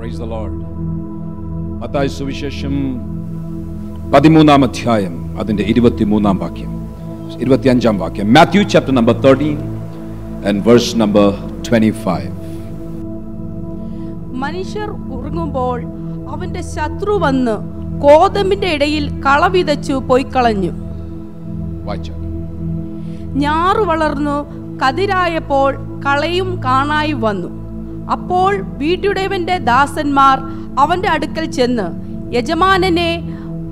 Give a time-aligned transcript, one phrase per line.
[0.00, 0.52] Praise the Lord.
[1.80, 2.74] മത്തായ സുവിശേഷം
[4.14, 6.70] പതിമൂന്നാം അധ്യായം അതിന്റെ ഇരുപത്തിമൂന്നാം വാക്യം
[7.40, 8.32] ഇരുപത്തിയഞ്ചാം വാക്യം.
[8.32, 9.58] Matthew chapter number thirteen
[10.48, 11.28] and verse number
[11.68, 12.30] twenty five
[14.34, 15.78] മനുഷ്യർ ഉറങ്ങുമ്പോൾ
[16.34, 17.56] അവന്റെ ശത്രു വന്ന്
[18.00, 20.72] കോതമ്പിന്റെ ഇടയിൽ കള വിതച്ചു പോയി കളഞ്ഞു
[23.44, 24.36] ഞാറു വളർന്നു
[24.82, 25.70] കതിരായപ്പോൾ
[26.06, 27.50] കളയും കാണായി വന്നു.
[28.10, 30.38] അപ്പോൾ വീട്ടുടയവന്റെ ദാസന്മാർ
[30.78, 31.86] അവന്റെ അടുക്കൽ ചെന്ന്
[32.36, 33.22] യജമാനനെ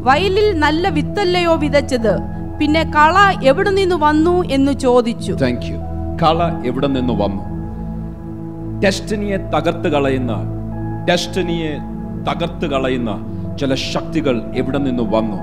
[0.03, 2.19] വയലിൽ നല്ല വിത്തല്ലയോ വിതച്ചത്?
[2.61, 4.45] പിന്നെ കള എവിടെ നിന്ന് വന്നു?
[4.51, 5.33] എന്ന് ചോദിച്ചു.
[6.23, 7.43] കള എവിടെ നിന്ന് വന്നു?
[8.81, 10.33] ഡെസ്റ്റിനിയെ തകർത്ത് കളയുന്ന
[11.09, 11.73] ഡെസ്റ്റിനിയെ
[12.31, 13.11] തകർത്ത് കളയുന്ന
[13.61, 15.39] ചില ശക്തികൾ എവിടെ നിന്ന് വന്നു?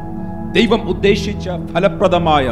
[0.54, 2.48] ദൈവം ഉദ്ദേശിച്ച ഫലപ്രദമായ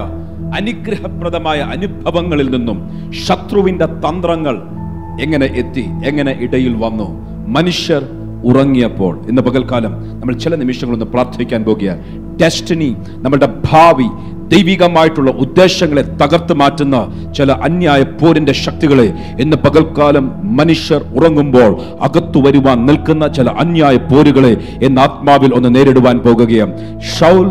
[0.55, 2.77] അനുഗ്രഹപ്രദമായ അനുഭവങ്ങളിൽ നിന്നും
[3.13, 4.82] ശത്രുവിന്റെ തന്ത്രങ്ങൾ
[5.21, 7.07] എങ്ങനെ എത്തി എങ്ങനെ ഇടയിൽ വന്നു?
[7.47, 8.03] മനുഷ്യർ
[8.43, 11.97] ഉറങ്ങിയപ്പോൾ ഇന്ന് പകൽക്കാലം നമ്മൾ ചില നിമിഷങ്ങളൊന്ന് പ്രാർത്ഥിക്കാൻ പോകുക
[12.41, 14.07] ഡെസ്റ്റിനി നമ്മളുടെ ഭാവി
[14.47, 17.07] ദൈവികമായിട്ടുള്ള ഉദ്ദേശങ്ങളെ തകർത്ത് മാറ്റുന്ന
[17.37, 24.99] ചില അന്യായ പോരിന്റെ ശക്തികളെ ഇന്ന് പകൽക്കാലം മനുഷ്യർ ഉറങ്ങുമ്പോൾ അകത്തു വരുവാൻ നിൽക്കുന്ന ചില അന്യായ പോരുകളെ എന്ന
[24.99, 27.01] ആത്മാവിൽ ഒന്ന് നേരിടുവാൻ പോകുകയാണ്.
[27.01, 27.47] ഷൗൽ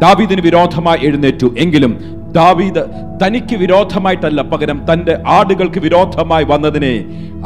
[0.00, 1.54] ദാവീദിന് വിരോധമായി എഴുന്നേറ്റു.
[1.58, 2.82] എങ്കിലും ദാവീദ്
[3.22, 6.94] തനിക്ക് വിരോധമായിട്ടല്ല പകരം തന്റെ ആടുകൾക്ക് വിരോധമായി വന്നതിനെ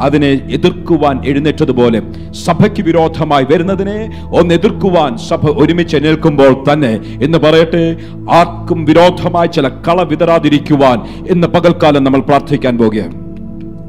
[0.05, 1.99] അതിനെ എതിർക്കുവാൻ എഴുന്നേറ്റതുപോലെ
[2.45, 3.97] സഭയ്ക്ക് വിരോധമായി വരുന്നതിനെ
[4.39, 6.93] ഒന്ന് എതിർക്കുവാൻ സഭ ഒരുമിച്ച് നിൽക്കുമ്പോൾ തന്നെ
[7.25, 7.83] എന്ന് പറയട്ടെ
[8.39, 10.99] ആർക്കും വിരോധമായി ചില കള വിതരാതിരിക്കുവാൻ
[11.33, 13.15] ഇന്ന് പകൽക്കാലം നമ്മൾ പ്രാർത്ഥിക്കാൻ പോകുകയാണ്.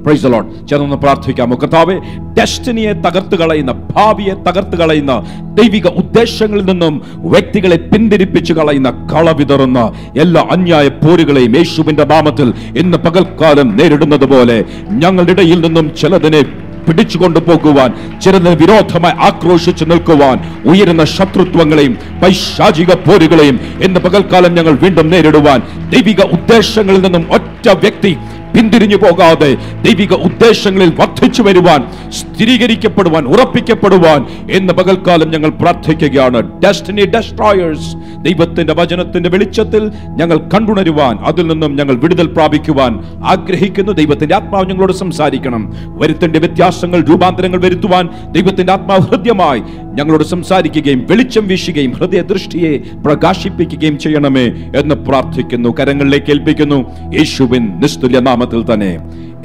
[0.05, 1.97] പ്രൈസ് ലോഡ് ചേർന്ന് പ്രാർത്ഥിക്കാമോ കർത്താവെ
[2.37, 5.15] ഡെസ്റ്റിനിയെ തകർത്ത് കളയുന്ന ഭാവിയെ തകർത്ത് കളയുന്ന
[5.55, 6.95] ദൈവിക ഉദ്ദേശങ്ങളിൽ നിന്നും
[7.27, 9.81] വ്യക്തികളെ പിന്തിരിപ്പിച്ചു കളയുന്ന കള വിതറുന്ന
[10.17, 14.59] എല്ലാ അന്യായ പോരുകളെയും യേശുവിന്റെ നാമത്തിൽ ഇന്ന് പകൽക്കാലം നേരിടുന്നത് പോലെ
[14.99, 16.43] ഞങ്ങളുടെ ഇടയിൽ നിന്നും ചിലതിനെ
[16.87, 17.91] പിടിച്ചു കൊണ്ടുപോകുവാൻ
[18.23, 25.61] ചിലതിന് വിരോധമായി ആക്രോശിച്ചു നിൽക്കുവാൻ ഉയരുന്ന ശത്രുത്വങ്ങളെയും പൈശാചിക പോരുകളെയും ഇന്ന് പകൽക്കാലം ഞങ്ങൾ വീണ്ടും നേരിടുവാൻ
[25.93, 28.13] ദൈവിക ഉദ്ദേശങ്ങളിൽ നിന്നും ഒറ്റ വ്യക്തി
[28.57, 36.61] പിന്തിരിഞ്ഞു പോകാതെ ദൈവിക ഉദ്ദേശങ്ങളിൽ വർദ്ധിച്ചു വരുവാൻ സ്ഥിരീകരിക്കപ്പെടുവാൻ ഉറപ്പിക്കപ്പെടുവാൻ എന്ന് പകൽക്കാലം ഞങ്ങൾ പ്രാർത്ഥിക്കുകയാണ്.
[36.61, 43.93] ഡെസ്റ്റിനി ഡെസ്ട്രോയേഴ്സ് ദൈവത്തിന്റെ വചനത്തിന്റെ വെളിച്ചത്തിൽ ഞങ്ങൾ കണ്ടുണരുവാൻ അതിൽ നിന്നും ഞങ്ങൾ വിടുതൽ പ്രാപിക്കുവാൻ ആഗ്രഹിക്കുന്നു.
[43.93, 45.73] ദൈവത്തിന്റെ ആത്മാവ് ഞങ്ങളോട് സംസാരിക്കണം.
[45.87, 49.63] വരുത്തേണ്ട വ്യത്യാസങ്ങൾ രൂപാന്തരങ്ങൾ വരുത്തുവാൻ ദൈവത്തിന്റെ ആത്മാവ് ഹൃദ്യമായി
[49.95, 54.45] ഞങ്ങളോട് സംസാരിക്കുകയും വെളിച്ചം വീശുകയും ഹൃദയ ദൃഷ്ടിയെ പ്രകാശിപ്പിക്കുകയും ചെയ്യണമേ
[54.77, 55.75] എന്ന് പ്രാർത്ഥിക്കുന്നു.
[55.81, 56.87] കരങ്ങളിലേക്ക് ഏൽപ്പിക്കുന്നു.
[57.19, 58.99] യേശുവിൻ നിസ്തുല്യ നാമത്തിൽ തന്നെ.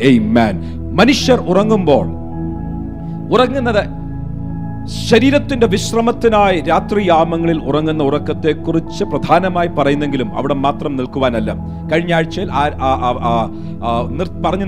[0.09, 0.55] Amen.
[0.95, 2.07] മനുഷ്യർ ഉറങ്ങുമ്പോൾ
[3.33, 3.97] ഉറങ്ങുന്നത്
[5.09, 11.55] ശരീരത്തിന്റെ വിശ്രമത്തിനായി രാത്രിയാമങ്ങളിൽ ഉറങ്ങുന്ന ഉറക്കത്തെക്കുറിച്ച് പ്രധാനമായി പറയുന്നെങ്കിലും അവിടെ മാത്രം നിൽക്കുവാനല്ല.
[11.93, 12.71] കഴിഞ്ഞ ആഴ്ചയിൽ ആ-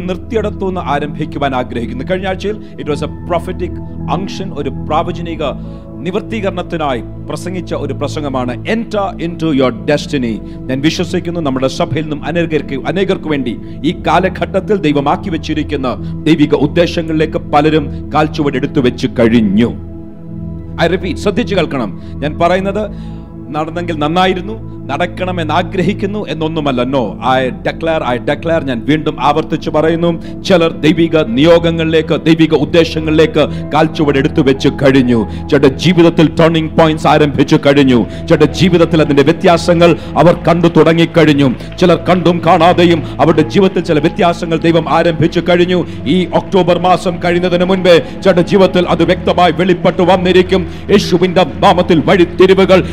[0.08, 2.06] നിർത്തിയിടത്തു നിന്ന് പറഞ്ഞ് ആരംഭിക്കുവാൻ ആഗ്രഹിക്കുന്നു.
[2.12, 3.82] കഴിഞ്ഞ ആഴ്ചയിൽ it was a prophetic
[4.12, 5.44] unction ഒരു പ്രാവചനിക
[6.06, 10.32] നിവർത്തീകരണത്തിനായി പ്രസംഗിച്ച ഒരു പ്രസംഗമാണ് enter into your destiny
[10.70, 13.54] ഞാൻ വിശ്വസിക്കുന്നു നമ്മുടെ സഭയിൽ നിന്നും അനേകർക്ക് അനേകർക്ക് വേണ്ടി
[13.90, 15.90] ഈ കാലഘട്ടത്തിൽ ദൈവമാക്കി വെച്ചിരിക്കുന്ന
[16.28, 19.70] ദൈവിക ഉദ്ദേശങ്ങളിലേക്ക് പലരും കാൽച്ചുവടെടുത്തു വെച്ച് കഴിഞ്ഞു.
[20.84, 21.90] ഐ റിപ്പീറ്റ് ശ്രദ്ധിച്ചു കേൾക്കണം.
[22.24, 22.84] ഞാൻ പറയുന്നത്
[23.50, 30.12] നടന്നെങ്കിൽ നന്നായിരുന്നു നടക്കണമെന്ന് ആഗ്രഹിക്കുന്നു എന്നൊന്നുമല്ല no I declare I declare ഞാൻ വീണ്ടും ആവർത്തിച്ചു പറയുന്നു.
[30.42, 35.20] ചിലർ ദൈവിക നിയോഗങ്ങളിലേക്ക് ദൈവിക ഉദ്ദേശങ്ങളിലേക്ക് കാൽച്ചുവട് എടുത്തു വെച്ച് കഴിഞ്ഞു.
[35.52, 38.00] ചേട്ട ജീവിതത്തിൽ ടേണിംഗ് പോയിന്റ്സ് ആരംഭിച്ചു കഴിഞ്ഞു.
[38.30, 41.50] ചേട്ട ജീവിതത്തിൽ അതിന്റെ വ്യത്യാസങ്ങൾ അവർ കണ്ടു തുടങ്ങിക്കഴിഞ്ഞു.
[41.80, 45.88] ചിലർ കണ്ടും കാണാതെയും അവരുടെ ജീവിതത്തിൽ ചില വ്യത്യാസങ്ങൾ ദൈവം ആരംഭിച്ചു കഴിഞ്ഞു.
[46.08, 50.62] ഈ ഒക്ടോബർ മാസം കഴിയുന്നതിന് മുൻപേ ചേട്ട ജീവിതത്തിൽ അത് വ്യക്തമായി വെളിപ്പെട്ടു വന്നിരിക്കും.
[50.90, 52.88] യേശുവിന്റെ നാമത്തിൽ വഴിത്തിരിവുകൾ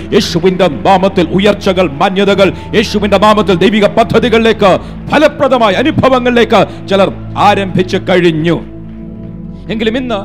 [0.46, 4.70] യേശുവിന്റെ നാമത്തിൽ ഉയർച്ചകൾ മാന്യതകൾ യേശുവിന്റെ നാമത്തിൽ ദൈവിക പദ്ധതികളിലേക്ക്
[5.10, 7.08] ഫലപ്രദമായ അനുഭവങ്ങളിലേക്ക് ചിലർ
[7.46, 8.56] ആരംഭിച്ചു കഴിഞ്ഞു.
[9.72, 10.18] എങ്കിലും ഇന്ന്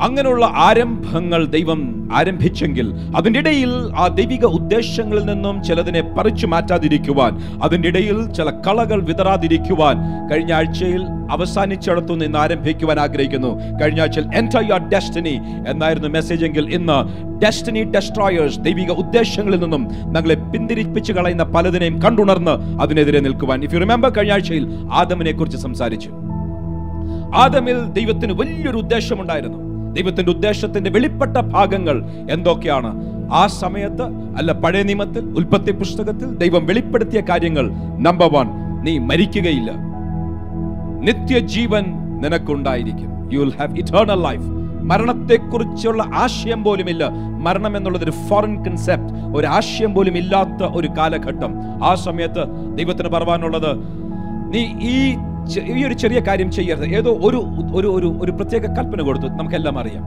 [0.00, 8.32] അങ്ങനെയുള്ള ആരംഭങ്ങൾ ദൈവം ആരംഭിച്ചെങ്കിൽ അതിന്റെ ഇടയിൽ ആ ദൈവിക ഉദ്ദേശങ്ങളിൽ നിന്നും ചിലതിനെ പറിച്ചു മാറ്റാതിരിക്കുവാൻ അതിന്റെ ഇടയിൽ
[8.32, 9.96] ചില കളകൾ വിതറാതിരിക്കുവാൻ
[10.30, 13.60] കഴിഞ്ഞ ആഴ്ചയിൽ അവസാനിച്ചിടത്തു നിന്ന് ആരംഭിക്കുവാൻ ആഗ്രഹിക്കുന്നു.
[13.82, 15.38] കഴിഞ്ഞ ആഴ്ചയിൽ എന്റർ യുവർ ഡെസ്റ്റിനി
[15.68, 23.20] എന്നായിരുന്നു മെസ്സേജ് എങ്കിൽ ഇന്ന് ഡെസ്റ്റിനി ഡെസ്ട്രോയേഴ്സ് ദൈവിക ഉദ്ദേശങ്ങളിൽ നിന്നും ഞങ്ങളെ പിന്തിരിപ്പിച്ച് കളയുന്ന പലതിനെയും കണ്ടുണർന്ന് അതിനെതിരെ
[23.20, 23.64] നിൽക്കുവാൻ.
[23.64, 26.10] ഇഫ് യു റിമെമ്പർ കഴിഞ്ഞ ആഴ്ചയിൽ ആദമിനെ കുറിച്ച് സംസാരിച്ചു.
[27.34, 29.69] ആദമിൽ ദൈവത്തിന് വലിയൊരു ഉദ്ദേശമുണ്ടായിരുന്നു.
[29.92, 32.92] ദൈവത്തിന്റെ ഉദ്ദേശത്തിന്റെ വെളിപ്പെട്ട ഭാഗങ്ങൾ എന്തൊക്കെയാണ്?
[33.32, 34.02] ആ സമയത്ത്
[34.36, 38.46] അല്ല പഴയ നിയമത്തിൽ ഉൽപ്പത്തി പുസ്തകത്തിൽ ദൈവം വെളിപ്പെടുത്തിയ കാര്യങ്ങൾ നമ്പർ വൺ
[38.82, 39.70] നീ മരിക്കുകയില്ല.
[41.00, 41.84] നിത്യജീവൻ
[42.22, 43.30] നിനക്കുണ്ടായിരിക്കും.
[43.32, 44.60] You will have eternal life
[44.90, 47.08] മരണത്തെക്കുറിച്ചുള്ള ആശയം പോലുമില്ല.
[47.40, 51.50] മരണം എന്നുള്ളത് ഒരു ഫോറിൻ കൺസെപ്റ്റ് ഒരു ആശയം പോലും ഇല്ലാത്ത ഒരു കാലഘട്ടം.
[51.84, 52.44] ആ സമയത്ത്
[52.76, 53.76] ദൈവത്തിന് പറവാനുള്ളത്
[54.54, 55.16] നീ ഈ
[55.58, 56.86] ഈ ഒരു ചെറിയ കാര്യം ചെയ്യരുത്.
[56.86, 57.36] ഏതോ ഒരു
[57.74, 60.04] ഒരു ഒരു ഒരു പ്രത്യേക കൽപ്പന കൊടുത്തു നമുക്കെല്ലാം അറിയാം.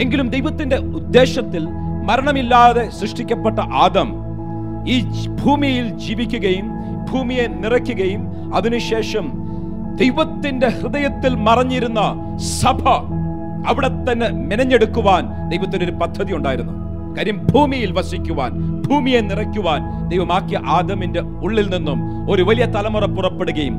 [0.00, 1.66] എങ്കിലും ദൈവത്തിന്റെ ഉദ്ദേശത്തിൽ
[2.04, 4.22] മരണമില്ലാതെ സൃഷ്ടിക്കപ്പെട്ട ആദം
[4.88, 5.02] ഈ
[5.44, 6.68] ഭൂമിയിൽ ജീവിക്കുകയും
[7.12, 9.32] ഭൂമിയെ നിറയ്ക്കുകയും അതിനുശേഷം
[9.96, 12.00] ദൈവത്തിന്റെ ഹൃദയത്തിൽ മറഞ്ഞിരുന്ന
[12.38, 12.88] സഭ
[13.66, 16.72] അവിടെ തന്നെ മെനഞ്ഞെടുക്കുവാൻ ദൈവത്തിന് ഒരു പദ്ധതി ഉണ്ടായിരുന്നു.
[17.16, 23.76] കാര്യം ഭൂമിയിൽ വസിക്കുവാൻ ഭൂമിയെ നിറയ്ക്കുവാൻ ദൈവമാക്കിയ ആദമിന്റെ ഉള്ളിൽ നിന്നും ഒരു വലിയ തലമുറ പുറപ്പെടുകയും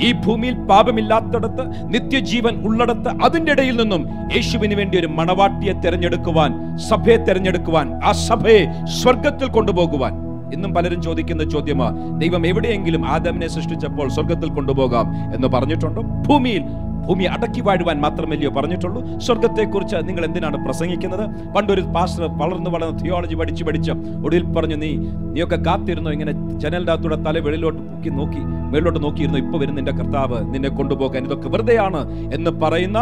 [0.00, 8.00] ഈ ഭൂമിയിൽ പാപമില്ലാത്തടത്ത് നിത്യജീവൻ ഉള്ളിടത്ത് അതിന്റെ ഇടയിൽ നിന്നും യേശുവിന് വേണ്ടി ഒരു മണവാട്ടിയെ തെരഞ്ഞെടുക്കുവാൻ സഭയെ തെരഞ്ഞെടുക്കുവാൻ
[8.04, 10.12] ആ സഭയെ സ്വർഗത്തിൽ കൊണ്ടുപോകുവാൻ.
[10.52, 16.02] ഇന്നും പലരും ചോദിക്കുന്ന ചോദ്യമാ ദൈവം എവിടെയെങ്കിലും ആദമിനെ സൃഷ്ടിച്ചപ്പോൾ സ്വർഗത്തിൽ കൊണ്ടുപോകാം എന്ന് പറഞ്ഞിട്ടുണ്ടോ?
[16.02, 16.62] ഭൂമിയിൽ
[17.06, 19.18] ഭൂമി അടക്കി വാഴുവാൻ മാത്രമല്ലയോ പറഞ്ഞിട്ടുള്ളൂ.
[19.18, 21.24] സ്വർഗത്തെക്കുറിച്ച് നിങ്ങൾ എന്തിനാണ് പ്രസംഗിക്കുന്നത്?
[21.54, 23.92] പണ്ടൊരു പാസ്റ്റർ വളർന്നു വളർന്ന് തിയോളജി പഠിച്ച് പഠിച്ച്
[24.24, 24.96] ഒടുവിൽ പറഞ്ഞു നീ
[25.34, 26.10] നീയൊക്കെ കാത്തിരുന്നു?
[26.10, 28.42] ഇങ്ങനെ ജനലിന്റെ അകത്തൂടെ തല വെളിയിലോട്ട് പൊക്കി നോക്കി
[28.72, 29.38] മേളിലോട്ട് നോക്കിയിരുന്നു?
[29.38, 30.54] ഇപ്പൊ വരുന്ന നിന്റെ കർത്താവ്.
[30.54, 33.00] നിന്നെ കൊണ്ടുപോകാൻ ഇതൊക്കെ വെറുതെയാണ് എന്ന് പറയുന്ന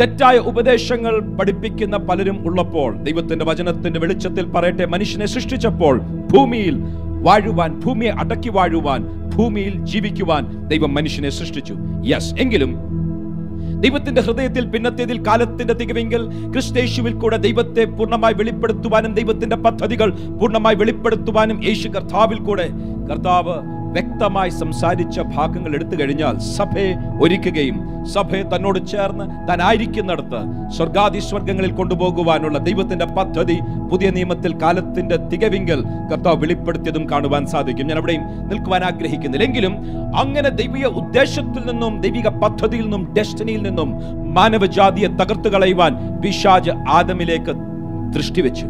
[0.00, 5.98] തെറ്റായ ഉപദേശങ്ങൾ പഠിപ്പിക്കുന്ന പലരും ഉള്ളപ്പോൾ ദൈവത്തിന്റെ വചനത്തിന്റെ വെളിച്ചത്തിൽ പറയട്ടെ മനുഷ്യനെ സൃഷ്ടിച്ചപ്പോൾ
[6.32, 6.76] ഭൂമിയിൽ
[7.26, 9.02] വാഴുവാൻ ഭൂമിയെ അടക്കി വാഴുവാൻ
[9.36, 11.74] ഭൂമിയിൽ ജീവിക്കുവാൻ ദൈവം മനുഷ്യനെ സൃഷ്ടിച്ചു.
[12.04, 12.72] യെസ് എങ്കിലും
[13.82, 20.08] ദൈവത്തിന്റെ ഹൃദയത്തിൽ പിന്നത്തേതിൽ കാലത്തിന്റെ തികവെങ്കിൽ ക്രിസ്തേശുവിൽ കൂടെ ദൈവത്തെ പൂർണമായി വെളിപ്പെടുത്തുവാനും ദൈവത്തിന്റെ പദ്ധതികൾ
[20.38, 22.66] പൂർണമായി വെളിപ്പെടുത്തുവാനും യേശു കർത്താവിൽ കൂടെ
[23.12, 23.54] കർത്താവ്
[23.94, 27.78] വ്യക്തമായി സംസാരിച്ച ഭാഗങ്ങൾ എടുത്തു കഴിഞ്ഞാൽ സഭയെ ഒരുക്കുകയും
[28.12, 30.40] സഭയെ തന്നോട് ചേർന്ന് താൻ ആയിരിക്കുന്നിടത്ത്
[30.76, 33.56] സ്വർഗാദി സ്വർഗങ്ങളിൽ കൊണ്ടുപോകുവാനുള്ള ദൈവത്തിന്റെ പദ്ധതി
[33.90, 35.80] പുതിയ നിയമത്തിൽ കാലത്തിന്റെ തികവിങ്കൽ
[36.10, 37.86] കർത്താവ് വെളിപ്പെടുത്തിയതും കാണുവാൻ സാധിക്കും.
[37.86, 39.76] ഞാൻ അവിടെയും നിൽക്കുവാൻ ആഗ്രഹിക്കുന്നില്ലെങ്കിലും
[40.22, 43.90] അങ്ങനെ ദൈവിക ഉദ്ദേശത്തിൽ നിന്നും ദൈവിക പദ്ധതിയിൽ നിന്നും ഡെസ്റ്റിനിയിൽ നിന്നും
[44.38, 47.54] മാനവജാതിയെ തകർത്തു കളയുവാൻ പിശാജ് ആദമിലേക്ക്
[48.16, 48.66] ദൃഷ്ടിവെച്ചു.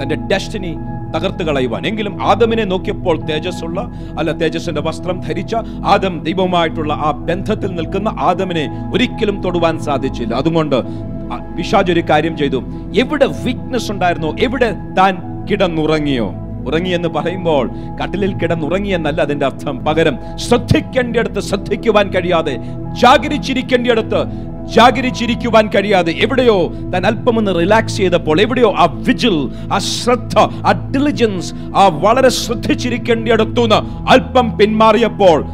[0.00, 0.74] തന്റെ ഡെസ്റ്റിനി
[1.14, 1.86] തകർത്ത് കളയുവാൻ.
[1.86, 3.80] എങ്കിലും ആദമിനെ നോക്കിയപ്പോൾ തേജസ്സുള്ള
[4.18, 5.54] അല്ല തേജസ്സിന്റെ വസ്ത്രം ധരിച്ച
[5.94, 10.34] ആദം ദൈവമായിട്ടുള്ള ആ ബന്ധത്തിൽ നിൽക്കുന്ന ആദമിനെ ഒരിക്കലും തൊടുവാൻ സാധിച്ചില്ല.
[10.34, 10.78] അതുകൊണ്ട്
[11.56, 12.58] പിശാജ് ഒരു കാര്യം ചെയ്തു.
[12.96, 15.14] എവിടെ വീക്ക്നെസ് ഉണ്ടായിരുന്നോ എവിടെ താൻ
[15.50, 16.26] കിടന്നുറങ്ങിയോ?
[16.68, 17.70] ഉറങ്ങി എന്ന് പറയുമ്പോൾ
[18.02, 19.84] കട്ടിലിൽ കിടന്നുറങ്ങിയെന്നല്ല അതിന്റെ അർത്ഥം.
[19.84, 22.54] പകരം ശ്രദ്ധിക്കേണ്ടിടത്ത് ശ്രദ്ധിക്കുവാൻ കഴിയാതെ
[23.02, 24.20] ജാഗരിച്ചിരിക്കേണ്ടിടത്ത്
[24.72, 31.88] ജാഗരിച്ചിരിക്കുവാൻ കഴിയാതെ എവിടെയോ താൻ അല്പമൊന്ന് റിലാക്സ് ചെയ്തപ്പോൾ എവിടെയോ ആ വിജിൽ ആ ശ്രദ്ധ ആ ഡിലിജൻസ് ആ
[31.88, 35.44] വളരെ ശ്രദ്ധിച്ചിരിക്കേണ്ടിടത്തുനിന്ന് അല്പം പിന്മാറിയപ്പോൾ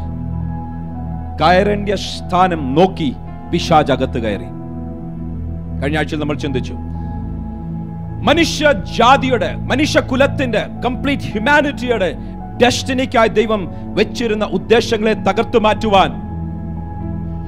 [1.43, 3.12] കയറേണ്ട സ്ഥാനം നോക്കി
[3.53, 4.49] പിശാജ് അകത്ത് കയറി.
[5.83, 6.73] കഴിഞ്ഞ ആഴ്ചയിൽ നമ്മൾ ചിന്തിച്ചു.
[8.25, 12.15] മനുഷ്യ ജാതിയുടെ മനുഷ്യ കുലത്തിന്റെ കംപ്ലീറ്റ് ഹ്യൂമാനിറ്റിയുടെ
[12.62, 16.30] ഡെസ്റ്റിനിക്കായി ദൈവം വെച്ചിരുന്ന ഉദ്ദേശങ്ങളെ തകർത്തു മാറ്റുവാൻ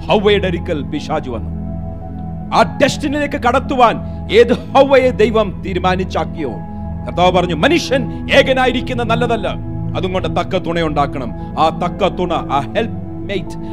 [0.07, 1.51] ഹൗവയുടെ അരിക്കൽ പിശാജ് വന്നു.
[2.57, 3.97] ആ ഡെസ്റ്റിനിലേക്ക് കടത്തുവാൻ
[4.33, 6.51] ഏത് ഹൗവയെ ദൈവം തീരുമാനിച്ചാക്കിയോ?
[7.07, 9.49] കർത്താവ് പറഞ്ഞു മനുഷ്യൻ ഏകനായിരിക്കുന്ന നല്ലതല്ല.
[9.97, 11.33] അതുകൊണ്ട് തക്ക തുണ ഉണ്ടാക്കണം.
[11.59, 13.03] ആ തക്ക തുണ ആ ഹെൽപ്പ്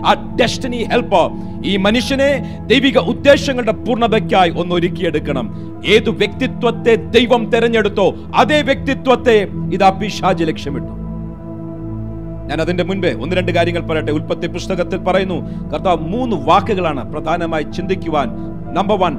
[0.07, 1.29] ആ ഡെസ്റ്റിനി ഹെൽപ്പർ
[1.65, 5.45] ഈ മനുഷ്യനെ ദൈവിക ഉദ്ദേശങ്ങളുടെ പൂർണതയ്ക്കായി ഒന്ന് ഒരുക്കിയെടുക്കണം.
[5.87, 10.98] ഏതു വ്യക്തിത്വത്തെ ദൈവം തെരഞ്ഞെടുത്തോ അതേ വ്യക്തിത്വത്തെ ഇതാ പിശാജ് ലക്ഷ്യമിട്ടു.
[12.49, 14.11] ഞാൻ അതിന്റെ മുൻപേ ഒന്ന് രണ്ട് കാര്യങ്ങൾ പറയട്ടെ.
[14.11, 18.27] ഉൽപ്പത്തി പുസ്തകത്തിൽ പറയുന്നു കർത്താവ് മൂന്ന് വാക്കുകളാണ് പ്രധാനമായി ചിന്തിക്കുവാൻ
[18.73, 19.15] number one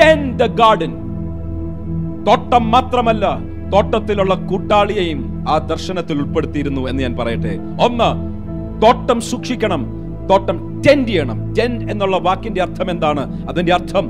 [0.00, 0.92] tend the garden
[2.26, 3.38] തോട്ടം മാത്രമല്ല
[3.74, 7.58] തോട്ടത്തിലുള്ള കൂട്ടാളിയെയും ആ ദർശനത്തിൽ ഉൾപ്പെടുത്തിയിരുന്നു എന്ന് ഞാൻ പറയട്ടെ.
[7.84, 8.10] ഒന്ന്
[8.82, 9.82] തോട്ടം സൂക്ഷിക്കണം
[10.30, 11.54] തോട്ടം ടെൻഡ് ചെയ്യണം.
[11.58, 13.48] ടെൻഡ് എന്നുള്ള വാക്കിന്റെ അർത്ഥം എന്താണ്?
[13.48, 14.04] അതിന്റെ അർത്ഥം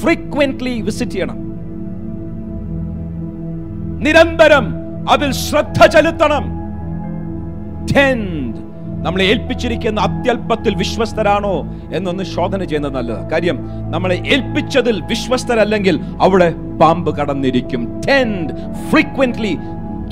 [0.00, 1.38] ഫ്രീക്വന്റ്ലി വിസിറ്റ് ചെയ്യണം.
[4.04, 4.66] നിരന്തരം
[5.10, 6.44] അതിൽ ശ്രദ്ധ ചെലുത്തണം.
[7.92, 8.56] ടെൻഡ്
[9.06, 11.64] നമ്മളെ ഏൽപ്പിച്ചിരിക്കുന്ന അത്യല്പത്തിൽ വിശ്വസ്തരാണോ
[11.94, 13.30] എന്നൊന്ന് ശോധന ചെയ്യുന്നത് നല്ലത്.
[13.30, 13.58] കാര്യം
[13.90, 18.00] നമ്മളെ ഏൽപ്പിച്ചതിൽ വിശ്വസ്തരല്ലെങ്കിൽ അവിടെ പാമ്പ് കടന്നിരിക്കും.
[18.08, 18.54] ടെൻഡ്
[18.90, 19.56] ഫ്രീക്വന്റ്ലി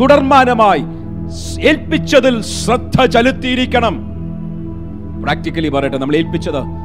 [0.00, 0.84] തുടർമാനമായി
[1.60, 4.12] ഏൽപ്പിച്ചതിൽ ശ്രദ്ധ ചെലുത്തിയിരിക്കണം.
[5.22, 6.81] പ്രാക്ടിക്കലി പറയട്ടെ നമ്മൾ ഏൽപ്പിച്ചത്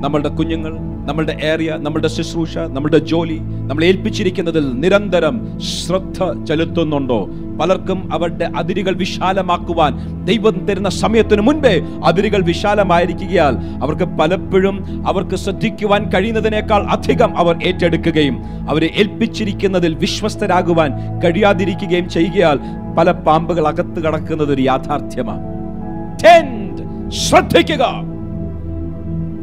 [0.00, 0.72] നമ്മളുടെ കുഞ്ഞുങ്ങൾ
[1.08, 7.28] നമ്മളുടെ ഏരിയ നമ്മളുടെ ശുശ്രൂഷ നമ്മളുടെ ജോലി നമ്മൾ ഏൽപ്പിച്ചിരിക്കുന്നതിൽ നിരന്തരം ശ്രദ്ധ ചെലുത്തുന്നുണ്ടോ?
[7.60, 9.92] പലർക്കും അവരുടെ അതിരുകൾ വിശാലമാക്കുവാൻ
[10.24, 18.38] ദൈവം തരുന്ന സമയത്തിന് മുൻപേ അതിരുകൾ വിശാലമായിരിക്കുകയാൽ അവർക്ക് പലപ്പോഴും അവർക്ക് ശ്രദ്ധിക്കുവാൻ കഴിയുന്നതിനേക്കാൾ അധികം അവർ ഏറ്റെടുക്കുകയും
[18.70, 20.92] അവരെ ഏൽപ്പിച്ചിരിക്കുന്നതിൽ വിശ്വസ്തരാകുവാൻ
[21.24, 22.58] കഴിയാതിരിക്കുകയും ചെയ്യുകയാൽ
[22.98, 25.44] പല പാമ്പുകൾ അകത്ത് കടക്കുന്നത് ഒരു യാഥാർത്ഥ്യമാണ്.
[27.10, 28.09] ശ്രദ്ധിക്കുക.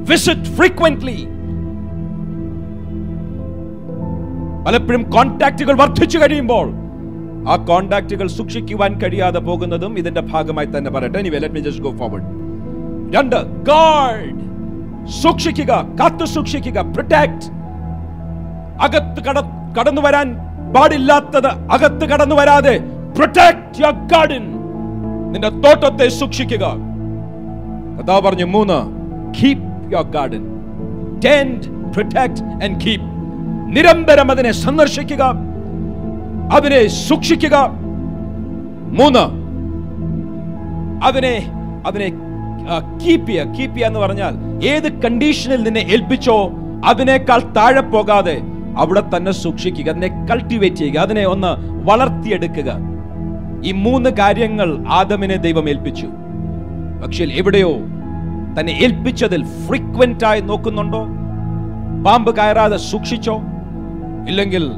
[0.09, 1.17] വിസിറ്റ് ഫ്രീക്വന്റ്ലി
[4.65, 6.67] പലപ്പോഴും കോണ്ടാക്റ്റുകൾ വർദ്ധിച്ചു കഴിയുമ്പോൾ
[7.51, 11.19] ആ കോണ്ടാക്റ്റുകൾ സൂക്ഷിക്കുവാൻ കഴിയാതെ പോകുന്നതും ഇതിന്റെ ഭാഗമായി തന്നെ പറയട്ടെ.
[11.23, 12.25] Anyway let me just go forward.
[13.15, 13.37] രണ്ട്
[13.69, 14.41] ഗാർഡ്
[15.21, 17.45] സൂക്ഷിക്കുക കാത്തു സൂക്ഷിക്കുക പ്രൊട്ടക്ട്
[18.85, 19.37] അകത്ത് കട
[19.77, 20.27] കടന്നു വരാൻ
[20.75, 22.75] പാടില്ലാത്തത് അകത്ത് കടന്നു വരാതെ
[23.17, 24.43] പ്രൊട്ടക്ട് യുവർ ഗാർഡൻ
[25.31, 26.65] നിന്റെ തോട്ടത്തെ സൂക്ഷിക്കുക.
[27.97, 28.79] കഥാ പറഞ്ഞു മൂന്ന്
[29.37, 30.43] keep your garden
[31.25, 33.01] tend protect and keep
[33.67, 35.33] നിരന്തരം അതിനെ സന്ദർശിക്കുക.
[36.53, 37.69] അതിനെ സൂക്ഷിക്കുക.
[38.99, 39.47] മൂന്ന്
[41.05, 41.51] അതിനെ
[41.87, 42.11] അതിനെ
[43.05, 43.45] കീപ്പ് ചെയ്യുക.
[43.45, 46.51] കീപ്പ് ചെയ്യുക എന്ന് പറഞ്ഞാൽ ഏത് കണ്ടീഷനിൽ നിന്നെ ഏൽപ്പിച്ചോ
[46.85, 48.41] അതിനേക്കാൾ താഴെ പോകാതെ
[48.77, 49.89] അവിടെ തന്നെ സൂക്ഷിക്കുക.
[49.89, 50.99] അതിനെ കൾട്ടിവേറ്റ് ചെയ്യുക.
[50.99, 52.73] അതിനെ ഒന്ന് വളർത്തിയെടുക്കുക.
[53.63, 56.07] ഈ മൂന്ന് കാര്യങ്ങൾ ആദമിനെ ദൈവം ഏൽപ്പിച്ചു.
[57.03, 57.77] പക്ഷേ എവിടെയോ
[58.59, 61.01] തന്നെ ഏൽപ്പിച്ചതിൽ ഫ്രീക്വന്റ് ആയി നോക്കുന്നുണ്ടോ?
[62.05, 63.37] പാമ്പ് കയറാതെ സൂക്ഷിച്ചോ?
[64.27, 64.71] ഇല്ലെങ്കിൽ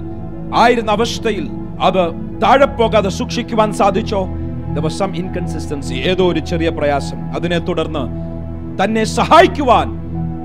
[0.56, 1.50] ആയിരുന്ന അവസ്ഥയിൽ
[1.82, 2.04] അത്
[2.42, 4.28] താഴെ പോകാതെ സൂക്ഷിക്കുവാൻ സാധിച്ചോ?
[4.88, 7.36] സം ഇൻകൺസിസ്റ്റൻസി ഏതോ ഒരു ചെറിയ പ്രയാസം.
[7.36, 8.04] അതിനെ തുടർന്ന്
[8.84, 9.88] തന്നെ സഹായിക്കുവാൻ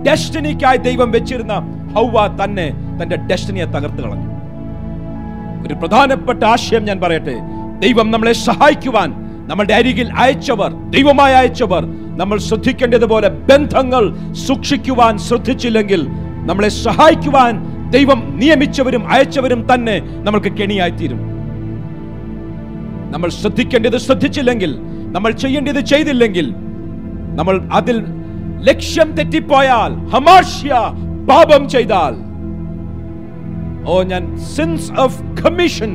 [0.02, 1.52] ഡെസ്റ്റിനിക്കായി ദൈവം വെച്ചിരുന്ന
[1.94, 2.72] ഹൗവ തന്നെ
[3.02, 4.30] തന്റെ ഡെസ്റ്റിനിയെ തകർത്ത് കളഞ്ഞു.
[5.66, 7.36] ഒരു പ്രധാനപ്പെട്ട ആശയം ഞാൻ പറയട്ടെ.
[7.78, 9.10] ദൈവം നമ്മളെ സഹായിക്കുവാൻ
[9.48, 14.04] നമ്മളുടെ അരികിൽ അയച്ചവർ ദൈവമായി അയച്ചവർ നമ്മൾ ശ്രദ്ധിക്കേണ്ടതുപോലെ ബന്ധങ്ങൾ
[14.46, 16.02] സൂക്ഷിക്കുവാൻ ശ്രദ്ധിച്ചില്ലെങ്കിൽ
[16.46, 17.54] നമ്മളെ സഹായിക്കുവാൻ
[17.90, 21.20] ദൈവം നിയമിച്ചവരും അയച്ചവരും തന്നെ നമ്മൾക്ക് കെണിയായിത്തീരും.
[23.10, 24.70] നമ്മൾ ശ്രദ്ധിക്കേണ്ടത് ശ്രദ്ധിച്ചില്ലെങ്കിൽ
[25.10, 26.46] നമ്മൾ ചെയ്യേണ്ടത് ചെയ്തില്ലെങ്കിൽ
[27.34, 27.96] നമ്മൾ അതിൽ
[28.60, 30.72] ലക്ഷ്യം തെറ്റിപ്പോയാൽ ഹമാഷ്യ
[31.28, 32.14] പാപം ചെയ്താൽ.
[33.86, 35.90] ഓ ഞാൻ സിൻസ് ഓഫ് കമ്മീഷൻ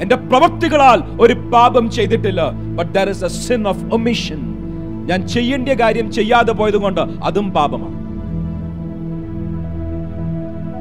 [0.00, 2.42] എന്റെ പ്രവൃത്തികളാൽ ഒരു പാപം ചെയ്തിട്ടില്ല
[2.78, 4.40] but there is a sin of omission
[5.06, 8.02] ഞാൻ ചെയ്യേണ്ട കാര്യം ചെയ്യാതെ പോയത് കൊണ്ട് അതും പാപമാണ്.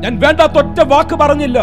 [0.03, 1.59] ഞാൻ വേണ്ടാത്ത ഒറ്റ വാക്ക് പറഞ്ഞില്ല.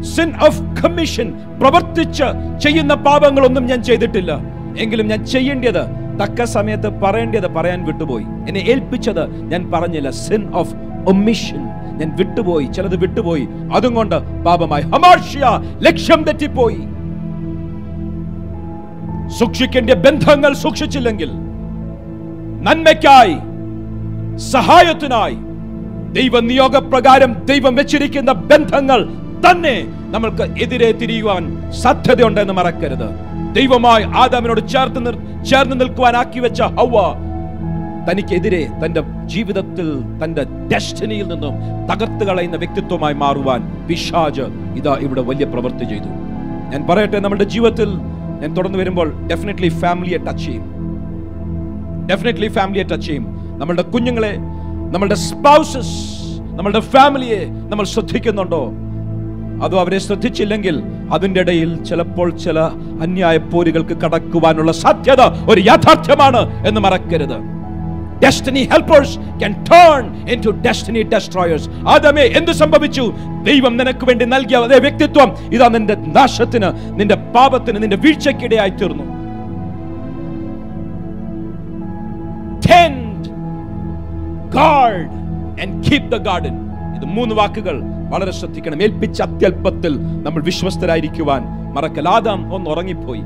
[0.00, 2.24] സിൻ ഓഫ് കമ്മീഷൻ പ്രവർത്തിച്ച്
[2.58, 4.32] ചെയ്യുന്ന പാപങ്ങളൊന്നും ഞാൻ ചെയ്തിട്ടില്ല.
[4.78, 5.82] എങ്കിലും ഞാൻ ചെയ്യേണ്ടത്
[6.20, 8.24] തക്ക സമയത്ത് പറയേണ്ടത് പറയാൻ വിട്ടുപോയി.
[8.24, 10.74] എന്നെ ഏൽപ്പിച്ചത് ഞാൻ പറഞ്ഞില്ല സിൻ ഓഫ്
[11.08, 11.60] ഒമിഷൻ
[11.98, 13.48] ഞാൻ വിട്ടുപോയി ചിലത് വിട്ടുപോയി.
[13.74, 14.82] അതും കൊണ്ട് പാപമായി.
[14.82, 15.40] ഹമാർഷ്യ
[15.80, 16.80] ലക്ഷ്യം തെറ്റിപ്പോയി.
[19.38, 21.49] സൂക്ഷിക്കേണ്ട ബന്ധങ്ങൾ സൂക്ഷിച്ചില്ലെങ്കിൽ
[22.66, 23.36] നന്മയ്ക്കായി
[24.52, 25.36] സഹായത്തിനായി
[26.16, 29.00] ദൈവ നിയോഗപ്രകാരം ദൈവം വെച്ചിരിക്കുന്ന ബന്ധങ്ങൾ
[29.44, 29.74] തന്നെ
[30.14, 31.42] നമ്മൾക്ക് എതിരെ തിരിയുവാൻ
[31.82, 33.08] സാധ്യതയുണ്ടെന്ന് മറക്കരുത്.
[33.58, 35.12] ദൈവമായി ആദാമിനോട് ചേർത്ത്
[35.50, 36.96] ചേർന്ന് നിൽക്കുവാൻ ആക്കി വെച്ച ഹൗവ
[38.08, 39.00] തനിക്കെതിരെ തന്റെ
[39.34, 39.88] ജീവിതത്തിൽ
[40.20, 41.54] തന്റെ ഡെസ്റ്റിനിയിൽ നിന്നും
[41.90, 44.46] തകർത്ത് കളയുന്ന വ്യക്തിത്വമായി മാറുവാൻ പിശാജ്
[44.80, 46.10] ഇതാ ഇവിടെ വലിയ പ്രവൃത്തി ചെയ്തു.
[46.72, 47.90] ഞാൻ പറയട്ടെ നമ്മുടെ ജീവിതത്തിൽ
[48.42, 50.66] ഞാൻ തുടർന്ന് വരുമ്പോൾ ഡെഫിനറ്റ്ലി ഫാമിലിയെ ടച്ച് ചെയ്യും.
[52.10, 53.26] ഡെഫിനറ്റ്ലി ഫാമിലിയെ ടച്ച് ചെയ്യും.
[53.60, 54.32] നമ്മളുടെ കുഞ്ഞുങ്ങളെ
[54.94, 55.96] നമ്മളുടെ സ്പൗസസ്
[56.58, 58.62] നമ്മളുടെ ഫാമിലിയെ നമ്മൾ ശ്രദ്ധിക്കുന്നുണ്ടോ?
[59.64, 62.58] അതോ അവരെ ശ്രദ്ധിച്ചില്ലെങ്കിൽ അതിന്റെ ഇടയിൽ ചിലപ്പോൾ ചില
[63.04, 67.38] അന്യായ പോരുകൾക്ക് കടക്കുവാനുള്ള സാധ്യത ഒരു യാഥാർത്ഥ്യമാണ് എന്ന് മറക്കരുത്.
[68.24, 73.04] Destiny helpers can turn into destiny destroyers ആദമേ എന്ത് സംഭവിച്ചു?
[73.42, 79.19] ദൈവം നിനക്ക് വേണ്ടി നൽകിയ അതേ വ്യക്തിത്വം ഇതാ നിന്റെ നാശത്തിന് നിന്റെ പാപത്തിന് നിന്റെ വീഴ്ചയ്ക്കിടയായി തീർന്നു.
[84.60, 85.10] Guard
[85.62, 86.52] and keep the garden.
[86.96, 88.82] ഇത് മൂന്ന് വാക്കുകൾ വളരെ ശ്രദ്ധിക്കണം.
[88.82, 91.42] ഏൽപ്പിച്ച അത്യല്പത്തിൽ നമ്മൾ വിശ്വസ്തരായിരിക്കുവാൻ
[91.74, 92.08] മറക്കൽ.
[92.08, 93.22] ആദാം ഒന്ന് ഉറങ്ങിപ്പോയി.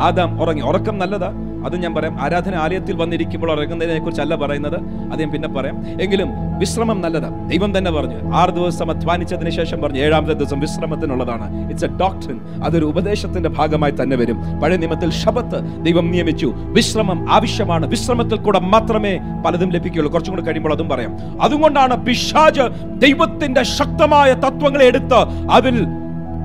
[0.00, 0.62] ആദാം ഉറങ്ങി.
[0.62, 1.32] ഉറക്കം നല്ലതാ.
[1.66, 2.22] അത് ഞാൻ പറയാം.
[2.22, 4.76] ആരാധനാലയത്തിൽ വന്നിരിക്കുമ്പോൾ ഇറങ്ങുന്നതിനെ കുറിച്ചല്ല പറയുന്നത്.
[5.12, 5.86] അത് ഞാൻ പിന്നെ പറയാം.
[6.02, 7.28] എങ്കിലും വിശ്രമം നല്ലതാ.
[7.28, 8.34] ദൈവം തന്നെ പറഞ്ഞു.
[8.34, 11.68] ആറ് ദിവസം അധ്വാനിച്ചതിന് ശേഷം പറഞ്ഞു ഏഴാമത്തെ ദിവസം വിശ്രമത്തിനുള്ളതാണ്.
[11.68, 14.60] ഇറ്റ്സ് എ ഡോക്ടറിൻ അതൊരു ഉപദേശത്തിന്റെ ഭാഗമായി തന്നെ വരും.
[14.60, 16.52] പഴയ നിയമത്തിൽ ശബത്ത് ദൈവം നിയമിച്ചു.
[16.56, 17.86] വിശ്രമം ആവശ്യമാണ്.
[17.86, 20.12] വിശ്രമത്തിൽ കൂടെ മാത്രമേ പലതും ലഭിക്കുകയുള്ളൂ.
[20.12, 21.42] കുറച്ചും കൂടെ കഴിയുമ്പോൾ അതും പറയാം.
[21.42, 22.62] അതുകൊണ്ടാണ് പിശാജ്
[23.00, 25.14] ദൈവത്തിന്റെ ശക്തമായ തത്വങ്ങളെ എടുത്ത്
[25.52, 25.86] അതിൽ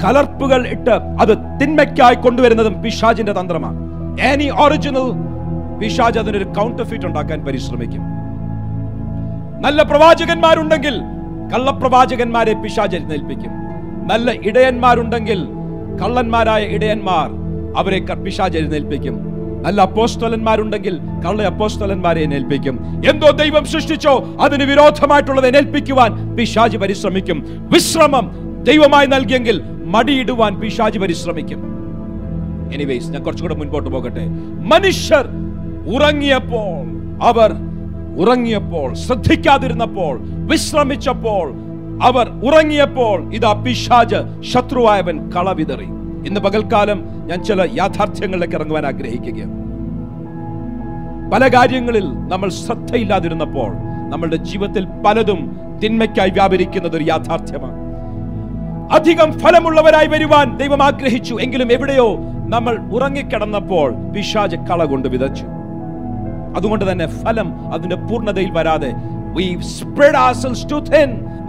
[0.05, 5.11] കലർപ്പുകൾ ഇട്ട് അത് തിന്മയ്ക്കായി കൊണ്ടുവരുന്നതും പിശാജിന്റെ തന്ത്രമാണ് എനി ഒറിജിനൽ
[5.79, 8.01] പിശാജ് അതിനൊരു കൗണ്ടർ ഫിറ്റ് ഉണ്ടാക്കാൻ പരിശ്രമിക്കും.
[9.61, 11.01] നല്ല പ്രവാചകന്മാരുണ്ടെങ്കിൽ
[11.53, 13.51] കള്ളപ്രവാചകന്മാരെ പിശാജ് എഴുന്നേൽപ്പിക്കും.
[14.11, 15.47] നല്ല ഇടയന്മാരുണ്ടെങ്കിൽ
[16.01, 17.29] കള്ളന്മാരായ ഇടയന്മാർ
[17.77, 19.31] അവരെ പിശാജ് എഴുന്നേൽപ്പിക്കും.
[19.65, 27.67] നല്ല അപ്പോസ്തലന്മാരുണ്ടെങ്കിൽ കള്ള അപ്പോസ്തലന്മാരെ ഏൽപ്പിക്കും എന്തോ ദൈവം സൃഷ്ടിച്ചോ അതിന് വിരോധമായിട്ടുള്ളത് ഏൽപ്പിക്കുവാൻ പിശാജ് പരിശ്രമിക്കും.
[27.71, 28.31] വിശ്രമം
[28.63, 31.80] ദൈവമായി നൽകിയെങ്കിൽ മടിയിടുവാൻ പിശാജ് പരിശ്രമിക്കും.
[32.73, 34.25] എനിവേസ് ഞാൻ കുറച്ചുകൂടെ മുൻപോട്ട് പോകട്ടെ.
[34.73, 35.27] മനുഷ്യർ
[35.95, 36.81] ഉറങ്ങിയപ്പോൾ
[37.23, 37.51] അവർ
[38.21, 40.19] ഉറങ്ങിയപ്പോൾ ശ്രദ്ധിക്കാതിരുന്നപ്പോൾ
[40.51, 41.53] വിശ്രമിച്ചപ്പോൾ
[42.03, 45.89] അവർ ഉറങ്ങിയപ്പോൾ ഇതാ പിശാജ് ശത്രുവായവൻ കളവിതറി.
[46.27, 49.55] ഇന്ന് പകൽക്കാലം ഞാൻ ചില യാഥാർത്ഥ്യങ്ങളിലേക്ക് ഇറങ്ങുവാൻ ആഗ്രഹിക്കുകയാണ്.
[51.33, 53.71] പല കാര്യങ്ങളിൽ നമ്മൾ ശ്രദ്ധയില്ലാതിരുന്നപ്പോൾ
[54.09, 55.41] നമ്മളുടെ ജീവിതത്തിൽ പലതും
[55.83, 57.80] തിന്മയ്ക്കായി വ്യാപരിക്കുന്നത് ഒരു യാഥാർത്ഥ്യമാണ്.
[58.91, 61.37] അധികം ഫലമുള്ളവരായി വരുവാൻ ദൈവം ആഗ്രഹിച്ചു.
[61.41, 62.17] എങ്കിലും എവിടെയോ
[62.47, 65.45] നമ്മൾ ഉറങ്ങിക്കിടന്നപ്പോൾ പിശാജ് കള കൊണ്ട് വിതച്ചു.
[66.55, 68.93] അതുകൊണ്ട് തന്നെ ഫലം അതിന്റെ പൂർണതയിൽ വരാതെ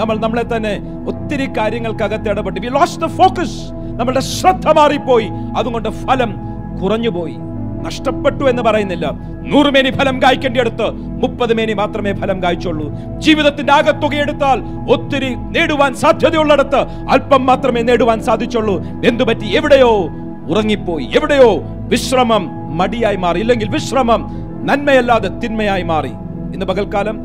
[0.01, 2.61] നമ്മൾ നമ്മളെ തന്നെ ഒത്തിരി കാര്യങ്ങൾക്കകത്ത് ഇടപെട്ട്.
[3.07, 3.49] focus.
[3.97, 5.29] നമ്മളുടെ ശ്രദ്ധ മാറിപ്പോയി.
[5.57, 6.37] അതുകൊണ്ട് ഫലം
[6.83, 7.37] കുറഞ്ഞുപോയി.
[7.83, 9.12] നഷ്ടപ്പെട്ടു എന്ന് പറയുന്നില്ല.
[9.47, 12.95] നൂറ് മേനി ഫലം കായ്ക്കേണ്ടിയെടുത്ത് മുപ്പത് മേനി മാത്രമേ ഫലം കായ്ച്ചുള്ളൂ.
[13.19, 14.62] ജീവിതത്തിന്റെ ആകത്തുക എടുത്താൽ
[14.93, 16.77] ഒത്തിരി നേടുവാൻ സാധ്യതയുള്ളിടത്ത്
[17.11, 18.83] അല്പം മാത്രമേ നേടുവാൻ സാധിച്ചുള്ളൂ.
[19.07, 20.09] എന്തുപറ്റി എവിടെയോ
[20.51, 21.05] ഉറങ്ങിപ്പോയി.
[21.05, 22.49] എവിടെയോ വിശ്രമം
[22.79, 23.41] മടിയായി മാറി.
[23.41, 24.31] ഇല്ലെങ്കിൽ വിശ്രമം
[24.65, 26.11] നന്മയല്ലാതെ തിന്മയായി മാറി.
[26.55, 27.19] ഇന്ന് പകൽക്കാലം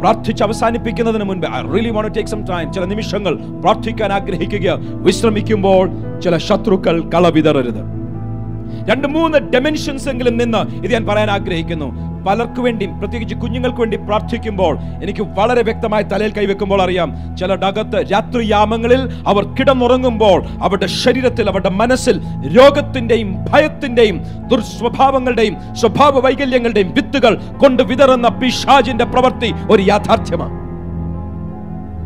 [0.00, 4.78] പ്രാർത്ഥിച്ച് അവസാനിപ്പിക്കുന്നതിന് മുൻപ് I really want take some time ചില നിമിഷങ്ങൾ പ്രാർത്ഥിക്കാൻ ആഗ്രഹിക്കുക.
[4.78, 5.90] വിശ്രമിക്കുമ്പോൾ
[6.20, 8.01] ചില ശത്രുക്കൾ കളവിതറരുത്.
[8.88, 12.12] രണ്ട് മൂന്ന് ഡെമെൻഷൻസ് എങ്കിലും നിന്ന് ഇത് ഞാൻ പറയാൻ ആഗ്രഹിക്കുന്നു.
[12.26, 19.10] പലർക്കു വേണ്ടിയും പ്രത്യേകിച്ച് കുഞ്ഞുങ്ങൾക്ക് വേണ്ടി പ്രാർത്ഥിക്കുമ്പോൾ എനിക്ക് വളരെ വ്യക്തമായി തലയിൽ കൈവെക്കുമ്പോൾ അറിയാം ചില ഡകത്ത് രാത്രിയാമങ്ങളിൽ
[19.26, 22.20] അവർ കിടന്നുറങ്ങുമ്പോൾ അവരുടെ ശരീരത്തിൽ അവരുടെ മനസ്സിൽ
[22.56, 30.62] രോഗത്തിന്റെയും ഭയത്തിന്റെയും ദുർസ്വഭാവങ്ങളുടെയും സ്വഭാവ വൈകല്യങ്ങളുടെയും വിത്തുകൾ കൊണ്ട് വിതറുന്ന പിശാജിന്റെ പ്രവൃത്തി ഒരു യാഥാർത്ഥ്യമാണ്.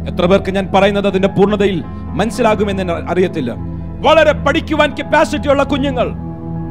[0.08, 3.54] എത്ര പേർക്ക് ഞാൻ പറയുന്നത് അതിന്റെ പൂർണതയിൽ മനസ്സിലാകുമെന്ന് അറിയത്തില്ല.
[4.00, 6.25] വളരെ പഠിക്കുവാൻ കപ്പാസിറ്റി ഉള്ള കുഞ്ഞുങ്ങൾ.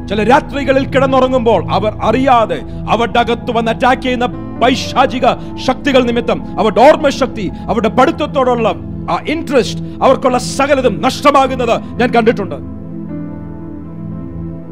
[0.08, 2.60] ചില രാത്രികളിൽ കിടന്നുറങ്ങുമ്പോൾ അവർ അറിയാതെ
[2.90, 4.26] അവരുടെ അകത്ത് വന്ന് അറ്റാക്ക് ചെയ്യുന്ന
[4.62, 5.26] പൈശാചിക
[5.66, 8.68] ശക്തികൾ നിമിത്തം അവരുടെ ഓർമ്മ ശക്തി അവരുടെ പഠിത്തത്തോടുള്ള
[9.10, 12.54] ആ ഇൻട്രസ്റ്റ് അവർക്കുള്ള സകലതും നഷ്ടമാകുന്നത് ഞാൻ കണ്ടിട്ടുണ്ട്.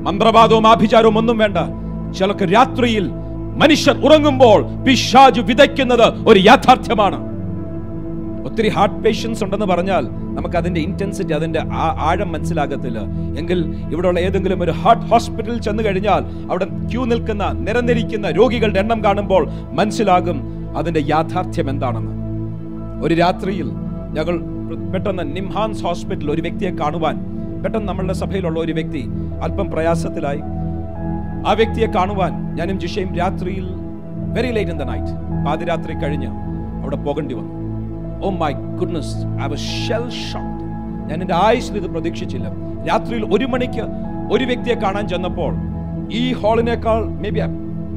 [0.07, 1.59] മന്ത്രവാദവും ആഭിചാരവും ഒന്നും വേണ്ട.
[2.19, 3.11] ചിലക്ക് രാത്രിയിൽ
[3.63, 7.34] മനുഷ്യർ ഉറങ്ങുമ്പോൾ പിശാജ് വിതയ്ക്കുന്നത് ഒരു യാഥാർത്ഥ്യമാണ്.
[8.49, 10.05] ഒത്തിരി ഹാർട്ട് പേഷ്യൻസ് ഉണ്ടെന്ന് പറഞ്ഞാൽ
[10.37, 11.61] നമുക്ക് അതിന്റെ ഇന്റൻസിറ്റി അതിന്റെ
[12.09, 12.99] ആഴം മനസ്സിലാകത്തില്ല.
[13.41, 13.59] എങ്കിൽ
[13.93, 19.45] ഇവിടെയുള്ള ഏതെങ്കിലും ഒരു ഹാർട്ട് ഹോസ്പിറ്റലിൽ ചെന്ന് കഴിഞ്ഞാൽ അവിടെ ക്യൂ നിൽക്കുന്ന നിരന്നിരിക്കുന്ന രോഗികളുടെ എണ്ണം കാണുമ്പോൾ
[19.81, 20.41] മനസ്സിലാകും
[20.81, 22.15] അതിന്റെ യാഥാർത്ഥ്യം എന്താണെന്ന്.
[23.07, 23.71] ഒരു രാത്രിയിൽ
[24.19, 24.37] ഞങ്ങൾ
[24.93, 27.17] പെട്ടെന്ന് നിംഹാൻസ് ഹോസ്പിറ്റൽ ഒരു വ്യക്തിയെ കാണുവാൻ
[27.65, 29.03] പെട്ടെന്ന് നമ്മളുടെ സഭയിലുള്ള ഒരു വ്യക്തി
[29.45, 30.43] അല്പം പ്രയാസത്തിലായി.
[31.49, 33.67] ആ വ്യക്തിയെ കാണുവാൻ ഞാനും ജിഷയും രാത്രിയിൽ
[34.37, 35.13] very late in the night
[35.47, 36.31] പാതിരാത്രി കഴിഞ്ഞ്
[36.83, 37.64] അവിടെ പോകേണ്ടി വന്നു.
[38.23, 40.63] ഓ my goodness I was shell shock
[41.09, 42.47] ഞാൻ എന്റെ ആയുസിൽ ഇത് പ്രതീക്ഷിച്ചില്ല.
[42.87, 43.85] രാത്രിയിൽ ഒരു മണിക്ക്
[44.33, 45.53] ഒരു വ്യക്തിയെ കാണാൻ ചെന്നപ്പോൾ
[46.13, 47.43] ഈ ഹാളിനേക്കാൾ maybe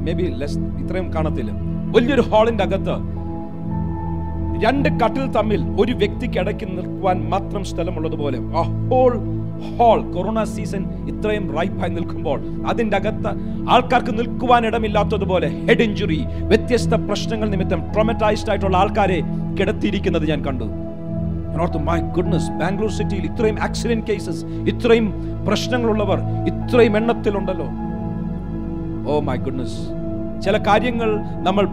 [0.06, 1.52] maybe less ഇത്രയും കാണത്തില്ല.
[1.96, 2.96] വലിയൊരു ഹാളിന്റെ അകത്ത്
[4.64, 9.14] രണ്ട് കട്ടിൽ തമ്മിൽ ഒരു വ്യക്തിക്ക് ഇടയ്ക്ക് നിൽക്കുവാൻ മാത്രം സ്ഥലമുള്ളതുപോലെ ആ ഹോൾ
[9.78, 13.32] ഹോൾ കൊറോണ സീസൺ ഇത്രയും റൈപ്പായി നിൽക്കുമ്പോൾ അതിന്റെ അകത്ത്
[13.70, 19.20] ആൾക്കാർക്ക് നിൽക്കുവാൻ ഇടമില്ലാത്തതുപോലെ ഹെഡ് ഇഞ്ചുറി വ്യത്യസ്ത പ്രശ്നങ്ങൾ നിമിത്തം ട്രോമറ്റൈസ്ഡ് ആയിട്ടുള്ള ആൾക്കാരെ
[19.60, 20.68] കിടത്തിയിരിക്കുന്നത് ഞാൻ കണ്ടു.
[21.88, 24.42] മൈ ഗുഡ്നസ് ബാംഗ്ലൂർ സിറ്റിയിൽ ഇത്രയും ആക്സിഡന്റ് കേസസ്
[24.72, 25.08] ഇത്രയും
[25.48, 26.20] പ്രശ്നങ്ങളുള്ളവർ
[26.52, 27.68] ഇത്രയും എണ്ണത്തിലുണ്ടല്ലോ.
[29.12, 29.80] ഓ മൈ ഗുഡ്നസ്
[30.46, 31.10] ചില കാര്യങ്ങൾ
[31.48, 31.66] നമ്മൾ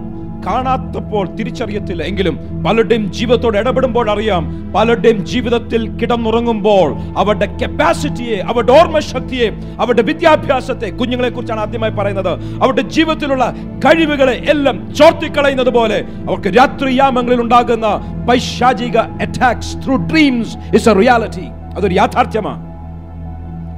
[0.46, 2.02] കാണാത്തപ്പോൾ തിരിച്ചറിയത്തില്ല.
[2.02, 11.28] എങ്കിലും പലരുടെയും ജീവിതത്തോട് ഇടപെടുമ്പോൾ അറിയാം പലരുടെയും ജീവിതത്തിൽ കിടന്നുറങ്ങുമ്പോൾ അവരുടെ കപ്പാസിറ്റിയെ അവരുടെ ഓർമ്മശക്തിയെ അവരുടെ വിദ്യാഭ്യാസത്തെ കുഞ്ഞുങ്ങളെ
[11.28, 12.62] കുറിച്ചാണ് ആദ്യമായി പറയുന്നത്.
[12.62, 13.54] അവരുടെ ജീവിതത്തിലുള്ള
[13.84, 17.86] കഴിവുകളെ എല്ലാം ചോർത്തിക്കളയുന്നത് പോലെ അവർക്ക് രാത്രിയാമങ്ങളിൽ ഉണ്ടാകുന്ന
[18.28, 22.73] പൈശാചിക attacks through dreams is a reality അതൊരു യാഥാർത്ഥ്യമാണ്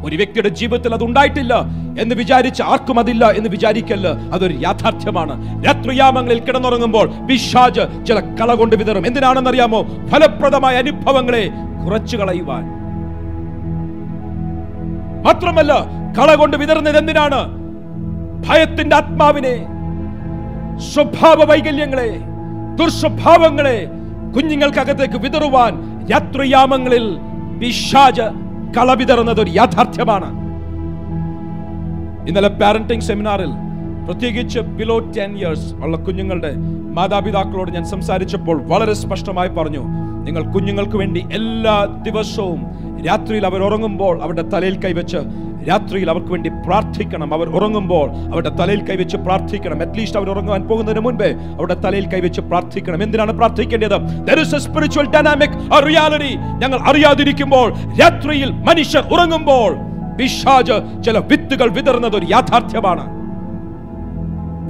[0.06, 1.54] ഒരു വ്യക്തിയുടെ ജീവിതത്തിൽ അത് ഉണ്ടായിട്ടില്ല
[2.00, 5.64] എന്ന് വിചാരിച്ച് ആർക്കും അതില്ല എന്ന് വിചാരിക്കല്ല അതൊരു യാഥാർത്ഥ്യമാണ്.
[5.64, 9.06] രാത്രിയാമങ്ങളിൽ കിടന്നുറങ്ങുമ്പോൾ പിശാജ് ചില കള കൊണ്ട് വിതറും.
[9.06, 9.82] എന്തിനാണെന്നറിയാമോ?
[9.82, 11.50] ഫലപ്രദമായ അനുഭവങ്ങളെ
[11.86, 12.64] കുറച്ചു കളയുവാൻ.
[15.22, 15.72] മാത്രമല്ല
[16.18, 17.66] കള കൊണ്ട് വിതറുന്നത് എന്തിനാണ്?
[18.48, 19.66] ഭയത്തിന്റെ ആത്മാവിനെ
[20.80, 22.18] സ്വഭാവ വൈകല്യങ്ങളെ
[22.74, 23.86] ദുർസ്വഭാവങ്ങളെ
[24.36, 25.72] കുഞ്ഞുങ്ങൾക്കകത്തേക്ക് വിതറുവാൻ
[26.06, 27.16] രാത്രിയാമങ്ങളിൽ
[28.76, 30.28] കള വിതറുന്നത് ഒരു യാഥാർത്ഥ്യമാണ്.
[32.28, 33.52] ഇന്നലെ പാരന്റിംഗ് സെമിനാറിൽ
[34.06, 36.50] പ്രത്യേകിച്ച് ബിലോ ടെൻ ഇയേഴ്സ് ഉള്ള കുഞ്ഞുങ്ങളുടെ
[36.96, 39.82] മാതാപിതാക്കളോട് ഞാൻ സംസാരിച്ചപ്പോൾ വളരെ സ്പഷ്ടമായി പറഞ്ഞു
[40.26, 41.74] നിങ്ങൾ കുഞ്ഞുങ്ങൾക്ക് വേണ്ടി എല്ലാ
[42.06, 42.60] ദിവസവും
[43.06, 45.20] രാത്രിയിൽ അവർ ഉറങ്ങുമ്പോൾ അവരുടെ തലയിൽ കൈവച്ച്
[45.68, 47.34] രാത്രിയിൽ അവർക്ക് വേണ്ടി പ്രാർത്ഥിക്കണം.
[47.34, 49.80] അവർ ഉറങ്ങുമ്പോൾ അവരുടെ തലയിൽ കൈവച്ച് പ്രാർത്ഥിക്കണം.
[49.80, 53.02] അറ്റ്ലീസ്റ്റ് അവർ ഉറങ്ങുവാൻ പോകുന്നതിന് മുൻപേ അവരുടെ തലയിൽ കൈവച്ച് പ്രാർത്ഥിക്കണം.
[53.02, 53.96] എന്തിനാണ് പ്രാർത്ഥിക്കേണ്ടത്?
[55.16, 56.36] Dynamic, a reality.
[56.58, 59.76] ഞങ്ങൾ അറിയാതിരിക്കുമ്പോൾ രാത്രിയിൽ മനുഷ്യർ ഉറങ്ങുമ്പോൾ
[60.18, 63.04] പിശാജ് ചില വിത്തുകൾ വിതറുന്നത് ഒരു യാഥാർത്ഥ്യമാണ്.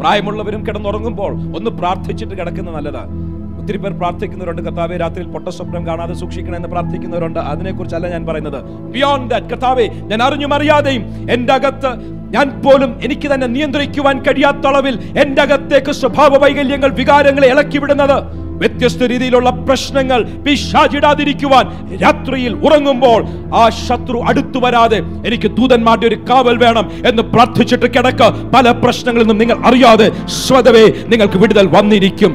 [0.01, 3.26] പ്രായമുള്ളവരും കിടന്നുറങ്ങുമ്പോൾ ഒന്ന് പ്രാർത്ഥിച്ചിട്ട് കിടക്കുന്നത് നല്ലതാണ്
[3.67, 4.63] ഒത്തിരി പേർ പ്രാർത്ഥിക്കുന്നവരുണ്ട്.
[4.67, 7.41] കർത്താവെ രാത്രിയിൽ പൊട്ട സ്വപ്നം കാണാതെ സൂക്ഷിക്കണമെന്ന് പ്രാർത്ഥിക്കുന്നവരുണ്ട്.
[7.53, 8.59] അതിനെക്കുറിച്ചല്ല ഞാൻ പറയുന്നത്.
[8.93, 11.03] ബിയോണ്ട് ദാറ്റ് കർത്താവെ ഞാൻ അറിഞ്ഞും അറിയാതെയും
[11.35, 11.91] എന്റെ അകത്ത്
[12.35, 18.17] ഞാൻ പോലും എനിക്ക് തന്നെ നിയന്ത്രിക്കുവാൻ കഴിയാത്ത അളവിൽ എന്റെ അകത്തേക്ക് സ്വഭാവ വൈകല്യങ്ങൾ വികാരങ്ങളെ ഇളക്കി വിടുന്നത്
[18.63, 21.67] വ്യത്യസ്ത രീതിയിലുള്ള പ്രശ്നങ്ങൾ പിശാചിടാതിരിക്കുവാൻ
[22.03, 23.21] രാത്രിയിൽ ഉറങ്ങുമ്പോൾ
[23.55, 24.99] ആ ശത്രു അടുത്തു വരാതെ
[25.29, 28.23] എനിക്ക് ദൂതന്മാരുടെ ഒരു കാവൽ വേണം എന്ന് പ്രാർത്ഥിച്ചിട്ട് കിടക്ക.
[28.57, 30.11] പല പ്രശ്നങ്ങളിൽ നിന്നും നിങ്ങൾ അറിയാതെ
[30.45, 32.35] സ്വതവേ നിങ്ങൾക്ക് വിടുതൽ വന്നിരിക്കും.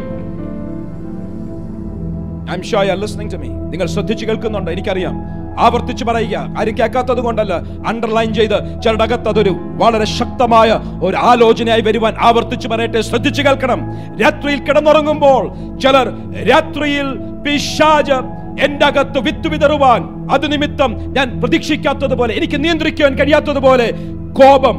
[2.52, 5.16] I sure you are listening to me നിങ്ങൾ ശ്രദ്ധിച്ചു കേൾക്കുന്നുണ്ട് എനിക്കറിയാം.
[5.60, 7.54] ആവർത്തിച്ച് പറയുക ആരും കേൾക്കാത്തത് കൊണ്ടല്ല
[7.88, 10.70] അണ്ടർലൈൻ ചെയ്ത് ചിലരുടെ അകത്ത് അതൊരു വളരെ ശക്തമായ
[11.04, 13.80] ഒരു ആലോചനയായി വരുവാൻ ആവർത്തിച്ച് പറയട്ടെ ശ്രദ്ധിച്ചു കേൾക്കണം.
[14.22, 15.44] രാത്രിയിൽ കിടന്നുറങ്ങുമ്പോൾ
[15.78, 16.08] ചിലർ
[16.50, 17.08] രാത്രിയിൽ
[17.46, 18.18] പിശാജ്
[18.66, 23.88] എന്റെ അകത്ത് വിത്ത് വിതറുവാൻ അത് നിമിത്തം ഞാൻ പ്രതീക്ഷിക്കാത്തതുപോലെ എനിക്ക് നിയന്ത്രിക്കുവാൻ കഴിയാത്തതുപോലെ
[24.34, 24.78] കോപം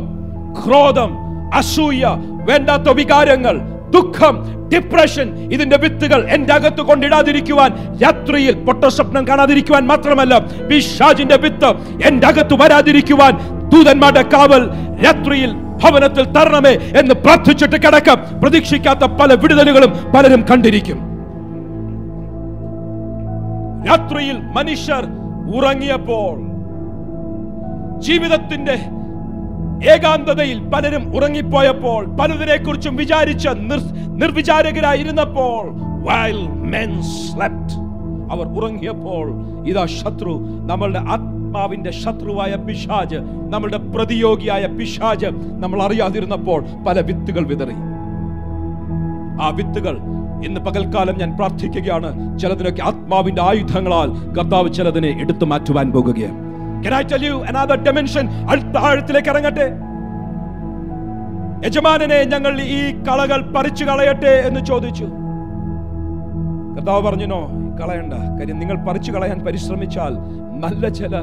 [0.60, 1.12] ക്രോധം
[1.54, 2.02] അസൂയ
[2.48, 3.56] വേണ്ടാത്ത വികാരങ്ങൾ
[3.94, 4.34] ദുഃഖം
[4.68, 7.70] ഡിപ്രഷൻ ഇതിന്റെ വിത്തുകൾ എന്റെ അകത്ത് കൊണ്ടിടാതിരിക്കുവാൻ
[8.02, 11.70] രാത്രിയിൽ പൊട്ട സ്വപ്നം കാണാതിരിക്കുവാൻ മാത്രമല്ല പിശാജിന്റെ വിത്ത്
[12.06, 13.34] എന്റെ അകത്ത് വരാതിരിക്കുവാൻ
[13.68, 14.62] ദൂതന്മാരുടെ കാവൽ
[15.04, 15.50] രാത്രിയിൽ
[15.82, 18.18] ഭവനത്തിൽ തരണമേ എന്ന് പ്രാർത്ഥിച്ചിട്ട് കിടക്കാം.
[18.40, 20.98] പ്രതീക്ഷിക്കാത്ത പല വിടുതലുകളും പലരും കണ്ടിരിക്കും.
[23.88, 25.04] രാത്രിയിൽ മനുഷ്യർ
[25.56, 26.36] ഉറങ്ങിയപ്പോൾ
[28.00, 28.76] ജീവിതത്തിന്റെ
[29.84, 35.72] ഏകാന്തതയിൽ പലരും ഉറങ്ങിപ്പോയപ്പോൾ പലതിനെ കുറിച്ചും വിചാരിച്ച നിർ- നിർവിചാരകരായിരുന്നപ്പോൾ
[38.32, 39.32] അവർ ഉറങ്ങിയപ്പോൾ
[39.66, 43.16] ഇതാ ശത്രു നമ്മളുടെ ആത്മാവിന്റെ ശത്രുവായ പിശാജ്
[43.50, 45.26] നമ്മളുടെ പ്രതിയോഗിയായ പിശാജ്
[45.58, 47.72] നമ്മൾ അറിയാതിരുന്നപ്പോൾ പല വിത്തുകൾ വിതറി.
[49.42, 49.98] ആ വിത്തുകൾ
[50.44, 52.38] ഇന്ന് പകൽക്കാലം ഞാൻ പ്രാർത്ഥിക്കുകയാണ്.
[52.38, 56.51] ചിലതിനൊക്കെ ആത്മാവിന്റെ ആയുധങ്ങളാൽ കർത്താവ് ചിലതിനെ എടുത്തു മാറ്റുവാൻ പോകുകയാണ്.
[56.82, 58.24] Can I tell you another dimension?
[58.48, 58.76] അടുത്ത
[59.28, 59.66] ഇറങ്ങട്ടെ.
[61.66, 65.04] യജമാനനെ ഞങ്ങൾ ഈ കളകൾ പറിച്ചു കളയട്ടെ എന്ന് ചോദിച്ചു.
[66.76, 67.48] കർത്താവ് പറഞ്ഞിനോ
[67.80, 68.14] കളയണ്ട.
[68.14, 70.12] കാര്യം നിങ്ങൾ പറിച്ചു കളയാൻ പരിശ്രമിച്ചാൽ
[70.60, 71.14] നല്ല ചില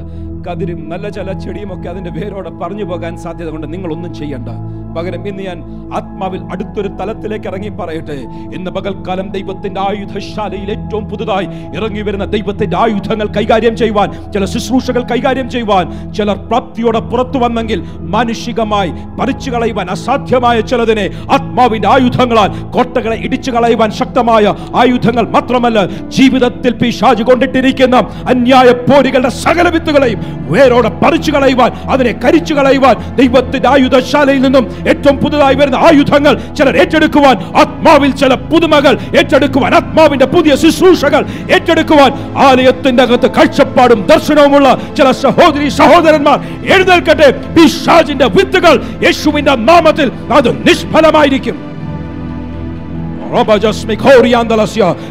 [0.47, 4.49] കതിരും നല്ല ചില ചെടിയും ഒക്കെ അതിന്റെ വേരോടെ പറഞ്ഞു പോകാൻ സാധ്യത കൊണ്ട് നിങ്ങൾ ഒന്നും ചെയ്യണ്ട.
[4.95, 5.57] പകരം ഇന്ന് ഞാൻ
[5.93, 8.15] ആത്മാവിൽ അടുത്തൊരു തലത്തിലേക്ക് ഇറങ്ങി പറയട്ടെ.
[8.55, 15.49] ഇന്ന് പകൽക്കാലം ദൈവത്തിന്റെ ആയുധശാലയിൽ ഏറ്റവും പുതുതായി ഇറങ്ങി വരുന്ന ദൈവത്തിന്റെ ആയുധങ്ങൾ കൈകാര്യം ചെയ്യുവാൻ ചില ശുശ്രൂഷകൾ കൈകാര്യം
[15.49, 17.81] ചെയ്യുവാൻ ചിലർ പ്രാപ്തിയോടെ പുറത്തു വന്നെങ്കിൽ
[18.15, 24.43] മാനുഷികമായി പറിച്ചു കളയുവാൻ അസാധ്യമായ ചിലതിനെ ആത്മാവിന്റെ ആയുധങ്ങളാൽ കോട്ടകളെ ഇടിച്ചു കളയുവാൻ ശക്തമായ
[24.75, 28.67] ആയുധങ്ങൾ മാത്രമല്ല ജീവിതത്തിൽ പിശാജ് കൊണ്ടിട്ടിരിക്കുന്ന അന്യായ
[29.19, 35.77] പോരികളുടെ സകല വിത്തുകളെയും വേരോടെ പറിച്ചു കളയുവാൻ അതിനെ കരിച്ചു കളയുവാൻ ദൈവത്തിന്റെ ആയുധശാലയിൽ നിന്നും ഏറ്റവും പുതുതായി വരുന്ന
[35.87, 41.23] ആയുധങ്ങൾ ചിലർ ഏറ്റെടുക്കുവാൻ ആത്മാവിൽ ചില പുതുമകൾ ഏറ്റെടുക്കുവാൻ ആത്മാവിന്റെ പുതിയ ശുശ്രൂഷകൾ
[41.55, 42.11] ഏറ്റെടുക്കുവാൻ
[42.47, 46.37] ആലയത്തിന്റെ അകത്ത് കാഴ്ചപ്പാടും ദർശനവുമുള്ള ചില സഹോദരി സഹോദരന്മാർ
[46.73, 47.29] എഴുന്നേൽക്കട്ടെ
[48.35, 51.55] വിത്തുകൾ യേശുവിന്റെ നാമത്തിൽ അത് നിഷ്ഫലമായിരിക്കും.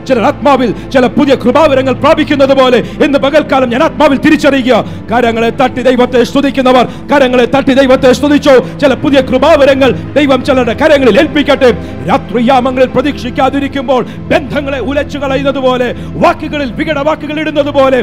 [0.09, 4.85] ചിലർ ആത്മാവിൽ ചില പുതിയ കൃപാവരങ്ങൾ പ്രാപിക്കുന്നത് പോലെ ഇന്ന് പകൽക്കാലം ഞാൻ ആത്മാവിൽ തിരിച്ചറിയുക.
[5.12, 8.54] കരങ്ങളെ തട്ടി ദൈവത്തെ സ്തുതിക്കുന്നവർ കരങ്ങളെ തട്ടി ദൈവത്തെ സ്തുതിച്ചോ.
[8.81, 11.70] ചില പുതിയ കൃപാവരങ്ങൾ ദൈവം ചിലരുടെ കരങ്ങളിൽ ഏൽപ്പിക്കട്ടെ.
[12.09, 18.00] രാത്രിയാമങ്ങളിൽ പ്രതീക്ഷിക്കാതിരിക്കുമ്പോൾ ബന്ധങ്ങളെ ഉലച്ചു കളയുന്നത് പോലെ വാക്കുകളിൽ വികട വാക്കുകൾ ഇടുന്നത് പോലെ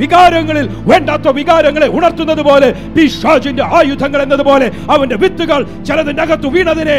[0.00, 6.98] വികാരങ്ങളിൽ വേണ്ടാത്ത വികാരങ്ങളെ ഉണർത്തുന്നത് പോലെ പിശാചിന്റെ ആയുധങ്ങൾ എന്നതുപോലെ അവന്റെ വിത്തുകൾ ചിലതിന്റെ അകത്ത് വീണതിനെ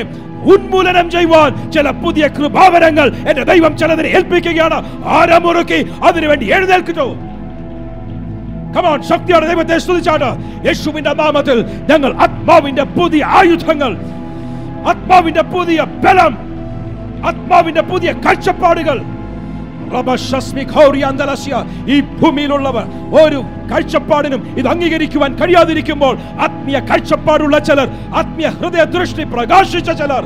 [0.53, 4.77] ഉന്മൂലനം ചെയ്യുവാൻ ചില പുതിയ കൃപാവരങ്ങൾ എന്റെ ദൈവം ചിലതിനെ ഏൽപ്പിക്കുകയാണ്
[5.17, 7.07] ആരമുറുക്കി അതിനുവേണ്ടി എഴുന്നേൽക്കുന്നു
[8.75, 10.29] കമാൻ ശക്തിയോടെ ദൈവത്തെ സ്തുതിച്ചാണ്
[10.67, 11.57] യേശുവിന്റെ നാമത്തിൽ
[11.91, 13.91] ഞങ്ങൾ ആത്മാവിന്റെ പുതിയ ആയുധങ്ങൾ
[14.91, 16.33] ആത്മാവിന്റെ പുതിയ ബലം
[17.29, 18.97] ആത്മാവിന്റെ പുതിയ കാഴ്ചപ്പാടുകൾ.
[21.93, 22.85] ഈ ഭൂമിയിലുള്ളവർ
[23.23, 23.39] ഒരു
[23.71, 30.25] കാഴ്ചപ്പാടിനും ഇത് അംഗീകരിക്കുവാൻ കഴിയാതിരിക്കുമ്പോൾ ആത്മീയ കാഴ്ചപ്പാടുള്ള ചിലർ ആത്മീയ ഹൃദയ ദൃഷ്ടി പ്രകാശിച്ച ചിലർ.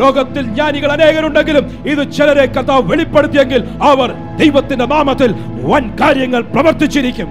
[0.00, 5.32] ലോകത്തിൽ ജ്ഞാനികൾ അനേകരുണ്ടെങ്കിലും ഇത് ചിലരെ കഥ വെളിപ്പെടുത്തിയെങ്കിൽ അവർ ദൈവത്തിന്റെ നാമത്തിൽ
[5.70, 7.28] വൻ കാര്യങ്ങൾ പ്രവർത്തിച്ചിരിക്കും.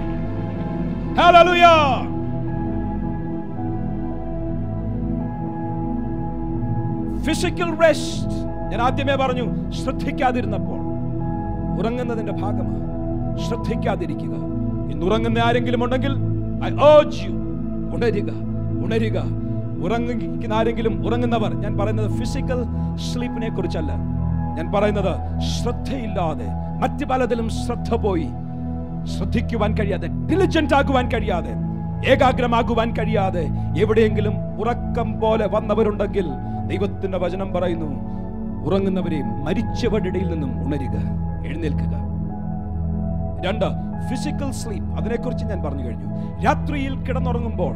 [7.25, 8.35] ഫിസിക്കൽ റെസ്റ്റ്
[8.71, 10.79] ഞാൻ ആദ്യമേ പറഞ്ഞു ശ്രദ്ധിക്കാതിരുന്നപ്പോൾ.
[11.79, 12.87] ഉറങ്ങുന്നതിന്റെ ഭാഗമാണ്.
[13.39, 14.35] ശ്രദ്ധിക്കാതിരിക്കുക.
[14.91, 16.13] ഇന്ന് ഉറങ്ങുന്ന ആരെങ്കിലും ഉണ്ടെങ്കിൽ
[16.65, 17.29] ഐ ഓജ് യു
[17.95, 18.31] ഉണരുക
[18.85, 19.17] ഉണരുക.
[19.85, 22.59] ഉറങ്ങിക്കുന്ന ആരെങ്കിലും ഉറങ്ങുന്നവർ ഞാൻ പറയുന്നത് ഫിസിക്കൽ
[22.95, 23.91] സ്ലീപ്പിനെ കുറിച്ചല്ല.
[24.57, 26.47] ഞാൻ പറയുന്നത് ശ്രദ്ധയില്ലാതെ
[26.81, 28.27] മറ്റു പലതിലും ശ്രദ്ധ പോയി
[29.05, 31.53] ശ്രദ്ധിക്കുവാൻ കഴിയാതെ ഡിലിജന്റ് ആകുവാൻ കഴിയാതെ
[32.11, 33.43] ഏകാഗ്രമാകുവാൻ കഴിയാതെ
[33.77, 36.27] എവിടെയെങ്കിലും ഉറക്കം പോലെ വന്നവരുണ്ടെങ്കിൽ
[36.67, 37.89] ദൈവത്തിന്റെ വചനം പറയുന്നു
[38.65, 40.95] ഉറങ്ങുന്നവരെ മരിച്ചവരുടെ ഇടയിൽ നിന്നും ഉണരുക.
[41.49, 42.09] എഴുന്നേൽക്കുക.
[43.45, 43.65] രണ്ട്
[44.09, 46.05] ഫിസിക്കൽ സ്ലീപ്പ് അതിനെക്കുറിച്ച് ഞാൻ പറഞ്ഞു കഴിഞ്ഞു.
[46.45, 47.75] രാത്രിയിൽ കിടന്നുറങ്ങുമ്പോൾ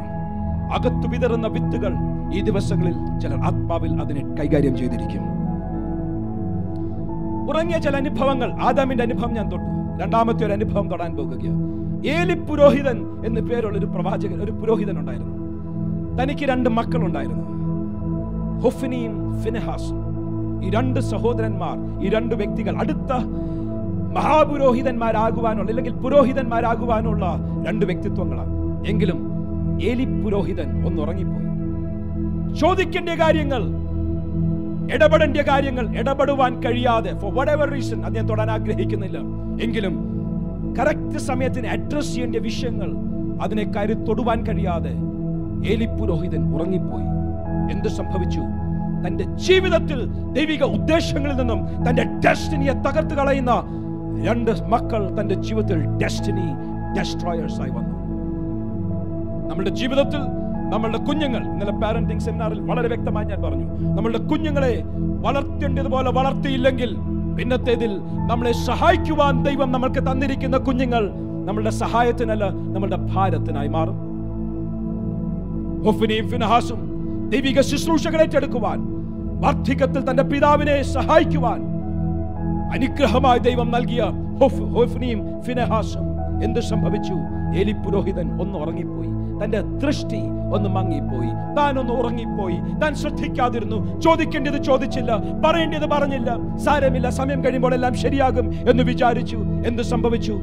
[0.74, 1.94] അകത്തു വിതറുന്ന വിത്തുകൾ
[2.34, 5.22] ഈ ദിവസങ്ങളിൽ ചിലർ ആത്മാവിൽ അതിനെ കൈകാര്യം ചെയ്തിരിക്കും.
[7.48, 8.52] ഉറങ്ങിയ ചില അനുഭവങ്ങൾ.
[8.52, 10.02] ആദാമിന്റെ അനുഭവം ഞാൻ തൊട്ടു.
[10.02, 11.74] രണ്ടാമത്തെ ഒരു അനുഭവം തൊടാൻ പോകുകയാണ്.
[12.06, 15.34] ഏലി പുരോഹിതൻ എന്ന് പേരുള്ള ഒരു പ്രവാചകൻ ഒരു പുരോഹിതൻ ഉണ്ടായിരുന്നു.
[16.22, 17.44] തനിക്ക് രണ്ട് മക്കളുണ്ടായിരുന്നു.
[18.60, 20.04] ഹൊഫിനിയും ഫിനഹാസും.
[20.64, 23.12] ഈ രണ്ട് സഹോദരന്മാർ ഈ രണ്ട് വ്യക്തികൾ അടുത്ത
[24.14, 27.24] മഹാപുരോഹിതന്മാരാകുവാനുള്ള അല്ലെങ്കിൽ പുരോഹിതന്മാരാകുവാനുള്ള
[27.66, 28.52] രണ്ട് വ്യക്തിത്വങ്ങളാണ്.
[28.86, 29.18] എങ്കിലും
[29.82, 31.44] ഏലി പുരോഹിതൻ ഒന്നുറങ്ങിപ്പോയി
[32.54, 33.62] ചോദിക്കേണ്ട കാര്യങ്ങൾ
[34.94, 39.18] ഇടപെടേണ്ട കാര്യങ്ങൾ ഇടപെടുവാൻ കഴിയാതെ ഫോർ വട്ട് എവർ റീസൺ അദ്ദേഹം തൊടാൻ ആഗ്രഹിക്കുന്നില്ല.
[39.62, 39.94] എങ്കിലും
[40.78, 42.90] കറക്റ്റ് സമയത്തിന് അഡ്രസ് ചെയ്യേണ്ട വിഷയങ്ങൾ
[43.42, 44.92] അതിനെ കയറി തൊടുവാൻ കഴിയാതെ
[45.72, 47.06] ഏലി പുരോഹിതൻ ഉറങ്ങിപ്പോയി.
[47.72, 48.40] എന്ത് സംഭവിച്ചു?
[49.06, 53.52] തന്റെ ജീവിതത്തിൽ ദൈവിക ഉദ്ദേശങ്ങളിൽ നിന്നും തന്റെ ഡെസ്റ്റിനിയെ തകർത്ത് കളയുന്ന
[54.22, 56.46] രണ്ട് മക്കൾ തന്റെ ജീവിതത്തിൽ ഡെസ്റ്റിനി
[56.98, 57.94] ഡെസ്ട്രോയേഴ്സ് ആയി വന്നു.
[59.50, 60.20] നമ്മുടെ ജീവിതത്തിൽ
[60.70, 64.84] നമ്മളുടെ കുഞ്ഞുങ്ങൾ ഇന്നലെ പാരന്റിംഗ് സെമിനാറിൽ വളരെ വ്യക്തമായി ഞാൻ പറഞ്ഞു നമ്മളുടെ കുഞ്ഞുങ്ങളെ
[65.20, 66.96] വളർത്തേണ്ടതുപോലെ വളർത്തിയില്ലെങ്കിൽ
[67.38, 68.00] പിന്നത്തേതിൽ
[68.30, 71.10] നമ്മളെ സഹായിക്കുവാൻ ദൈവം നമ്മൾക്ക് തന്നിരിക്കുന്ന കുഞ്ഞുങ്ങൾ
[71.46, 73.96] നമ്മളുടെ സഹായത്തിനല്ല നമ്മളുടെ ഭാരത്തിനായി മാറും.
[76.30, 76.80] ഫിനഹാസും
[77.30, 78.78] ദൈവിക ശുശ്രൂഷകളേറ്റെടുക്കുവാൻ
[79.40, 81.73] വാർദ്ധക്യത്തിൽ തന്റെ പിതാവിനെ സഹായിക്കുവാൻ
[82.72, 84.04] അനുഗ്രഹമായി ദൈവം നൽകിയ
[86.44, 87.12] എന്ത് സംഭവിച്ചു?
[87.56, 89.08] എലി പുരോഹിതൻ ഒന്ന് ഉറങ്ങിപ്പോയി.
[89.44, 90.20] തന്റെ ദൃഷ്ടി
[90.54, 91.56] ഒന്ന് മങ്ങിപ്പോയി.
[91.56, 92.56] താൻ ഒന്ന് ഉറങ്ങിപ്പോയി.
[92.82, 94.00] താൻ ശ്രദ്ധിക്കാതിരുന്നു.
[94.00, 95.22] ചോദിക്കേണ്ടത് ചോദിച്ചില്ല.
[95.46, 96.56] പറയേണ്ടത് പറഞ്ഞില്ല.
[96.56, 97.10] സാരമില്ല.
[97.10, 99.36] സമയം കഴിയുമ്പോൾ എല്ലാം ശരിയാകും എന്ന് വിചാരിച്ചു.
[99.66, 100.40] എന്ത് സംഭവിച്ചു?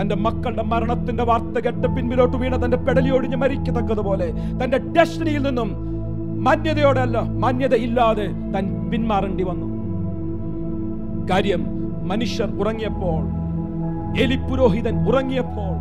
[0.00, 4.32] തന്റെ മക്കളുടെ മരണത്തിന്റെ വാർത്ത കേട്ട് പിൻപിലോട്ട് വീണ തന്റെ പെടലിയൊടിഞ്ഞ് മരിക്കത്തക്കതുപോലെ
[4.64, 5.88] തന്റെ ഡെസ്റ്റിനിയിൽ നിന്നും
[6.44, 9.77] മാന്യതയോടെ അല്ല മാന്യത ഇല്ലാതെ താൻ പിന്മാറേണ്ടി വന്നു.
[11.30, 11.66] കാര്യം
[12.08, 13.28] മനുഷ്യർ ഉറങ്ങിയപ്പോൾ
[14.20, 15.78] എലിപുരോഹിതൻ ഉറങ്ങിയപ്പോൾ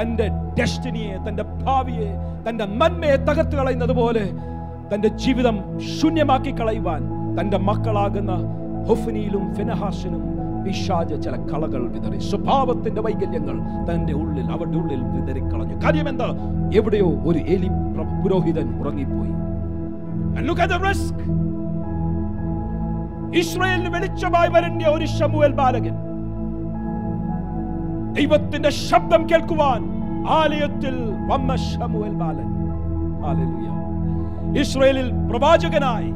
[0.00, 2.14] തന്റെ ഡെസ്റ്റിനിയെ തന്റെ ഭാവിയെ
[2.48, 4.30] തന്റെ നന്മയെ തകർത്ത് കളയുന്നത് പോലെ
[4.94, 7.02] തന്റെ ജീവിതം ശൂന്യമാക്കി കളയുവാൻ
[7.40, 8.32] തന്റെ മക്കളാകുന്ന
[8.88, 10.34] ഹുഫനിയിലും ഫിനഹാസിനും
[10.64, 12.18] പിശാജ ചില കളകൾ വിതറി.
[12.18, 13.60] സ്വഭാവത്തിന്റെ വൈകല്യങ്ങൾ
[13.90, 15.74] തന്റെ ഉള്ളിൽ അവരുടെ ഉള്ളിൽ വിതറിക്കളഞ്ഞു.
[15.84, 16.26] കാര്യം എന്താ?
[16.74, 19.34] എവിടെയോ ഒരു എലി പ്ര- പുരോഹിതൻ ഉറങ്ങിപ്പോയി.
[20.38, 21.43] And look at the risk.
[23.38, 25.94] ഇസ്രായേലിന് വെളിച്ചമായി വരേണ്ട ഒരു ശമുവേൽ ബാലകൻ.
[28.12, 29.82] ദൈവത്തിന്റെ ശബ്ദം കേൾക്കുവാൻ
[30.28, 30.94] ആലയത്തിൽ
[31.28, 32.54] വന്ന ശമുവേൽ ബാലൻ.
[34.58, 36.10] ഇസ്രായേലിൽ പ്രവാചകനായി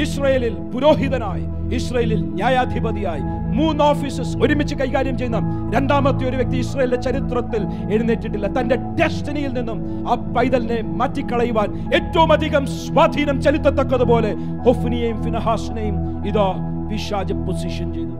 [0.00, 3.22] ഇസ്രയേലിൽ പുരോഹിതനായി ഇസ്രയേലിൽ ന്യായാധിപതിയായി
[3.58, 5.40] മൂന്ന് ഓഫീസസ് ഒരുമിച്ച് കൈകാര്യം ചെയ്യുന്ന
[5.74, 7.62] രണ്ടാമത്തെ ഒരു വ്യക്തി ഇസ്രയേലിന്റെ ചരിത്രത്തിൽ
[7.94, 8.46] എഴുന്നേറ്റിട്ടില്ല.
[8.58, 14.30] തന്റെ ഡെസ്റ്റിനിയിൽ നിന്നും ആ പൈതലിനെ മാറ്റിക്കളയുവാൻ ഏറ്റവും അധികം സ്വാധീനം ചെലുത്തത്തക്കതുപോലെ
[14.66, 16.46] ഹൊഫ്നിയെയും ഫിനഹാസിനെയും ഇതോ
[16.90, 18.14] പിശാജ് പൊസിഷൻ ചെയ്തു.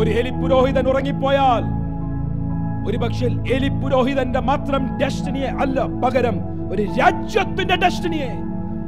[0.00, 1.64] ഒരു എലി പുരോഹിതൻ ഉറങ്ങിപ്പോയാൽ
[2.88, 6.36] ഒരു പക്ഷേ എലി പുരോഹിതന്റെ മാത്രം ഡെസ്റ്റിനിയെ അല്ല പകരം
[6.72, 8.30] ഒരു രാജ്യത്തിന്റെ ഡെസ്റ്റിനിയെ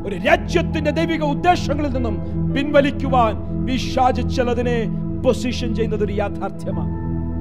[0.07, 2.15] ഒരു രാജ്യത്തിന്റെ ദൈവിക ഉദ്ദേശങ്ങളിൽ നിന്നും
[2.55, 3.35] പിൻവലിക്കുവാൻ
[3.71, 4.89] പിശാച് ചിലതിനെ
[5.25, 6.89] പൊസിഷൻ ചെയ്യുന്നത് ഒരു യാഥാർത്ഥ്യമാണ്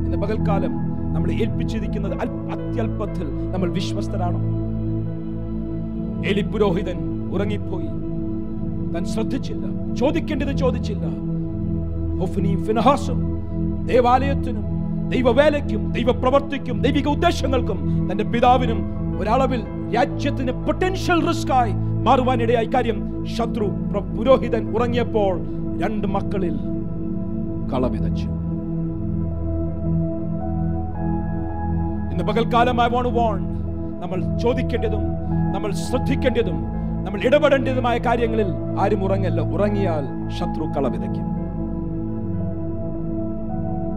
[0.06, 0.72] ഇന്ന് പകൽക്കാലം
[1.14, 4.40] നമ്മൾ ഏൽപ്പിച്ചിരിക്കുന്നത് അത്യല്പത്തിൽ നമ്മൾ വിശ്വസ്തരാണോ?
[6.28, 7.86] എലി പുരോഹിതൻ ഉറങ്ങിപ്പോയി.
[8.94, 11.06] താൻ ശ്രദ്ധിച്ചില്ല ചോദിക്കേണ്ടത് ചോദിച്ചില്ല.
[13.86, 14.64] ദേവാലയത്തിനും
[15.10, 18.86] ദൈവവേലയ്ക്കും ദൈവപ്രവർത്തിക്കും ദൈവിക ഉദ്ദേശങ്ങൾക്കും തന്റെ പിതാവിനും
[19.20, 19.64] ഒരളവിൽ
[19.96, 22.66] രാജ്യത്തിന് പൊട്ടൻഷ്യൽ റിസ്ക് ആയി മാറുവാനിടയായി.
[22.66, 25.40] കാര്യം ശത്രു പ്ര- പുരോഹിതൻ ഉറങ്ങിയപ്പോൾ
[25.82, 26.56] രണ്ട് മക്കളിൽ
[27.72, 28.28] കളവിതച്ചു
[32.12, 32.24] ഇന്ന്
[33.18, 33.40] വോൺ
[34.02, 35.04] നമ്മൾ ചോദിക്കേണ്ടതും
[35.56, 36.58] നമ്മൾ ശ്രദ്ധിക്കേണ്ടതും
[37.06, 39.42] നമ്മൾ ഇടപെടേണ്ടതുമായ കാര്യങ്ങളിൽ ആരും ഉറങ്ങല്ല.
[39.42, 40.06] ഉറങ്ങിയാൽ
[40.38, 41.28] ശത്രു കള വിതയ്ക്കും.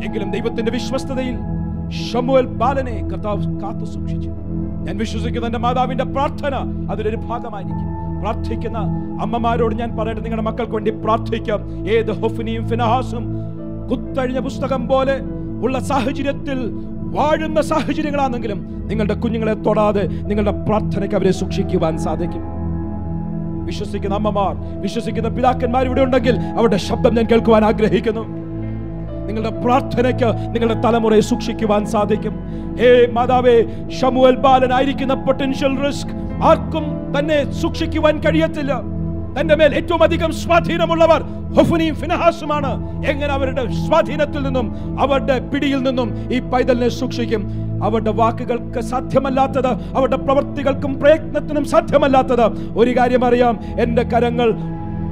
[0.05, 1.37] എങ്കിലും ദൈവത്തിന്റെ വിശ്വസ്തതയിൽ
[2.63, 4.31] ബാലനെ കർത്താവ് കാത്തു സൂക്ഷിച്ചു
[4.87, 6.55] ഞാൻ വിശ്വസിക്കുന്ന എന്റെ മാതാവിന്റെ പ്രാർത്ഥന
[6.93, 7.89] അതിലൊരു ഭാഗമായിരിക്കും.
[8.23, 8.79] പ്രാർത്ഥിക്കുന്ന
[9.23, 11.61] അമ്മമാരോട് ഞാൻ പറയട്ടെ നിങ്ങളുടെ മക്കൾക്ക് വേണ്ടി പ്രാർത്ഥിക്കാം.
[11.89, 13.25] ഏത് ഹൊഫിനിയും ഫിനഹാസും
[13.91, 15.17] കുത്തഴിഞ്ഞ പുസ്തകം പോലെ
[15.65, 16.59] ഉള്ള സാഹചര്യത്തിൽ
[17.17, 22.45] വാഴുന്ന സാഹചര്യങ്ങളാണെങ്കിലും നിങ്ങളുടെ കുഞ്ഞുങ്ങളെ തൊടാതെ നിങ്ങളുടെ പ്രാർത്ഥനയ്ക്ക് അവരെ സൂക്ഷിക്കുവാൻ സാധിക്കും.
[23.67, 28.25] വിശ്വസിക്കുന്ന അമ്മമാർ വിശ്വസിക്കുന്ന പിതാക്കന്മാർ ഇവിടെ ഉണ്ടെങ്കിൽ അവരുടെ ശബ്ദം ഞാൻ കേൾക്കുവാൻ ആഗ്രഹിക്കുന്നു.
[29.27, 32.35] നിങ്ങളുടെ പ്രാർത്ഥനയ്ക്ക് നിങ്ങളുടെ തലമുറയെ സൂക്ഷിക്കുവാൻ സാധിക്കും.
[32.81, 33.57] ഹേ മാതാവേ
[34.01, 36.15] ഷമുവൽ ബാലനായിരിക്കുന്ന പൊട്ടൻഷ്യൽ റിസ്ക്
[36.49, 36.85] ആർക്കും
[37.19, 38.73] തന്നെ സൂക്ഷിക്കുവാൻ കഴിയത്തില്ല.
[39.37, 41.21] തന്റെ മേൽ ഏറ്റവും അധികം സ്വാധീനമുള്ളവർ
[41.57, 42.71] ഹൊഫുനിയും ഫിനഹാസുമാണ്.
[43.07, 44.67] എങ്ങനെ അവരുടെ സ്വാധീനത്തിൽ നിന്നും
[45.01, 47.43] അവരുടെ പിടിയിൽ നിന്നും ഈ പൈതലിനെ സൂക്ഷിക്കും?
[47.85, 52.47] അവരുടെ വാക്കുകൾക്ക് സാധ്യമല്ലാത്തത് അവരുടെ പ്രവൃത്തികൾക്കും പ്രയത്നത്തിനും സാധ്യമല്ലാത്തത്
[52.79, 54.49] ഒരു കാര്യം അറിയാം എന്റെ കരങ്ങൾ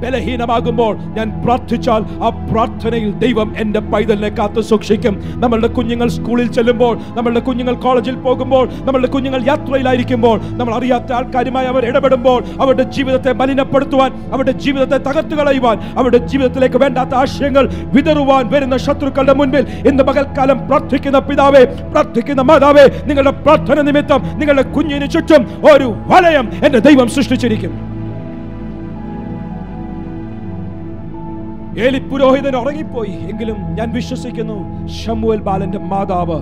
[0.01, 5.15] ബലഹീനമാകുമ്പോൾ ഞാൻ പ്രാർത്ഥിച്ചാൽ ആ പ്രാർത്ഥനയിൽ ദൈവം എന്റെ പൈതലിനെ കാത്തു സൂക്ഷിക്കും.
[5.43, 11.85] നമ്മളുടെ കുഞ്ഞുങ്ങൾ സ്കൂളിൽ ചെല്ലുമ്പോൾ നമ്മളുടെ കുഞ്ഞുങ്ങൾ കോളേജിൽ പോകുമ്പോൾ നമ്മളുടെ കുഞ്ഞുങ്ങൾ യാത്രയിലായിരിക്കുമ്പോൾ നമ്മൾ അറിയാത്ത ആൾക്കാരുമായി അവർ
[11.89, 19.35] ഇടപെടുമ്പോൾ അവരുടെ ജീവിതത്തെ മലിനപ്പെടുത്തുവാൻ അവരുടെ ജീവിതത്തെ തകർത്തു കളയുവാൻ അവരുടെ ജീവിതത്തിലേക്ക് വേണ്ടാത്ത ആശയങ്ങൾ വിതറുവാൻ വരുന്ന ശത്രുക്കളുടെ
[19.41, 26.47] മുൻപിൽ ഇന്ന് പകൽക്കാലം പ്രാർത്ഥിക്കുന്ന പിതാവേ പ്രാർത്ഥിക്കുന്ന മാതാവേ നിങ്ങളുടെ പ്രാർത്ഥന നിമിത്തം നിങ്ങളുടെ കുഞ്ഞിന് ചുറ്റും ഒരു വലയം
[26.65, 27.90] എന്റെ ദൈവം സൃഷ്ടിച്ചിരിക്കും.
[31.77, 33.11] ഏലി പുരോഹിതൻ ഉറങ്ങിപ്പോയി.
[33.11, 36.39] എങ്കിലും ഞാൻ വിശ്വസിക്കുന്നു ഷമുവൽ ബാലന്റെ മാതാവ്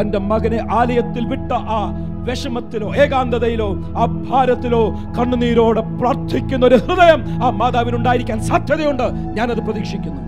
[0.00, 1.92] തന്റെ മകനെ ആലയത്തിൽ വിട്ട ആ
[2.28, 9.02] വിഷമത്തിലോ ഏകാന്തതയിലോ ആ ഭാരത്തിലോ കണ്ണുനീരോടെ പ്രാർത്ഥിക്കുന്ന ഒരു ഹൃദയം ആ മാതാവിനുണ്ടായിരിക്കാൻ സാധ്യതയുണ്ട്.
[9.12, 10.20] ഞാനത് പ്രതീക്ഷിക്കുന്നു.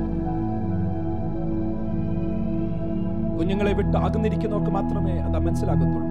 [3.39, 6.03] കുഞ്ഞുങ്ങളെ വിട്ട് അകന്നിരിക്കുന്നവർക്ക് മാത്രമേ അത് മനസ്സിലാകത്തുള്ളൂ.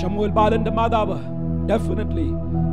[0.00, 1.18] ഷമുൽ ബാലന്റെ മാതാവ്
[1.70, 2.28] ഡെഫിനറ്റ്ലി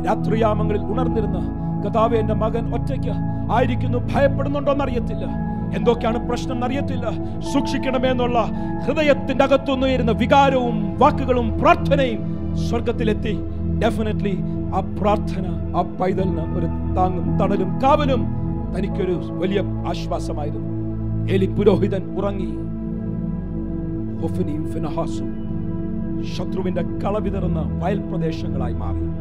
[0.06, 3.12] രാത്രിയാമങ്ങളിൽ ഉണർന്നിരുന്ന് കഥാവെ എന്റെ മകൻ ഒറ്റയ്ക്ക്
[3.52, 3.98] ആയിരിക്കുന്നു.
[3.98, 5.24] ഭയപ്പെടുന്നുണ്ടോന്ന് അറിയത്തില്ല
[5.76, 8.38] എന്തൊക്കെയാണ് പ്രശ്നം എന്നറിയത്തില്ല സൂക്ഷിക്കണമെന്നുള്ള
[8.86, 12.20] ഹൃദയത്തിന്റെ അകത്തുനിന്ന് വരുന്ന വികാരവും വാക്കുകളും പ്രാർത്ഥനയും
[12.68, 13.38] സ്വർഗത്തിലെത്തി
[13.82, 14.38] ഡെഫിനറ്റ്ലി
[14.74, 16.66] ആ പ്രാർത്ഥന ആ പൈതലിന് ഒരു
[16.96, 18.26] താങ്ങും തണലും കാവലും
[18.76, 20.68] തനിക്കൊരു വലിയ ആശ്വാസമായിരുന്നു.
[21.32, 22.72] എലി പുരോഹിതൻ ഉറങ്ങി.
[24.72, 25.30] ഫിനഹാസും
[26.34, 29.12] ശത്രുവിന്റെ കളവിതറുന്ന വയൽ പ്രദേശങ്ങളായി മാറി.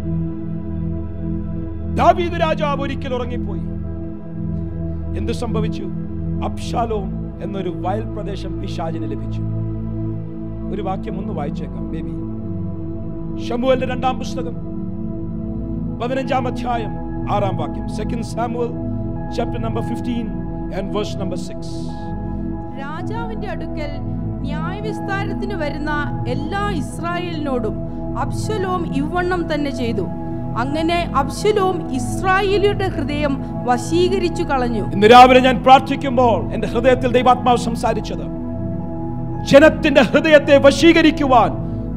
[1.96, 3.62] ദാവീദ് രാജാവ് ഒരിക്കൽ ഉറങ്ങിപ്പോയി.
[5.18, 5.84] എന്ത് സംഭവിച്ചു?
[6.44, 7.10] അബ്ഷാലോം
[7.44, 9.42] എന്നൊരു വയൽ പ്രദേശം പിശാജിന് ലഭിച്ചു.
[10.74, 12.14] ഒരു വാക്യം ഒന്ന് വായിച്ചേക്കാം ബേബി.
[13.48, 14.56] ഷമുവലിന്റെ രണ്ടാം പുസ്തകം
[16.00, 16.92] പതിനഞ്ചാം അധ്യായം
[17.32, 17.90] ആറാം വാക്യം.
[17.90, 18.72] Second Samuel
[19.36, 20.28] chapter number fifteen
[20.78, 21.76] and verse number six
[22.80, 23.92] രാജാവിന്റെ അടുക്കൽ
[24.42, 25.92] ന്യായവിസ്താരത്തിന് വരുന്ന
[26.28, 27.76] എല്ലാ ഇസ്രായേലിനോടും
[28.20, 30.08] അബ്ശലോം ഇവണ്ണം തന്നെ ചെയ്തു.
[30.58, 34.92] അങ്ങനെ അബ്ശലോം ഇസ്രായേലിയുടെ ഹൃദയം വശീകരിച്ചു കളഞ്ഞു.
[34.94, 38.42] ഇന്ന് രാവിലെ ഞാൻ പ്രാർത്ഥിക്കുമ്പോൾ എന്റെ ഹൃദയത്തിൽ ദൈവാത്മാവ് സംസാരിച്ചത്.
[39.52, 41.52] ജനത്തിന്റെ ഹൃദയത്തെ വശീകരിക്കുവാൻ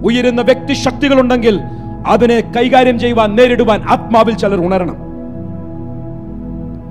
[0.05, 1.61] ഉയരുന്ന വ്യക്തി ശക്തികളുണ്ടെങ്കിൽ
[2.07, 4.97] അതിനെ കൈകാര്യം ചെയ്യുവാൻ നേരിടുവാൻ ആത്മാവിൽ ചിലർ ഉണരണം.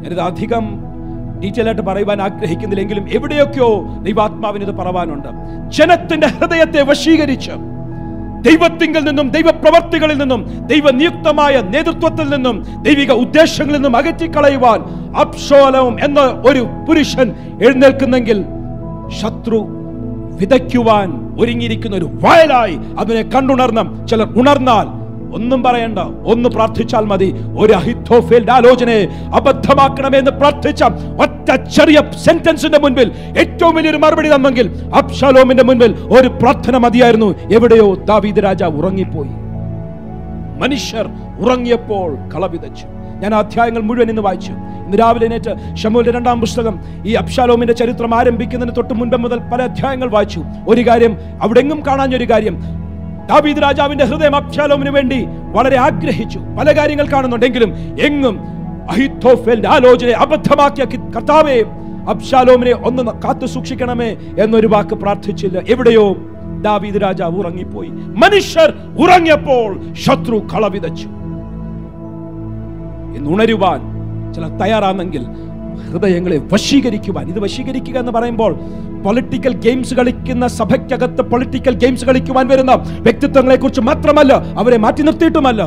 [0.04, 0.80] ഞാനിത് അധികം
[1.44, 5.28] ഡീറ്റെയിൽ ആയിട്ട് പറയുവാൻ ആഗ്രഹിക്കുന്നില്ലെങ്കിലും എവിടെയൊക്കെയോ ദൈവാത്മാവിന് ഇത് പറവാനുണ്ട്.
[5.70, 7.52] ജനത്തിന്റെ ഹൃദയത്തെ വശീകരിച്ച്
[8.44, 14.80] ദൈവത്തിങ്കിൽ നിന്നും ദൈവപ്രവർത്തികളിൽ നിന്നും ദൈവനിയുക്തമായ നേതൃത്വത്തിൽ നിന്നും ദൈവിക ഉദ്ദേശങ്ങളിൽ നിന്നും അകറ്റിക്കളയുവാൻ
[15.18, 17.30] അപ്ഷോലവും എന്ന ഒരു പുരുഷൻ
[17.62, 18.40] എഴുന്നേൽക്കുന്നെങ്കിൽ
[19.20, 19.62] ശത്രു
[20.34, 24.88] വിതയ്ക്കുവാൻ ഒരുങ്ങിയിരിക്കുന്ന ഒരു വയലായി അവനെ കണ്ടുണർന്ന ചിലർ ഉണർന്നാൽ
[25.34, 26.00] ഒന്നും പറയണ്ട.
[26.34, 27.36] ഒന്ന് പ്രാർത്ഥിച്ചാൽ മതി.
[27.60, 30.84] ഒരു അഹിത്തോഫേൽഡ് ആലോചനയെ അബദ്ധമാക്കണമെന്ന് പ്രാർത്ഥിച്ച
[31.22, 37.36] ഒറ്റ ചെറിയ സെന്റൻസിന്റെ മുൻപിൽ ഏറ്റവും വലിയൊരു മറുപടി തന്നെങ്കിൽ അബ്ഷാലോമിന്റെ മുൻപിൽ ഒരു പ്രാർത്ഥന മതിയായിരുന്നു.
[37.54, 39.30] എവിടെയോ ദാവീദ് രാജാവ് ഉറങ്ങിപ്പോയി.
[40.60, 42.86] മനുഷ്യർ ഉറങ്ങിയപ്പോൾ കളവിതച്ചു.
[43.20, 44.52] ഞാൻ അധ്യായങ്ങൾ മുഴുവൻ ഇന്ന് വായിച്ചു.
[44.52, 50.10] ഇന്ന് രാവിലെ നേറ്റ് ഷമൂലിന്റെ രണ്ടാം പുസ്തകം ഈ അബ്ഷാലോമിന്റെ ചരിത്രം ആരംഭിക്കുന്നതിന് തൊട്ട് മുൻപ് മുതൽ പല അധ്യായങ്ങൾ
[50.10, 50.44] വായിച്ചു.
[50.68, 52.83] ഒരു കാര്യം അവിടെങ്ങും കാണാഞ്ഞൊരു കാര്യം.
[53.30, 56.40] ദാവീദ് രാജാവിന്റെ ഹൃദയം അബ്ഷാലോമിന് വേണ്ടി വളരെ ആഗ്രഹിച്ചു.
[56.60, 58.36] പല കാര്യങ്ങൾ കാണുന്നുണ്ടെങ്കിലും എങ്ങും
[58.90, 61.58] അഹിത്തോഫേലിന്റെ ആലോചനയെ അബദ്ധമാക്കിയ കർത്താവെ
[62.10, 64.10] അബ്ഷാലോമിനെ ഒന്ന് കാത്തു സൂക്ഷിക്കണമേ
[64.40, 65.62] എന്നൊരു വാക്ക് പ്രാർത്ഥിച്ചില്ല.
[65.70, 66.06] എവിടെയോ
[66.62, 67.90] ദാവീദ് രാജാവ് ഉറങ്ങിപ്പോയി.
[68.24, 71.08] മനുഷ്യർ ഉറങ്ങിയപ്പോൾ ശത്രു കളവിതച്ചു
[73.18, 73.82] ഇന്ന് ഉണരുവാൻ
[74.34, 75.24] ചില തയ്യാറാണെങ്കിൽ
[75.94, 77.26] ഹൃദയങ്ങളെ വശീകരിക്കുവാൻ.
[77.32, 78.52] ഇത് വശീകരിക്കുക എന്ന് പറയുമ്പോൾ
[79.06, 82.74] പൊളിറ്റിക്കൽ ഗെയിംസ് കളിക്കുന്ന സഭയ്ക്കകത്ത് പൊളിറ്റിക്കൽ ഗെയിംസ് കളിക്കുവാൻ വരുന്ന
[83.08, 85.64] വ്യക്തിത്വങ്ങളെ കുറിച്ച് മാത്രമല്ല അവരെ മാറ്റി നിർത്തിയിട്ടുമല്ല.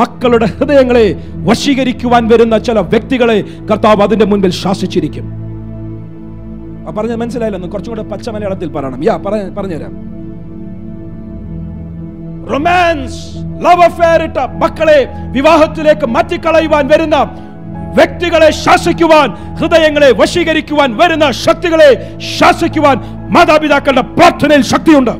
[0.00, 1.06] മക്കളുടെ ഹൃദയങ്ങളെ
[1.48, 3.36] വശീകരിക്കുവാൻ വരുന്ന ചില വ്യക്തികളെ
[3.70, 5.26] കർത്താവ് അതിന്റെ മുൻപിൽ ശാസിച്ചിരിക്കും.
[6.96, 9.04] പറഞ്ഞത് മനസ്സിലായില്ലെന്ന് കുറച്ചും കൂടെ പച്ച മലയാളത്തിൽ പറയണം.
[9.04, 9.94] യാ പറഞ്ഞ പറഞ്ഞുതരാം.
[12.52, 13.20] റൊമാൻസ്
[13.66, 14.98] ലവ് അഫെയർ ഇട്ട മക്കളെ
[15.32, 17.16] വിവാഹത്തിലേക്ക് മാറ്റിക്കളയുവാൻ വരുന്ന
[17.94, 22.96] വ്യക്തികളെ ശാസിക്കുവാൻ ഹൃദയങ്ങളെ വശീകരിക്കുവാൻ വരുന്ന ശക്തികളെ ശാസിക്കുവാൻ
[23.34, 25.14] മാതാപിതാക്കളുടെ പ്രാർത്ഥനയിൽ ശക്തിയുണ്ട്.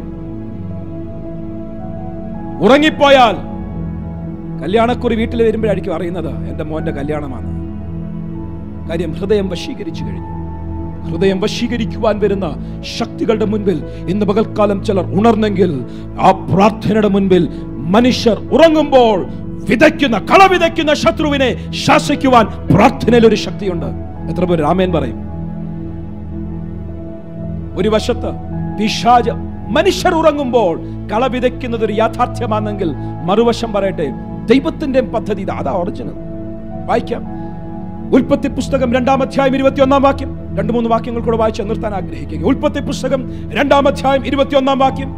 [2.65, 3.37] ഉറങ്ങിപ്പോയാൽ
[4.63, 7.49] കല്യാണക്കുറി വീട്ടിൽ വരുമ്പോഴായിരിക്കും അറിയുന്നത് എന്റെ മോന്റെ കല്യാണമാണ്.
[8.89, 10.35] കാര്യം ഹൃദയം വശീകരിച്ചു കഴിഞ്ഞു.
[11.11, 12.47] ഹൃദയം വശീകരിക്കുവാൻ വരുന്ന
[12.99, 15.73] ശക്തികളുടെ മുൻപിൽ ഇന്ന് പകൽക്കാലം ചിലർ ഉണർന്നെങ്കിൽ
[16.21, 17.49] ആ പ്രാർത്ഥനയുടെ മുൻപിൽ
[17.95, 19.19] മനുഷ്യർ ഉറങ്ങുമ്പോൾ
[19.71, 23.87] വിതയ്ക്കുന്ന കള വിതയ്ക്കുന്ന ശത്രുവിനെ ശാസിക്കുവാൻ പ്രാർത്ഥനയിൽ ഒരു ശക്തിയുണ്ട്.
[24.31, 25.35] എത്ര പേര് രാമേൻ പറയും.
[27.77, 28.31] ഒരു വശത്ത്
[28.81, 29.31] പിശാജ്
[29.71, 32.93] മനുഷ്യർ ഉറങ്ങുമ്പോൾ കള വിതയ്ക്കുന്നത് ഒരു യാഥാർത്ഥ്യമാണെങ്കിൽ
[33.27, 34.07] മറുവശം പറയട്ടെ
[34.47, 36.11] ദൈവത്തിന്റെ പദ്ധതി അതാ ഒറിജിനൽ
[36.87, 37.23] വായിക്കാം.
[38.15, 40.57] ഉൽപ്പത്തി പുസ്തകം രണ്ടാം അധ്യായം ഇരുപത്തിയൊന്നാം വാക്യം.
[40.59, 42.45] രണ്ട് മൂന്ന് വാക്യങ്ങൾ കൂടെ വായിച്ച് നിർത്താൻ ആഗ്രഹിക്കുക.
[42.45, 45.17] ഉൽപ്പത്തി പുസ്തകം രണ്ടാം അധ്യായം ഇരുപത്തിയൊന്നാം വാക്യം.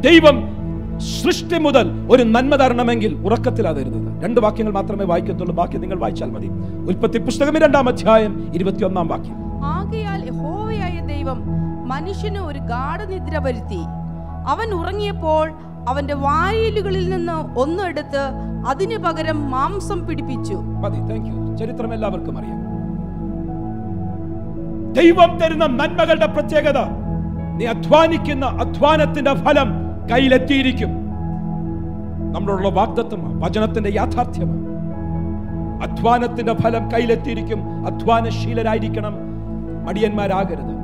[0.00, 0.53] ദൈവം
[0.98, 6.46] സൃഷ്ടി മുതൽ ഒരു നന്മ തരണമെങ്കിൽ ഉറക്കത്തിലാതരുന്നത് രണ്ട് വാക്യങ്ങൾ മാത്രമേ വായിക്കത്തുള്ളൂ ബാക്കി നിങ്ങൾ വായിച്ചാൽ മതി.
[6.88, 9.64] ഉൽപ്പത്തി പുസ്തകം രണ്ടാം അധ്യായം ഇരുപത്തിയൊന്നാം വാക്യം.
[9.64, 11.44] ആകയാൽ യഹോവയായ ദൈവം
[11.88, 13.80] മനുഷ്യന് ഒരു ഗാഠനിദ്ര വരുത്തി.
[14.46, 15.52] അവൻ ഉറങ്ങിയപ്പോൾ
[15.88, 18.22] അവന്റെ വായിലുകളിൽ നിന്ന് ഒന്നെടുത്ത്
[18.66, 20.54] അതിനു പകരം മാംസം പിടിപ്പിച്ചു.
[20.54, 22.64] മതി താങ്ക് യു ചരിത്രം എല്ലാവർക്കും അറിയാം.
[24.92, 26.78] ദൈവം തരുന്ന നന്മകളുടെ പ്രത്യേകത
[27.56, 30.88] നീ അധ്വാനിക്കുന്ന അധ്വാനത്തിന്റെ ഫലം കയ്യിലെത്തിയിരിക്കും.
[32.32, 34.64] നമ്മളുള്ള വാഗ്ദത്വമാണ് വചനത്തിന്റെ യാഥാർത്ഥ്യമാണ്.
[35.82, 37.86] അധ്വാനത്തിന്റെ ഫലം കയ്യിലെത്തിയിരിക്കും.
[37.86, 39.12] അധ്വാനശീലരായിരിക്കണം.
[39.84, 40.74] മടിയന്മാരാകരുത്.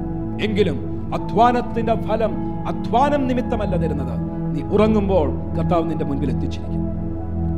[0.42, 2.32] എങ്കിലും അധ്വാനത്തിന്റെ ഫലം
[2.68, 4.18] അധ്വാനം നിമിത്തമല്ല തരുന്നത്.
[4.56, 6.90] നീ ഉറങ്ങുമ്പോൾ കർത്താവ് നിന്റെ മുൻപിൽ എത്തിച്ചിരിക്കും.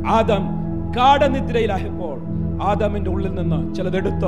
[0.07, 0.49] ആദം
[0.91, 2.21] ഗാഠനിദ്രയിലായപ്പോൾ
[2.63, 4.27] ആദാമിന്റെ ഉള്ളിൽ നിന്ന് ചിലതെടുത്ത്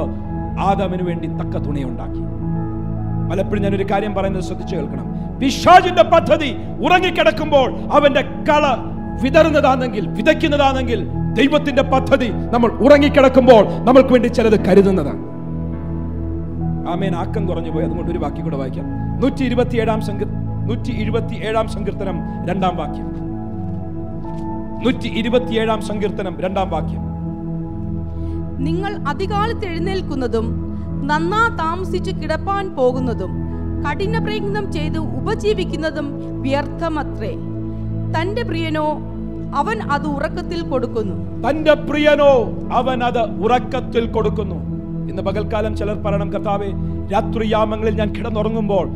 [0.59, 2.21] ആദാമിന് വേണ്ടി തക്ക തുണയുണ്ടാക്കി.
[3.31, 5.39] പലപ്പോഴും ഞാനൊരു കാര്യം പറയുന്നത് ശ്രദ്ധിച്ചു കേൾക്കണം.
[5.39, 8.75] പിശാചിന്റെ പദ്ധതി ഉറങ്ങിക്കിടക്കുമ്പോൾ അവന്റെ കള
[9.23, 15.17] വിതറുന്നതാണെങ്കിൽ വിതയ്ക്കുന്നതാണെങ്കിൽ ദൈവത്തിന്റെ പദ്ധതി നമ്മൾ ഉറങ്ങിക്കിടക്കുമ്പോൾ നമ്മൾക്ക് വേണ്ടി ചിലത് കരുതുന്നതാണ്.
[16.89, 17.15] ആമേൻ.
[17.15, 17.85] ആക്കം കുറഞ്ഞു പോയി.
[17.85, 18.85] അതുകൊണ്ട് ഒരു വാക്യം കൂടെ വായിക്കാം.
[19.19, 20.27] നൂറ്റി ഇരുപത്തി ഏഴാം സങ്കീർ
[20.67, 23.25] നൂറ്റി ഇരുപത്തി ഏഴാം സങ്കീർത്തനം രണ്ടാം വാക്യം.
[24.85, 27.05] നൂറ്റി ഇരുപത്തിയേഴാം സങ്കീർത്തനം രണ്ടാം വാക്യം.
[28.57, 30.64] നിങ്ങൾ അധികാലത്ത് എഴുന്നേൽക്കുന്നതും
[31.03, 33.45] നന്നാ താമസിച്ച് കിടപ്പാൻ പോകുന്നതും
[33.85, 36.07] കഠിന പ്രയത്നം ചെയ്ത് ഉപജീവിക്കുന്നതും
[36.41, 37.33] വ്യർത്ഥമത്രേ.
[38.19, 38.99] തന്റെ പ്രിയനോ
[39.55, 41.47] അവൻ അത് ഉറക്കത്തിൽ കൊടുക്കുന്നു.
[41.49, 44.55] തന്റെ പ്രിയനോ അവൻ അത് ഉറക്കത്തിൽ കൊടുക്കുന്നു.
[45.09, 46.71] ഇന്ന് പകൽക്കാലം ചിലർ പറയണം കർത്താവെ
[47.11, 48.87] രാത്രിയാമങ്ങളിൽ ഞാൻ കിടന്നുറങ്ങുമ്പോൾ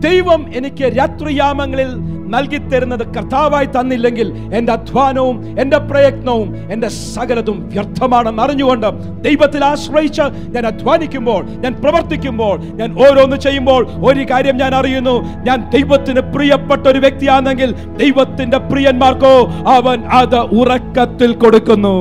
[0.00, 1.90] ദൈവം എനിക്ക് രാത്രിയാമങ്ങളിൽ
[2.34, 8.86] നൽകിത്തരുന്നത് കർത്താവായി തന്നില്ലെങ്കിൽ എന്റെ അധ്വാനവും എന്റെ പ്രയത്നവും എന്റെ സകലതും വ്യർത്ഥമാണെന്ന് അറിഞ്ഞുകൊണ്ട്
[9.22, 15.16] ദൈവത്തിൽ ആശ്രയിച്ച് ഞാൻ അധ്വാനിക്കുമ്പോൾ ഞാൻ പ്രവർത്തിക്കുമ്പോൾ ഞാൻ ഓരോന്ന് ചെയ്യുമ്പോൾ ഒരു കാര്യം ഞാൻ അറിയുന്നു.
[15.44, 19.34] ഞാൻ ദൈവത്തിന് പ്രിയപ്പെട്ട ഒരു വ്യക്തിയാണെങ്കിൽ ദൈവത്തിന്റെ പ്രിയന്മാർക്കോ
[19.66, 21.96] അവൻ അത് ഉറക്കത്തിൽ കൊടുക്കുന്നു.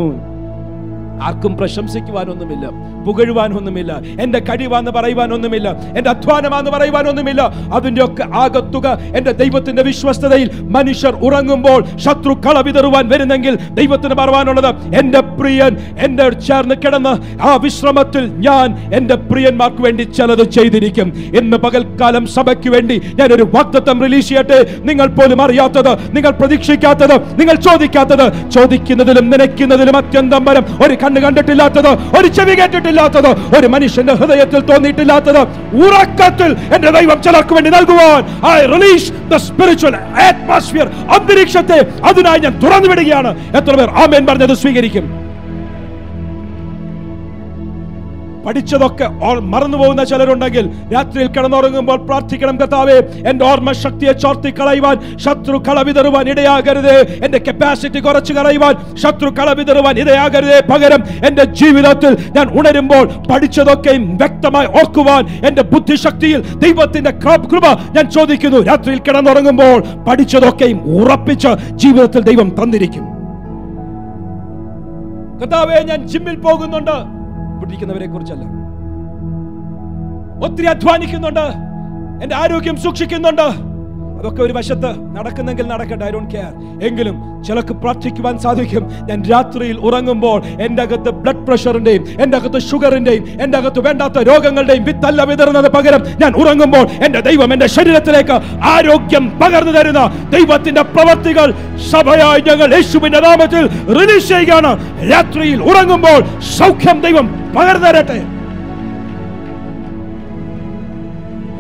[1.22, 2.66] ആർക്കും പ്രശംസിക്കുവാനൊന്നുമില്ല.
[3.10, 3.92] പുകഴുവാനൊന്നുമില്ല.
[4.22, 5.70] എന്റെ കഴിവാന്ന് പറയുവാനൊന്നുമില്ല.
[5.98, 7.42] എന്റെ അധ്വാനമാന്ന് പറയുവാനൊന്നുമില്ല.
[7.74, 8.88] അതിന്റെ ഒക്കെ ആകത്തുക
[9.18, 17.14] എന്റെ ദൈവത്തിന്റെ വിശ്വസ്തതയിൽ മനുഷ്യർ ഉറങ്ങുമ്പോൾ ശത്രു കളവിതറുവാൻ വരുന്നെങ്കിൽ ദൈവത്തിന് പറവാനുള്ളത് എന്റെ പ്രിയൻ എന്റെ ചേർന്ന് കിടന്ന്
[17.42, 21.08] ആ വിശ്രമത്തിൽ ഞാൻ എന്റെ പ്രിയന്മാർക്ക് വേണ്ടി ചിലത് ചെയ്തിരിക്കും.
[21.40, 24.60] ഇന്ന് പകൽക്കാലം സഭയ്ക്ക് വേണ്ടി ഞാൻ ഒരു വാക്തത്വം റിലീസ് ചെയ്യട്ടെ.
[24.80, 28.26] നിങ്ങൾ പോലും അറിയാത്തത് നിങ്ങൾ പ്രതീക്ഷിക്കാത്തത് നിങ്ങൾ ചോദിക്കാത്തത്.
[28.52, 30.66] ചോദിക്കുന്നതിലും നനയ്ക്കുന്നതിലും അത്യന്തം വരം.
[30.86, 32.56] ഒരു കണ്ണ് കണ്ടിട്ടില്ലാത്തത് ഒരു ചെവി
[33.00, 35.42] കേട്ടിട്ടില്ലാത്തത് ഒരു മനുഷ്യന്റെ ഹൃദയത്തിൽ തോന്നിയിട്ടില്ലാത്തത്
[35.86, 38.22] ഉറക്കത്തിൽ എന്റെ ദൈവം ചിലർക്ക് വേണ്ടി നൽകുവാൻ
[38.56, 39.96] I release the spiritual
[40.28, 41.80] atmosphere അന്തരീക്ഷത്തെ
[42.12, 45.06] അതിനായി ഞാൻ തുറന്നു വിടുകയാണ് എത്ര പേർ ആമേൻ പറഞ്ഞത് സ്വീകരിക്കും.
[48.50, 49.08] പഠിച്ചതൊക്കെ
[49.54, 52.96] മറന്നുപോകുന്ന ചിലരുണ്ടെങ്കിൽ രാത്രിയിൽ കിടന്നുറങ്ങുമ്പോൾ പ്രാർത്ഥിക്കണം കർത്താവേ
[53.30, 56.96] എന്റെ ഓർമ്മ ശക്തിയെ ചോർത്തി കളയുവാൻ ശത്രു കളവിതറുവാൻ ഇടയാകരുത്.
[57.26, 60.56] എന്റെ കപ്പാസിറ്റി കുറച്ച് കളയുവാൻ ശത്രു കളവിതറുവാൻ ഇടയാകരുത്.
[60.72, 67.14] പകരം എന്റെ ജീവിതത്തിൽ ഞാൻ ഉണരുമ്പോൾ പഠിച്ചതൊക്കെയും വ്യക്തമായി ഓർക്കുവാൻ എന്റെ ബുദ്ധിശക്തിയിൽ ദൈവത്തിന്റെ
[67.52, 68.62] കൃപ ഞാൻ ചോദിക്കുന്നു.
[68.72, 69.80] രാത്രിയിൽ കിടന്നുറങ്ങുമ്പോൾ
[70.10, 73.06] പഠിച്ചതൊക്കെയും ഉറപ്പിച്ച് ജീവിതത്തിൽ ദൈവം തന്നിരിക്കും.
[75.40, 77.19] കർത്താവേ ഞാൻ ജിമ്മിൽ പോകുന്നുണ്ട്.
[77.70, 78.46] പിടിക്കുന്നവരെ കുറിച്ചല്ല
[80.46, 81.46] ഒത്തിരി അധ്വാനിക്കുന്നുണ്ട്.
[82.24, 83.69] എന്റെ ആരോഗ്യം സൂക്ഷിക്കുന്നുണ്ട്.
[84.20, 86.52] അതൊക്കെ ഒരു വശത്ത് നടക്കുന്നെങ്കിൽ നടക്കട്ടെ ഐ ഡോണ്ട് കെയർ
[86.88, 87.16] എങ്കിലും
[87.48, 88.84] ചിലക്ക് പ്രാർത്ഥിക്കുവാൻ സാധിക്കും.
[89.10, 95.26] ഞാൻ രാത്രിയിൽ ഉറങ്ങുമ്പോൾ എന്റെ അകത്ത് ബ്ലഡ് പ്രഷറിന്റെയും എന്റെ അകത്ത് ഷുഗറിന്റെയും എന്റെ അകത്ത് വേണ്ടാത്ത രോഗങ്ങളുടെയും വിത്തല്ല
[95.30, 98.36] വിതറുന്നത് പകരം ഞാൻ ഉറങ്ങുമ്പോൾ എന്റെ ദൈവം എന്റെ ശരീരത്തിലേക്ക്
[98.74, 100.02] ആരോഗ്യം പകർന്നു തരുന്ന
[100.36, 101.48] ദൈവത്തിന്റെ പ്രവർത്തികൾ
[101.92, 103.64] സഭയായി ഞങ്ങൾ യേശുവിന്റെ നാമത്തിൽ
[104.00, 104.74] റിലീസ് ചെയ്യുകയാണ്.
[105.14, 106.20] രാത്രിയിൽ ഉറങ്ങുമ്പോൾ
[106.58, 107.26] സൗഖ്യം ദൈവം
[107.58, 108.20] പകർന്നു തരട്ടെ.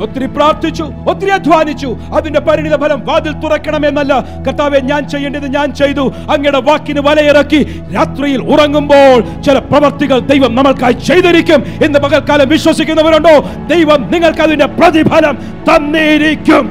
[0.04, 1.90] ഒത്തിരി പ്രാർത്ഥിച്ചു ഒത്തിരി അധ്വാനിച്ചു.
[2.18, 4.14] അതിന്റെ പരിണിത ഫലം വാതിൽ തുറക്കണമെന്നല്ല.
[4.48, 6.06] കർത്താവെ ഞാൻ ചെയ്യേണ്ടത് ഞാൻ ചെയ്തു.
[6.34, 7.62] അങ്ങയുടെ വാക്കിന് വലയിറക്കി
[7.96, 13.36] രാത്രിയിൽ ഉറങ്ങുമ്പോൾ ചില പ്രവർത്തികൾ ദൈവം നമ്മൾക്കായി ചെയ്തിരിക്കും എന്ന് പകൽക്കാലം വിശ്വസിക്കുന്നവരുണ്ടോ?
[13.76, 15.38] ദൈവം നിങ്ങൾക്ക് അതിന്റെ പ്രതിഫലം
[15.70, 16.66] തന്നിരിക്കും.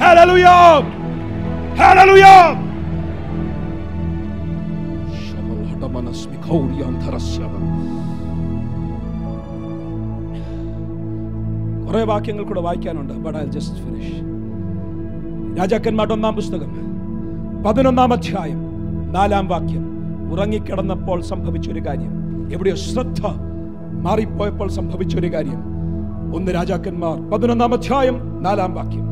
[0.00, 0.84] Hallelujah!
[1.80, 2.40] Hallelujah!
[11.96, 14.20] കുറെ വാക്യങ്ങൾ കൂടെ വായിക്കാനുണ്ട് ബട്ട് ഐ ജസ്റ്റ് ഫിനിഷ്
[15.58, 16.72] രാജാക്കന്മാരുടെ ഒന്നാം പുസ്തകം
[17.62, 18.58] പതിനൊന്നാം അധ്യായം
[19.12, 19.84] നാലാം വാക്യം.
[20.32, 22.10] ഉറങ്ങിക്കിടന്നപ്പോൾ സംഭവിച്ച ഒരു കാര്യം.
[22.52, 23.26] എവിടെയോ ശ്രദ്ധ
[24.02, 25.62] മാറിപ്പോയപ്പോൾ സംഭവിച്ച ഒരു കാര്യം.
[26.36, 29.04] ഒന്ന് രാജാക്കന്മാർ പതിനൊന്നാം അധ്യായം നാലാം വാക്യം.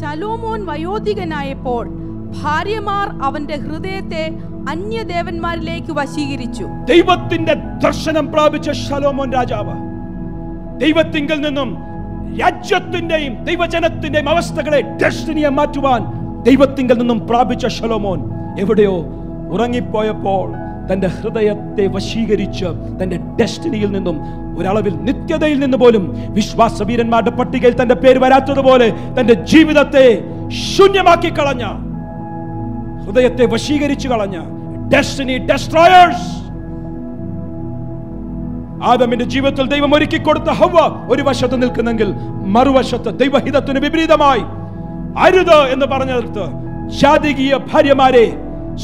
[0.00, 1.88] ശലോമോൻ വയോധികനായപ്പോൾ
[2.44, 6.64] ഭാര്യമാർ അവന്റെ ഹൃദയത്തെ അന്യദേവന്മാരിലേക്ക് വശീകരിച്ചു.
[6.64, 7.54] ദൈവത്തിന്റെ
[7.84, 9.74] ദർശനം പ്രാപിച്ച ശലോമോൻ രാജാവ്
[10.80, 11.87] ദൈവത്തിങ്കിൽ നിന്നും
[12.36, 16.02] രാജ്യത്തിന്റെയും ദൈവജനത്തിന്റെയും അവസ്ഥകളെ ഡെസ്റ്റിനിയെ മാറ്റുവാൻ
[16.42, 18.20] ദൈവത്തിങ്കിൽ നിന്നും പ്രാപിച്ച ഷലോമോൻ
[18.60, 18.96] എവിടെയോ
[19.50, 20.46] ഉറങ്ങിപ്പോയപ്പോൾ
[20.92, 22.68] തന്റെ ഹൃദയത്തെ വശീകരിച്ച്
[23.02, 24.16] തന്റെ ഡെസ്റ്റിനിയിൽ നിന്നും
[24.58, 26.04] ഒരളവിൽ നിത്യതയിൽ നിന്ന് പോലും
[26.34, 30.06] വിശ്വാസവീരന്മാരുടെ പട്ടികയിൽ തന്റെ പേര് വരാത്തതുപോലെ തന്റെ ജീവിതത്തെ
[30.66, 31.64] ശൂന്യമാക്കി കളഞ്ഞ
[33.04, 34.38] ഹൃദയത്തെ വശീകരിച്ചു കളഞ്ഞ
[34.88, 36.37] ഡെസ്റ്റിനി ഡെസ്ട്രോയേഴ്സ്
[38.84, 40.74] ആദമിന്റെ ജീവിതത്തിൽ ദൈവം ഒരുക്കി കൊടുത്ത ഹവ
[41.08, 42.08] ഒരു വശത്ത് നിൽക്കുന്നെങ്കിൽ
[42.46, 44.42] മറുവശത്ത് ദൈവഹിതത്തിന് വിപരീതമായി
[45.18, 46.44] അരുത് എന്ന് പറഞ്ഞെടുത്ത്
[47.00, 48.26] ജാതികീയ ഭാര്യമാരെ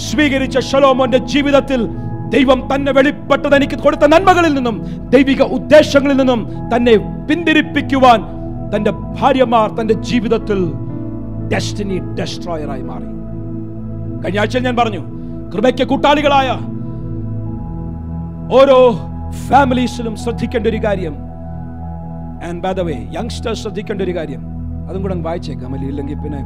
[0.00, 1.80] സ്വീകരിച്ച ഷലോമോന്റെ ജീവിതത്തിൽ
[2.28, 4.76] ദൈവം തന്നെ വെളിപ്പെട്ടത് എനിക്ക് കൊടുത്ത നന്മകളിൽ നിന്നും
[5.08, 6.40] ദൈവിക ഉദ്ദേശങ്ങളിൽ നിന്നും
[6.74, 6.94] തന്നെ
[7.28, 8.20] പിന്തിരിപ്പിക്കുവാൻ
[8.74, 8.90] തന്റെ
[9.20, 10.60] ഭാര്യമാർ തന്റെ ജീവിതത്തിൽ
[11.48, 13.08] ഡെസ്റ്റിനി ഡെസ്ട്രോയറായി മാറി.
[14.22, 15.02] കഴിഞ്ഞ ആഴ്ചയിൽ ഞാൻ പറഞ്ഞു
[15.52, 16.48] കൃപയ്ക്ക് കൂട്ടാളികളായ
[18.52, 18.78] ഓരോ
[19.30, 21.14] ഫാമിലീസിലും ശ്രദ്ധിക്കേണ്ട ഒരു കാര്യം.
[22.48, 24.42] And by the way youngsters ശ്രദ്ധിക്കേണ്ട ഒരു കാര്യം.
[24.88, 26.40] അതും കൂടെ അങ്ങ് വായിച്ചേക്കാം അല്ലെ ഇല്ലെങ്കിൽ പിന്നെ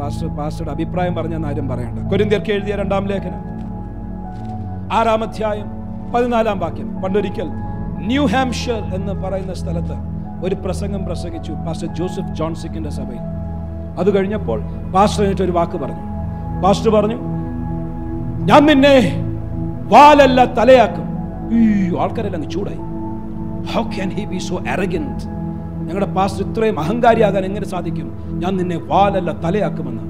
[0.00, 1.98] പാസ്റ്റർ പാസ്റ്റർ അഭിപ്രായം പറഞ്ഞ ആരും പറയണ്ട.
[2.10, 3.42] കൊരിന്തിയർക്ക് എഴുതിയ രണ്ടാം ലേഖനം.
[4.92, 5.68] ആറാം അധ്യായം
[6.14, 7.02] പതിനാലാം വാക്യം.
[7.02, 7.48] പണ്ടൊരിക്കൽ
[8.06, 9.96] ന്യൂ ഹാംഷർ എന്ന് പറയുന്ന സ്ഥലത്ത്
[10.44, 13.20] ഒരു പ്രസംഗം പ്രസംഗിച്ചു പാസ്റ്റർ ജോസഫ് ജോൺസിക്കിന്റെ സഭയിൽ.
[13.98, 14.62] അത് കഴിഞ്ഞപ്പോൾ
[14.94, 16.04] പാസ്റ്റർ എന്നിട്ട് ഒരു വാക്ക് പറഞ്ഞു.
[16.64, 17.18] പാസ്റ്റർ പറഞ്ഞു
[18.44, 18.96] ഞാൻ നിന്നെ
[19.94, 21.13] വാലല്ല തലയാക്കും.
[21.52, 22.78] അയ്യോ ആൾക്കാരെല്ലാം അങ്ങ് ചൂടായി.
[23.72, 25.24] How can he be so arrogant
[25.88, 28.12] ഞങ്ങളുടെ പാസ്റ്റർ ഇത്രയും അഹങ്കാരിയാകാൻ എങ്ങനെ സാധിക്കും?
[28.28, 30.02] ഞാൻ നിന്നെ വാലല്ല തലയാക്കുമെന്ന്.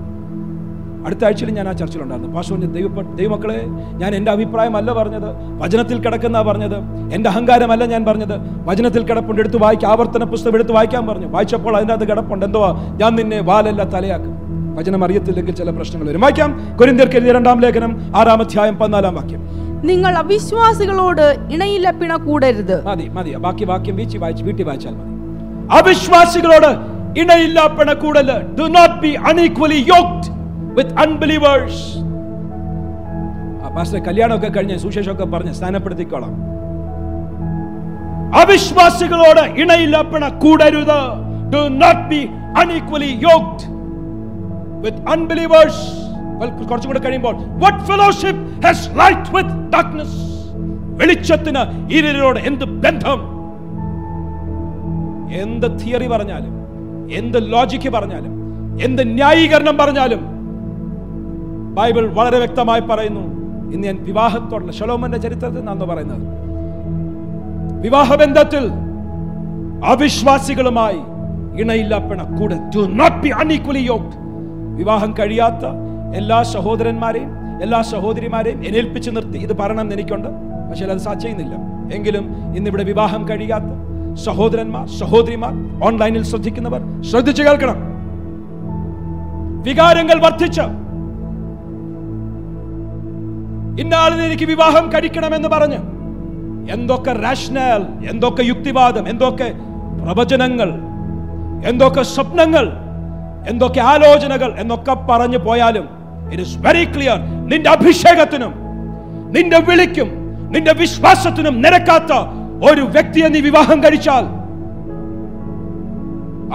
[1.07, 5.61] അടുത്ത ആഴ്ചയിൽ ഞാൻ ആ ചർച്ചയിലുണ്ടായിരുന്നു പാസ്റ്ററിന്റെ ദൈവ ദൈവമക്കളെ ഞാൻ എന്റെ അഭിപ്രായമല്ല പറഞ്ഞത്.
[5.63, 6.77] വചനത്തിൽ കിടക്കുന്ന പറഞ്ഞത്.
[7.15, 8.41] എന്റെ അഹങ്കാരമല്ല ഞാൻ പറഞ്ഞത്.
[8.65, 9.91] വചനത്തിൽ കിടപ്പുണ്ട് എടുത്ത് വായിക്കാം.
[9.93, 11.27] ആവർത്തന പുസ്തകം എടുത്ത് വായിക്കാൻ പറഞ്ഞു.
[11.27, 12.47] വായിച്ചപ്പോൾ അതിന്റെ അകത്ത് കിടപ്പുണ്ട്.
[12.47, 14.35] എന്തോ ഞാൻ നിന്നെ വാലല്ല തലയാക്കും.
[14.77, 16.21] വചനം അറിയത്തില്ലെങ്കിൽ ചില പ്രശ്നങ്ങൾ വരും.
[16.21, 16.77] വായിക്കാം.
[16.77, 19.64] കൊരിന്ത്യർക്ക് രണ്ടാം ലേഖനം ആറാം അധ്യായം പതിനാലാം വാക്യം.
[19.85, 23.31] നിങ്ങൾ അവിശ്വാസികളോട് ഇണയില്ല പിണ കൂടരുത് മതി മതി.
[23.37, 25.11] ബാക്കി വാക്യം വീച്ചി വായിച്ച് വീട്ടി വായിച്ചാൽ മതി.
[25.79, 26.71] അവിശ്വാസികളോട്
[27.21, 28.29] ഇണയില്ല പിണ കൂടൽ
[28.59, 30.31] do not be unequally yoked
[30.79, 31.83] with unbelievers
[33.75, 36.35] pastor കല്യാണമൊക്കെ കഴിഞ്ഞ് സുശേഷമൊക്കെ പറഞ്ഞ് സ്ഥാനപ്പെടുത്തിക്കോളാം
[38.41, 40.99] അവിശ്വാസികളോട് ഇണയില്ല പിണ കൂടരുത്
[41.53, 42.21] do not be
[42.61, 43.65] unequally yoked
[44.85, 45.85] with unbelievers
[46.41, 47.35] കുറച്ചും കഴിയുമ്പോൾ
[50.99, 53.21] വെളിച്ചത്തിന് ഇരുളിനോട് എന്ത് ബന്ധം?
[55.43, 56.55] എന്ത് തിയറി പറഞ്ഞാലും
[57.13, 58.33] എന്ത് ലോജിക്ക് പറഞ്ഞാലും
[58.85, 60.21] എന്ത് ന്യായീകരണം പറഞ്ഞാലും
[61.75, 63.21] ബൈബിൾ വളരെ വ്യക്തമായി പറയുന്നു.
[63.73, 66.25] ഇന്ന് ഞാൻ വിവാഹത്തോടുള്ള ശലോമന്റെ ചരിത്രത്തിൽ നിന്നാണ് പറയുന്നത്.
[67.83, 68.65] വിവാഹബന്ധത്തിൽ
[69.85, 71.01] അവിശ്വാസികളുമായി
[71.63, 72.59] ഇണയില്ല പിണ കൂടെ
[74.77, 75.65] വിവാഹം കഴിയാത്ത
[76.13, 77.31] എല്ലാ സഹോദരന്മാരെയും
[77.63, 79.39] എല്ലാ സഹോദരിമാരെയും എനേൽപ്പിച്ച് നിർത്തി.
[79.39, 80.29] ഇത് പറയണമെന്ന് എനിക്കുണ്ട്.
[80.71, 81.55] പക്ഷേ അത് ചെയ്യുന്നില്ല
[81.95, 83.71] എങ്കിലും ഇന്നിവിടെ വിവാഹം കഴിയാത്ത
[84.15, 85.53] സഹോദരന്മാർ സഹോദരിമാർ
[85.85, 87.95] ഓൺലൈനിൽ ശ്രദ്ധിക്കുന്നവർ ശ്രദ്ധിച്ചു കേൾക്കണം.
[89.65, 90.61] വികാരങ്ങൾ വർദ്ധിച്ച്
[93.83, 95.79] ഇന്നാളിന് എനിക്ക് വിവാഹം കഴിക്കണമെന്ന് പറഞ്ഞ്
[96.73, 99.53] എന്തൊക്കെ റാഷണൽ എന്തൊക്കെ യുക്തിവാദം എന്തൊക്കെ
[100.05, 100.71] പ്രവചനങ്ങൾ
[101.69, 102.84] എന്തൊക്കെ സ്വപ്നങ്ങൾ
[103.49, 105.89] എന്തൊക്കെ ആലോചനകൾ എന്നൊക്കെ പറഞ്ഞു പോയാലും
[106.33, 108.55] ഇറ്റ് ഇസ് വെരി ക്ലിയർ നിന്റെ അഭിഷേകത്തിനും
[109.33, 110.09] നിന്റെ വിളിക്കും
[110.51, 112.13] നിന്റെ വിശ്വാസത്തിനും നിരക്കാത്ത
[112.71, 114.25] ഒരു വ്യക്തിയെ നീ വിവാഹം കഴിച്ചാൽ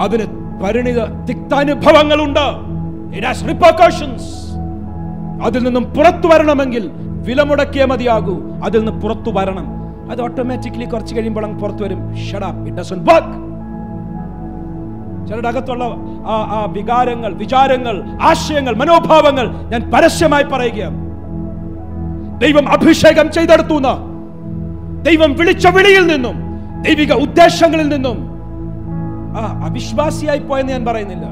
[0.00, 0.26] അതിന്
[0.62, 2.46] പരിണിത തിക്താനുഭവങ്ങളുണ്ട്.
[5.44, 6.90] അതിൽ നിന്നും പുറത്തു വരണമെങ്കിൽ
[7.26, 8.34] വില മുടക്കിയേ മതിയാകൂ.
[8.64, 9.66] അതിൽ നിന്ന് പുറത്തു വരണം.
[10.10, 12.16] അത് ഓട്ടോമാറ്റിക്കലി കുറച്ച് കഴിയുമ്പോൾ അങ്ങ് പുറത്തു വരും.
[12.16, 13.49] ഷഡപ്പ് ഇറ്റ് ഡസൻ വർക്ക്
[15.26, 15.84] ചിലരുടെ അകത്തുള്ള
[16.26, 21.10] ആ വികാരങ്ങൾ വിചാരങ്ങൾ ആശയങ്ങൾ മനോഭാവങ്ങൾ ഞാൻ പരസ്യമായി പറയുകയാണ്.
[22.40, 23.78] ദൈവം അഭിഷേകം ചെയ്തെടുത്തു
[25.02, 26.36] ദൈവം വിളിച്ച വിളിയിൽ നിന്നും
[26.82, 28.30] ദൈവിക ഉദ്ദേശങ്ങളിൽ നിന്നും.
[29.38, 31.26] ആ അവിശ്വാസിയായി പോയെന്ന് ഞാൻ പറയുന്നില്ല.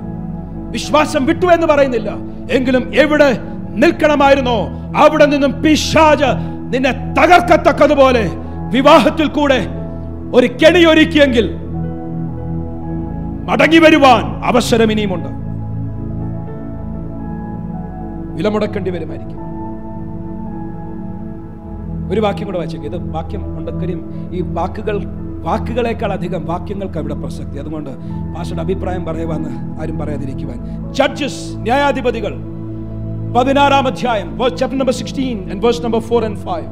[0.70, 2.10] വിശ്വാസം വിട്ടു എന്ന് പറയുന്നില്ല.
[2.50, 3.38] എങ്കിലും എവിടെ
[3.70, 6.30] നിൽക്കണമായിരുന്നോ അവിടെ നിന്നും പിശാജ്
[6.74, 8.30] നിന്നെ തകർക്കത്തക്കതുപോലെ
[8.72, 9.66] വിവാഹത്തിൽ കൂടെ
[10.34, 11.56] ഒരു കെണിയൊരുക്കിയെങ്കിൽ
[13.48, 15.28] മടങ്ങി വരുവാൻ അവസരം ഇനിയുമുണ്ട്.
[18.36, 19.38] വിലമുടക്കേണ്ടി വരുമായിരിക്കും.
[22.12, 22.86] ഒരു വാക്യം കൂടെ വായിച്ചേക്ക്.
[22.86, 25.04] ഇത് വാക്യം ഉണ്ടെങ്കിലും ഈ വാക്കുകൾ
[25.44, 27.58] വാക്കുകളെക്കാൾ അധികം വാക്യങ്ങൾക്ക് അവിടെ പ്രസക്തി.
[27.58, 27.90] അതുകൊണ്ട്
[28.36, 30.58] പാഷയുടെ അഭിപ്രായം പറയുവാന്ന് ആരും പറയാതിരിക്കുവാൻ.
[30.92, 32.34] ജഡ്ജസ് ന്യായാധിപതികൾ
[33.36, 36.68] പതിനാറാം അധ്യായം chapter number sixteen and verse number four and five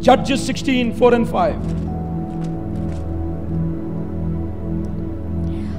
[0.00, 1.89] Judges sixteen four and five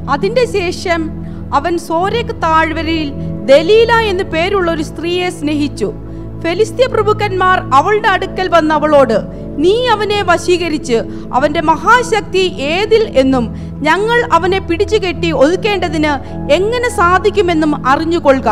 [0.10, 1.10] അതിന്റെ ശേഷം
[1.54, 3.14] അവൻ സോരേക്ക് താഴ്വരയിൽ
[3.46, 5.94] ദലീല എന്ന് പേരുള്ള ഒരു സ്ത്രീയെ സ്നേഹിച്ചു.
[6.42, 11.02] ഫെലിസ്ത്യ പ്രഭുക്കന്മാർ അവളുടെ അടുക്കൽ വന്ന അവളോട് നീ അവനെ വശീകരിച്ച്
[11.34, 16.12] അവന്റെ മഹാശക്തി ഏതിൽ എന്നും ഞങ്ങൾ അവനെ പിടിച്ചു കെട്ടി ഒതുക്കേണ്ടതിന്
[16.54, 18.50] എങ്ങനെ സാധിക്കുമെന്നും അറിഞ്ഞുകൊള്ളുക.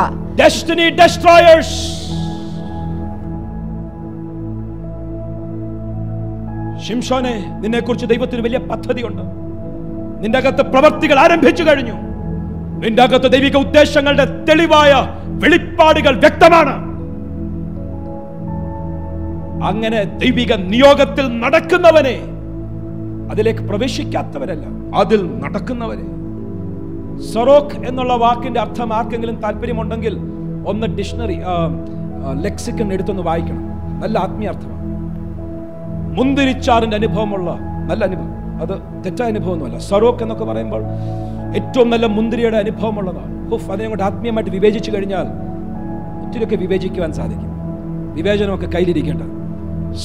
[6.87, 9.48] ഷിംഷോനെ നിന്നെ കുറിച്ച് ദൈവത്തിന് വലിയ പദ്ധതിയുണ്ട്.
[10.21, 11.97] നിന്റെ അകത്ത് പ്രവർത്തികൾ ആരംഭിച്ചു കഴിഞ്ഞു.
[12.83, 14.93] നിന്റെ അകത്ത് ദൈവിക ഉദ്ദേശങ്ങളുടെ തെളിവായ
[15.43, 16.75] വെളിപ്പാടുകൾ വ്യക്തമാണ്.
[19.69, 22.17] അങ്ങനെ ദൈവിക നിയോഗത്തിൽ നടക്കുന്നവനെ
[23.31, 24.65] അതിലേക്ക് പ്രവേശിക്കാത്തവരല്ല
[24.95, 26.05] അതിൽ നടക്കുന്നവരെ.
[27.33, 30.17] സൊറോക്ക് എന്നുള്ള വാക്കിന്റെ അർത്ഥം ആർക്കെങ്കിലും താല്പര്യമുണ്ടെങ്കിൽ
[30.67, 31.37] ഒന്ന് ഡിക്ഷണറി
[32.41, 33.63] ലെക്സിക്കൺ എടുത്തൊന്ന് വായിക്കണം.
[34.01, 34.85] നല്ല ആത്മീയാർത്ഥമാണ്.
[36.17, 37.49] മുന്തിരിച്ചാറിന്റെ അനുഭവമുള്ള
[37.89, 38.38] നല്ല അനുഭവം.
[38.61, 38.73] അത്
[39.05, 39.77] തെറ്റായ അനുഭവമൊന്നുമല്ല.
[39.89, 40.83] സറോക്ക് എന്നൊക്കെ പറയുമ്പോൾ
[41.59, 43.49] ഏറ്റവും നല്ല മുന്തിരിയുടെ അനുഭവമുള്ളതാണ്.
[43.51, 45.27] ഹുഫ് അതിനെ കൊണ്ട് ആത്മീയമായിട്ട് വിവേചിച്ചു കഴിഞ്ഞാൽ
[46.23, 47.51] ഒത്തിരിയൊക്കെ വിവേചിക്കുവാൻ സാധിക്കും.
[48.15, 49.23] വിവേചനമൊക്കെ കയ്യിലിരിക്കേണ്ട.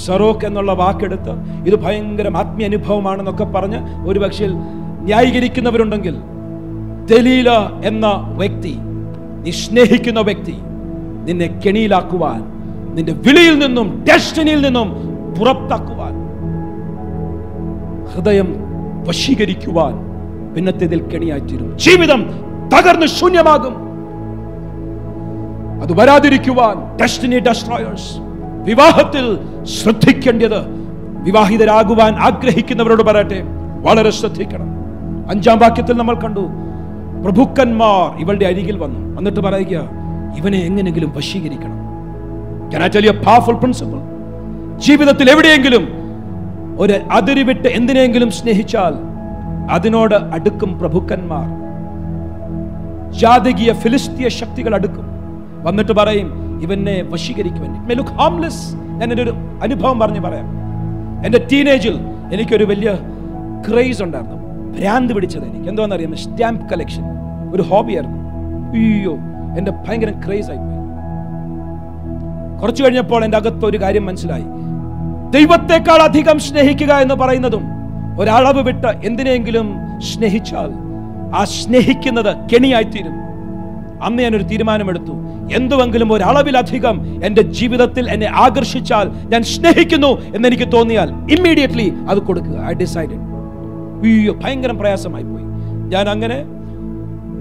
[0.07, 1.32] സറോക്ക് എന്നുള്ള വാക്കെടുത്ത്
[1.66, 4.46] ഇത് ഭയങ്കര ആത്മീയ അനുഭവമാണെന്നൊക്കെ പറഞ്ഞ് ഒരു പക്ഷേ
[5.09, 6.14] ന്യായീകരിക്കുന്നവരുണ്ടെങ്കിൽ
[7.11, 7.50] ദലീല
[7.84, 8.74] എന്ന വ്യക്തി
[9.44, 10.57] നീ സ്നേഹിക്കുന്ന വ്യക്തി
[11.26, 12.40] നിന്നെ കെണിയിലാക്കുവാൻ
[12.96, 14.88] നിന്റെ വിളിയിൽ നിന്നും ഡെസ്റ്റിനിയിൽ നിന്നും
[15.38, 16.14] പുറത്താക്കുവാൻ
[18.15, 18.55] ഹൃദയം
[19.09, 19.95] വശീകരിക്കുവാൻ
[20.55, 21.79] പിന്നത്തേതിൽ കെണിയായിത്തീരും.
[21.79, 22.31] ജീവിതം
[22.79, 23.75] തകർന്ന് ശൂന്യമാകും.
[25.83, 28.19] അത് വരാതിരിക്കുവാൻ ഡെസ്റ്റിനി ഡെസ്ട്രോയേഴ്സ്
[28.65, 30.85] വിവാഹത്തിൽ ശ്രദ്ധിക്കേണ്ടത്
[31.25, 33.43] വിവാഹിതരാകുവാൻ ആഗ്രഹിക്കുന്നവരോട് പറയട്ടെ
[33.83, 34.67] വളരെ ശ്രദ്ധിക്കണം.
[35.31, 36.41] അഞ്ചാം വാക്യത്തിൽ നമ്മൾ കണ്ടു
[37.25, 39.19] പ്രഭുക്കന്മാർ ഇവളുടെ അരികിൽ വന്നു.
[39.19, 39.91] എന്നിട്ട് പറയുക
[40.37, 41.85] ഇവനെ എങ്ങനെങ്കിലും വശീകരിക്കണം.
[43.11, 44.01] പവർഫുൾ a
[44.79, 46.03] ജീവിതത്തിൽ എവിടെയെങ്കിലും
[46.79, 48.95] ഒരു അതിരി വിട്ട് എന്തിനെങ്കിലും സ്നേഹിച്ചാൽ
[49.70, 51.64] അതിനോട് അടുക്കും പ്രഭുക്കന്മാർ.
[53.12, 55.05] ജാതകീയ ഫിലിസ്തീയ ശക്തികൾ അടുക്കും.
[55.62, 57.89] വന്നിട്ട് പറയും ഇവനെ വശീകരിക്കുവാൻ.
[57.89, 60.47] ലുക്ക് ഹോംലെസ് ഞാൻ എന്റെ ഒരു അനുഭവം പറഞ്ഞു പറയാം.
[61.27, 61.99] എന്റെ ടീനേജിൽ
[62.33, 62.99] എനിക്കൊരു വലിയ
[63.70, 64.37] ക്രേസ് ഉണ്ടായിരുന്നു.
[64.79, 65.68] ഭ്രാന്ത് പിടിച്ചത് എനിക്ക്.
[65.68, 67.03] എന്തോന്നറിയാം സ്റ്റാമ്പ് കളക്ഷൻ
[67.55, 68.18] ഒരു ഹോബിയായിരുന്നു
[68.70, 69.14] അയ്യോ
[69.59, 70.75] എന്റെ ഭയങ്കര ക്രേസ് ആയിപ്പോയി
[72.61, 74.45] കുറച്ചു കഴിഞ്ഞപ്പോൾ എന്റെ അകത്ത് ഒരു കാര്യം മനസ്സിലായി.
[75.35, 77.64] ദൈവത്തെക്കാൾ അധികം സ്നേഹിക്കുക എന്ന് പറയുന്നതും
[78.18, 80.70] ഒരളവ് വിട്ട് എന്തിനെങ്കിലും സ്നേഹിച്ചാൽ
[81.35, 83.14] ആ സ്നേഹിക്കുന്നത് കെണിയായിത്തീരും.
[84.03, 85.14] അന്ന് ഞാനൊരു തീരുമാനമെടുത്തു.
[85.57, 92.59] എന്തുവെങ്കിലും ഒരളവിലധികം എന്റെ ജീവിതത്തിൽ എന്നെ ആകർഷിച്ചാൽ ഞാൻ സ്നേഹിക്കുന്നു എന്നെനിക്ക് തോന്നിയാൽ ഇമ്മീഡിയറ്റ്ലി അത് കൊടുക്കുക.
[92.64, 93.20] ഐ ഡിസൈഡഡ്
[94.05, 95.45] അയ്യോ ഭയങ്കര പ്രയാസമായി പോയി.
[95.95, 96.39] ഞാൻ അങ്ങനെ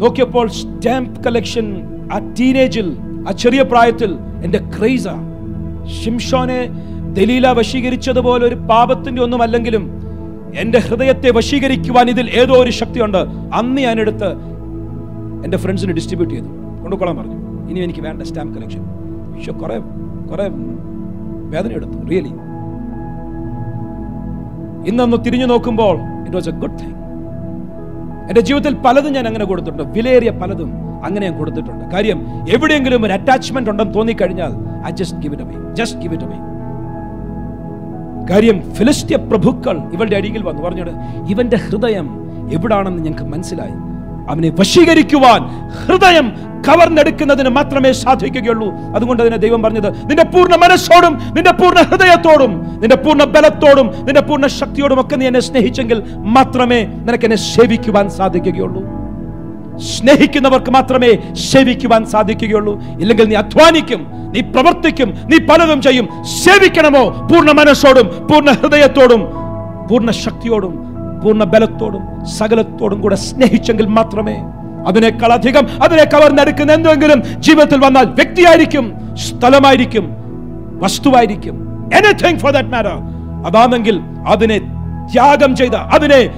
[0.02, 1.68] നോക്കിയപ്പോൾ സ്റ്റാമ്പ് കളക്ഷൻ
[2.14, 2.88] ആ ടീനേജിൽ
[3.28, 5.08] ആ ചെറിയ പ്രായത്തിൽ എന്റെ ക്രൈസ
[6.02, 6.60] ഷിംഷോനെ
[7.18, 9.84] ദലീല വശീകരിച്ചതുപോലെ ഒരു പാപത്തിന്റെ ഒന്നും അല്ലെങ്കിലും
[10.62, 13.22] എന്റെ ഹൃദയത്തെ വശീകരിക്കുവാൻ ഇതിൽ ഏതോ ഒരു ശക്തിയുണ്ട്.
[13.54, 14.30] അന്ന് ഞാനെടുത്ത്
[15.46, 16.50] എന്റെ ഫ്രണ്ട്സിന് ഡിസ്ട്രിബ്യൂട്ട് ചെയ്തു.
[16.82, 17.38] കൊണ്ടുകൊള്ളാൻ പറഞ്ഞു.
[17.70, 18.84] ഇനി എനിക്ക് വേണ്ട സ്റ്റാമ്പ് കളക്ഷൻ
[19.34, 19.78] പക്ഷെ കുറെ
[20.30, 20.48] കുറെ
[21.54, 22.34] വേദന എടുത്തു റിയലി
[24.90, 25.96] ഇന്നൊന്ന് തിരിഞ്ഞു നോക്കുമ്പോൾ
[26.26, 26.96] it was a good thing
[28.30, 29.84] എന്റെ ജീവിതത്തിൽ പലതും ഞാൻ അങ്ങനെ കൊടുത്തിട്ടുണ്ട്.
[29.98, 30.70] വിലയേറിയ പലതും
[31.06, 31.86] അങ്ങനെ ഞാൻ കൊടുത്തിട്ടുണ്ട്.
[31.96, 32.20] കാര്യം
[32.56, 34.52] എവിടെയെങ്കിലും ഒരു അറ്റാച്ച്മെന്റ് ഉണ്ടെന്ന് തോന്നിക്കഴിഞ്ഞാൽ
[34.88, 36.38] I just give it away just give it away
[38.30, 40.62] കാര്യം ഫിലിസ്ത്യ പ്രഭുക്കൾ ഇവളുടെ അരികിൽ വന്നു.
[40.62, 40.92] പറഞ്ഞത്
[41.30, 42.08] ഇവന്റെ ഹൃദയം
[42.54, 43.76] എവിടാണെന്ന് ഞങ്ങൾക്ക് മനസ്സിലായി.
[44.30, 45.42] അവനെ വശീകരിക്കുവാൻ
[45.86, 48.72] ഹൃദയം കവർന്നെടുക്കുന്നതിന് മാത്രമേ സാധിക്കുകയുള്ളൂ.
[48.96, 54.48] അതുകൊണ്ട് അതിനെ ദൈവം പറഞ്ഞത് നിന്റെ പൂർണ മനസ്സോടും നിന്റെ പൂർണ ഹൃദയത്തോടും നിന്റെ പൂർണ ബലത്തോടും നിന്റെ പൂർണ
[54.48, 59.03] ശക്തിയോടും ഒക്കെ നീ എന്നെ സ്നേഹിച്ചെങ്കിൽ മാത്രമേ നിനക്ക് എന്നെ സേവിക്കുവാൻ സാധിക്കുകയുള്ളൂ.
[59.78, 62.82] സ്നേഹിക്കുന്നവർക്ക് മാത്രമേ സേവിക്കുവാൻ സാധിക്കുകയുള്ളൂ.
[63.00, 66.10] ഇല്ലെങ്കിൽ നീ അധ്വാനിക്കും നീ പ്രവർത്തിക്കും നീ പലതും ചെയ്യും.
[66.44, 67.28] സേവിക്കണമോ?
[67.32, 69.22] പൂർണ മനസ്സോടും പൂർണ ഹൃദയത്തോടും
[69.90, 70.74] പൂർണ ശക്തിയോടും
[71.24, 74.38] പൂർണ ബലത്തോടും സകലത്തോടും കൂടെ സ്നേഹിച്ചെങ്കിൽ മാത്രമേ
[74.88, 80.16] അതിനേക്കാൾ അധികം അതിനെ കവർന്നെടുക്കുന്ന എന്തെങ്കിലും ജീവിതത്തിൽ വന്നാൽ വ്യക്തിയായിരിക്കും സ്ഥലമായിരിക്കും
[80.82, 81.56] വസ്തുവായിരിക്കും.
[81.98, 82.96] എനിത്തിങ് ഫോർ ദാറ്റ് മാറ്റർ
[83.48, 84.60] അതാണെങ്കിൽ അതിനെ
[85.14, 86.30] ത്യാഗം ചെയ്ത അതിനെ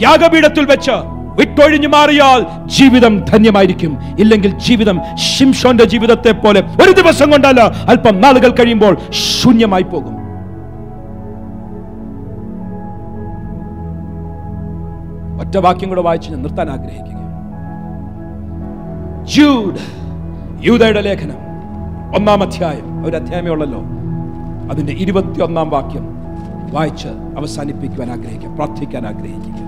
[0.00, 3.98] യാഗപീഠത്തിൽ വെച്ച് വിട്ടൊഴിഞ്ഞു മാറിയാൽ ജീവിതം ധന്യമായിരിക്കും.
[4.18, 10.14] ഇല്ലെങ്കിൽ ജീവിതം ഷിംഷോന്റെ ജീവിതത്തെ പോലെ ഒരു ദിവസം കൊണ്ടല്ല അല്പം നാളുകൾ കഴിയുമ്പോൾ ശൂന്യമായി പോകും.
[15.40, 17.16] ഒറ്റ വാക്യം കൂടെ വായിച്ച് ഞാൻ നിർത്താൻ ആഗ്രഹിക്കുക
[19.34, 19.78] ജൂഡ്
[20.66, 21.38] യൂതയുടെ ലേഖനം
[22.16, 23.82] ഒന്നാം അധ്യായം ഒരു അധ്യായമേ ഉള്ളല്ലോ.
[24.70, 26.04] അതിന്റെ ഇരുപത്തിയൊന്നാം വാക്യം
[26.72, 29.67] വായിച്ച് അവസാനിപ്പിക്കുവാൻ ആഗ്രഹിക്കുക പ്രാർത്ഥിക്കാൻ ആഗ്രഹിക്കുക.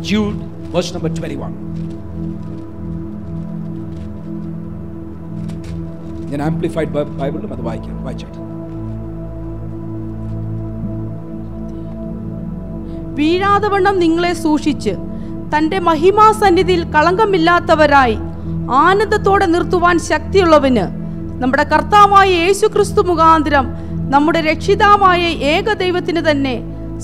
[0.00, 0.38] Jude,
[0.68, 1.52] verse number 21.
[6.30, 8.36] ഞാൻ ആംപ്ലിഫൈഡ് ബൈബിളിലും അത് വായിക്കാം വായിച്ചിട്ട്
[13.16, 14.92] വീഴാതെ വണ്ണം നിങ്ങളെ സൂക്ഷിച്ച്
[15.54, 18.16] തന്റെ മഹിമാസന്നിധിയിൽ കളങ്കമില്ലാത്തവരായി
[18.82, 20.84] ആനന്ദത്തോടെ നിർത്തുവാൻ ശക്തിയുള്ളവന്
[21.42, 23.66] നമ്മുടെ കർത്താവായ യേശു ക്രിസ്തു മുഖാന്തരം
[24.14, 25.22] നമ്മുടെ രക്ഷിതാവായ
[25.54, 26.54] ഏക ദൈവത്തിന് തന്നെ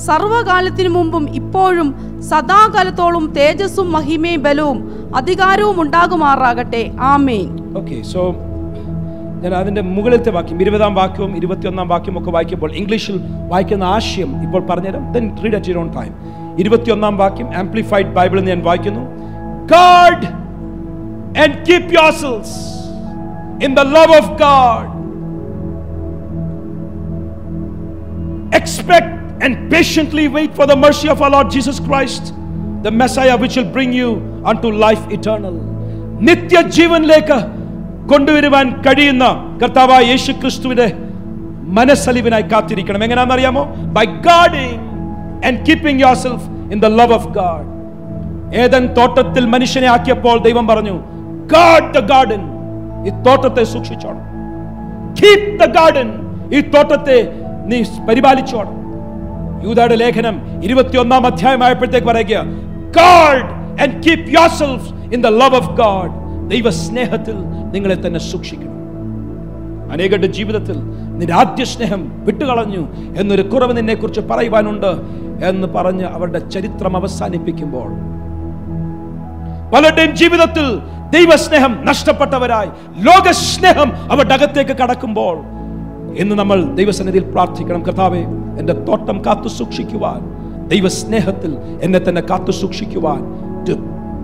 [0.05, 1.89] സർവകാലത്തിനു മുമ്പും ഇപ്പോഴും
[2.31, 4.79] സദാകാലത്തോളം തേജസ്സും മഹിമയും ബലവും
[5.17, 6.83] അധികാരവും ഉണ്ടാകുമാറാകട്ടെ.
[7.13, 7.49] ആമേൻ.
[7.77, 8.23] ഓക്കെ സോ
[9.43, 13.17] ഞാൻ അതിന്റെ മുകളിലത്തെ വാക്യം ഇരുപതാം വാക്യവും ഇരുപത്തിയൊന്നാം വാക്യവും ഒക്കെ വായിക്കുമ്പോൾ ഇംഗ്ലീഷിൽ
[13.49, 15.05] വായിക്കുന്ന ആശയം ഇപ്പോൾ പറഞ്ഞുതരാം.
[15.45, 16.13] Read at your own time
[16.59, 19.05] ഇരുപത്തിയൊന്നാം വാക്യം ആംപ്ലിഫൈഡ് ബൈബിളിൽ ഞാൻ വായിക്കുന്നു.
[19.75, 20.27] Guard
[21.43, 22.53] and keep yourselves
[23.67, 24.87] in the love of God.
[28.59, 32.32] Expect and patiently wait for the mercy of our Lord Jesus Christ,
[32.87, 34.11] the Messiah which will bring you
[34.51, 35.55] unto life eternal.
[36.28, 37.39] നിത്യജീവനിലേക്ക്
[38.11, 39.24] കൊണ്ടുവരുവാൻ കഴിയുന്ന
[39.62, 40.87] കർത്താവായ യേശു ക്രിസ്തുവിന്റെ
[41.78, 43.03] മനസ്സലിവിനായി കാത്തിരിക്കണം.
[43.07, 43.64] എങ്ങനെയാണെന്നറിയാമോ?
[43.97, 44.78] By guarding
[45.47, 47.66] and keeping yourself in the love of God
[48.62, 50.97] Eden തോട്ടത്തിൽ മനുഷ്യനെ ആക്കിയപ്പോൾ ദൈവം പറഞ്ഞു
[51.55, 52.43] ഗാഡ് ദ ഗാർഡൻ
[53.09, 54.24] ഈ തോട്ടത്തെ സൂക്ഷിച്ചോണം.
[55.20, 56.09] കീപ് ദ ഗാർഡൻ
[56.57, 57.18] ഈ തോട്ടത്തെ
[57.70, 57.78] നീ
[58.09, 58.76] പരിപാലിച്ചോണം.
[59.65, 62.43] യൂതയുടെ ലേഖനം ഇരുപത്തിയൊന്നാം അധ്യായമായപ്പോഴത്തേക്ക് പറയുക
[62.91, 63.43] guard
[63.83, 66.13] and keep yourself in the love of God
[66.49, 67.37] ദൈവ സ്നേഹത്തിൽ
[67.71, 68.73] നിങ്ങളെ തന്നെ സൂക്ഷിക്കണം.
[69.93, 70.77] അനേകരുടെ ജീവിതത്തിൽ
[71.11, 72.83] നിന്റെ ആദ്യ സ്നേഹം വിട്ടുകളഞ്ഞു
[73.17, 74.91] എന്നൊരു കുറവ് നിന്നെ കുറിച്ച് പറയുവാനുണ്ട്
[75.47, 77.89] എന്ന് പറഞ്ഞ് അവരുടെ ചരിത്രം അവസാനിപ്പിക്കുമ്പോൾ
[79.73, 80.67] പലരുടെയും ജീവിതത്തിൽ
[81.11, 82.71] ദൈവസ്നേഹം നഷ്ടപ്പെട്ടവരായി
[83.03, 85.37] ലോകസ്നേഹം അവരുടെ അകത്തേക്ക് കടക്കുമ്പോൾ
[86.19, 87.83] ഇന്ന് നമ്മൾ ദൈവസന്നിധിയിൽ പ്രാർത്ഥിക്കണം.
[87.83, 88.23] കർത്താവെ
[88.59, 90.21] എന്റെ തോട്ടം കാത്തു സൂക്ഷിക്കുവാൻ
[90.69, 93.21] ദൈവസ്നേഹത്തിൽ എന്നെ തന്നെ കാത്തു സൂക്ഷിക്കുവാൻ.
[93.64, 93.73] To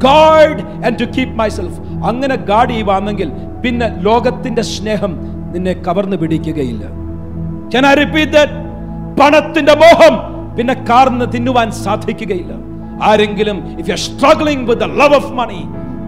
[0.03, 3.33] guard and to keep myself അങ്ങനെ ഗാഡ് ചെയ്യുവാണെങ്കിൽ
[3.65, 5.13] പിന്നെ ലോകത്തിന്റെ സ്നേഹം
[5.53, 6.85] നിന്നെ കവർന്നു പിടിക്കുകയില്ല.
[7.75, 8.43] ഞാൻ റിപ്പീറ്റ്?
[9.21, 10.15] പണത്തിന്റെ മോഹം
[10.57, 12.53] പിന്നെ കാർന്ന് തിന്നുവാൻ സാധിക്കുകയില്ല.
[13.03, 15.61] ആരെങ്കിലും if you are struggling with the love of money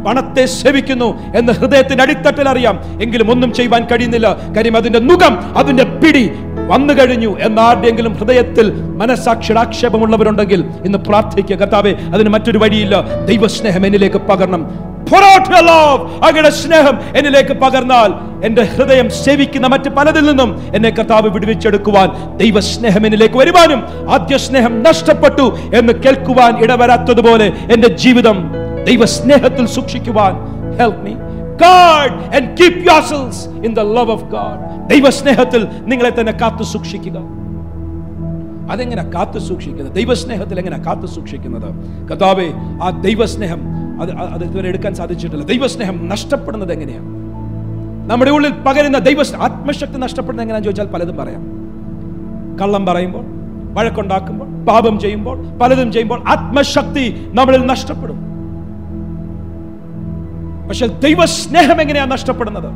[0.05, 3.03] പണത്തെ സേവിക്കുന്നു എന്ന് ഹൃദയത്തിന്റെ അടിത്തട്ടിൽ അറിയാം.
[3.03, 4.37] എങ്കിലും ഒന്നും ചെയ്യുവാൻ കഴിയുന്നില്ല.
[4.57, 6.31] കാര്യം അതിന്റെ മുഖം അതിന്റെ പിടി
[6.69, 11.57] വന്നു കഴിഞ്ഞു എന്നാരുടെയെങ്കിലും ഹൃദയത്തിൽ മനസാക്ഷിയുടെ ആക്ഷേപമുള്ളവരുണ്ടെങ്കിൽ ഇന്ന് പ്രാർത്ഥിക്കുക.
[11.57, 13.25] കർത്താവെ അതിന് മറ്റൊരു വഴിയില്ല.
[13.25, 14.95] ദൈവസ്നേഹം എന്നിലേക്ക് പകരണം
[16.25, 18.13] അങ്ങയുടെ സ്നേഹം എന്നിലേക്ക് പകർന്നാൽ
[18.47, 25.59] എന്റെ ഹൃദയം സേവിക്കുന്ന മറ്റ് പലതിൽ നിന്നും എന്നെ കർത്താവ് വിടുവിച്ചെടുക്കുവാൻ ദൈവസ്നേഹം എന്നിലേക്ക് വരുവാനും ആദ്യ സ്നേഹം നഷ്ടപ്പെട്ടു
[25.75, 30.35] എന്ന് കേൾക്കുവാൻ ഇടവരാത്തതുപോലെ എന്റെ ജീവിതം ദൈവസ്നേഹത്തിൽ സൂക്ഷിക്കുവാൻ
[30.79, 31.13] help me
[31.57, 37.19] guard and keep yourselves in the love of God ദൈവസ്നേഹത്തിൽ നിങ്ങളെ തന്നെ കാത്തു സൂക്ഷിക്കുക.
[38.71, 39.95] അതെങ്ങനെ കാത്തു സൂക്ഷിക്കുന്നത്?
[39.95, 41.69] ദൈവസ്നേഹത്തിൽ എങ്ങനെ കാത്തു സൂക്ഷിക്കുന്നത്?
[42.11, 42.49] കഥാവേ
[42.83, 43.61] ആ ദൈവസ്നേഹം
[44.03, 45.45] അത് അത് ഇതുവരെ എടുക്കാൻ സാധിച്ചിട്ടില്ല.
[45.45, 47.07] ദൈവസ്നേഹം നഷ്ടപ്പെടുന്നത് എങ്ങനെയാണ്?
[48.11, 51.43] നമ്മുടെ ഉള്ളിൽ പകരുന്ന ദൈവ ആത്മശക്തി നഷ്ടപ്പെടുന്നത് എങ്ങനെയാണെന്ന് ചോദിച്ചാൽ പലതും പറയാം.
[52.61, 53.25] കള്ളം പറയുമ്പോൾ
[53.77, 58.34] വഴക്കുണ്ടാക്കുമ്പോൾ പാപം ചെയ്യുമ്പോൾ പലതും ചെയ്യുമ്പോൾ ആത്മശക്തി നമ്മളിൽ നഷ്ടപ്പെടും.
[60.69, 62.71] പക്ഷെ ദൈവസ്നേഹം എങ്ങനെയാണ് നഷ്ടപ്പെടുന്നത്?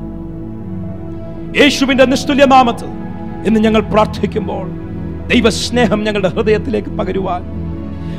[1.59, 2.87] യേശുവിന്റെ നിസ്തുല്യ നാമത്തിൽ
[3.47, 4.71] എന്ന് ഞങ്ങൾ പ്രാർത്ഥിക്കുമ്പോൾ
[5.29, 7.43] ദൈവസ്നേഹം ഞങ്ങളുടെ ഹൃദയത്തിലേക്ക് പകരുവാൻ.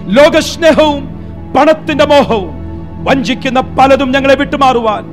[0.07, 1.09] ലോകസ്നേഹവും
[1.57, 2.51] പണത്തിന്റെ മോഹവും
[3.03, 5.03] വഞ്ചിക്കുന്ന പലതും ഞങ്ങളെ വിട്ടുമാറുവാൻ.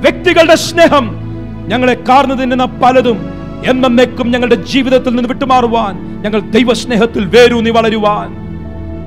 [0.00, 1.16] വ്യക്തികളുടെ സ്നേഹം
[1.68, 3.30] ഞങ്ങളെ കാർന്നു തിന്നുന്ന പലതും
[3.66, 6.22] എന്നേക്കും ഞങ്ങളുടെ ജീവിതത്തിൽ നിന്ന് വിട്ടുമാറുവാൻ.
[6.22, 8.42] ഞങ്ങൾ ദൈവസ്നേഹത്തിൽ വേരൂന്നി വളരുവാൻ.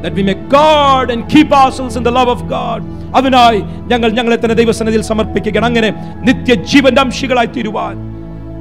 [0.06, 2.84] We and keep ourselves in the love of God.
[3.16, 5.66] അതിനായി ഞങ്ങൾ ഞങ്ങളെ തന്നെ ദൈവസന്നിധിയിൽ സമർപ്പിക്കുകയാണ്.
[5.66, 7.96] അങ്ങനെ നിത്യജീവന്റെ അംശികളായി തീരുവാൻ.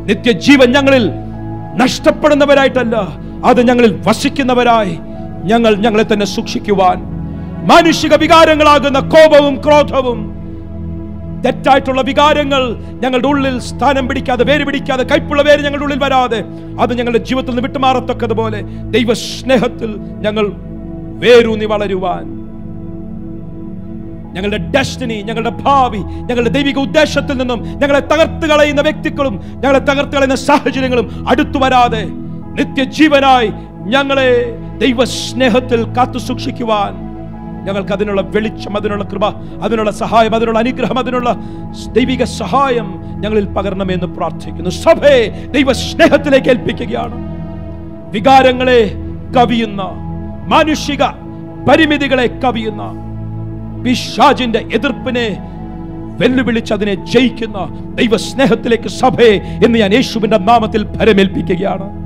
[0.07, 1.11] നിത്യജീവൻ ഞങ്ങളിൽ
[1.77, 2.97] നഷ്ടപ്പെടുന്നവരായിട്ടല്ല
[3.45, 4.99] അത് ഞങ്ങളിൽ വസിക്കുന്നവരായി
[5.45, 6.99] ഞങ്ങൾ ഞങ്ങളെ തന്നെ സൂക്ഷിക്കുവാൻ.
[7.71, 10.35] മാനുഷിക വികാരങ്ങളാകുന്ന കോപവും ക്രോധവും
[11.45, 12.63] തെറ്റായിട്ടുള്ള വികാരങ്ങൾ
[13.03, 16.45] ഞങ്ങളുടെ ഉള്ളിൽ സ്ഥാനം പിടിക്കാതെ വേര് പിടിക്കാതെ കൈപ്പുള്ള വേര് ഞങ്ങളുടെ ഉള്ളിൽ വരാതെ
[16.81, 20.53] അത് ഞങ്ങളുടെ ജീവിതത്തിൽ നിന്ന് വിട്ടുമാറത്തക്കതുപോലെ ദൈവസ്നേഹത്തിൽ ഞങ്ങൾ
[21.19, 22.25] വേരൂന്നി വളരുവാൻ.
[24.35, 30.35] ഞങ്ങളുടെ ഡെസ്റ്റിനി ഞങ്ങളുടെ ഭാവി ഞങ്ങളുടെ ദൈവിക ഉദ്ദേശത്തിൽ നിന്നും ഞങ്ങളെ തകർത്ത് കളയുന്ന വ്യക്തികളും ഞങ്ങളെ തകർത്ത് കളയുന്ന
[30.35, 32.05] സാഹചര്യങ്ങളും അടുത്തു വരാതെ
[32.55, 33.53] നിത്യജീവനായി
[33.85, 37.05] ഞങ്ങളെ ദൈവസ്നേഹത്തിൽ കാത്തു സൂക്ഷിക്കുവാൻ
[37.65, 39.25] ഞങ്ങൾക്ക് അതിനുള്ള വെളിച്ചം അതിനുള്ള കൃപ
[39.63, 41.37] അതിനുള്ള സഹായം അതിനുള്ള അനുഗ്രഹം അതിനുള്ള
[41.93, 44.71] ദൈവിക സഹായം ഞങ്ങളിൽ പകരണമെന്ന് പ്രാർത്ഥിക്കുന്നു.
[44.71, 47.35] സഭയെ ദൈവസ്നേഹത്തിലേക്ക് ഏൽപ്പിക്കുകയാണ്.
[48.13, 48.93] വികാരങ്ങളെ
[49.37, 49.83] കവിയുന്ന
[50.47, 51.05] മാനുഷിക
[51.69, 52.83] പരിമിതികളെ കവിയുന്ന
[53.85, 55.39] പിശാജിന്റെ എതിർപ്പിനെ
[56.21, 57.59] വെല്ലുവിളിച്ച് അതിനെ ജയിക്കുന്ന
[57.95, 62.04] ദൈവസ്നേഹത്തിലേക്ക് സഭയെ എന്ന് ഞാൻ യേശുവിന്റെ നാമത്തിൽ ഭരമേൽപ്പിക്കുകയാണ്.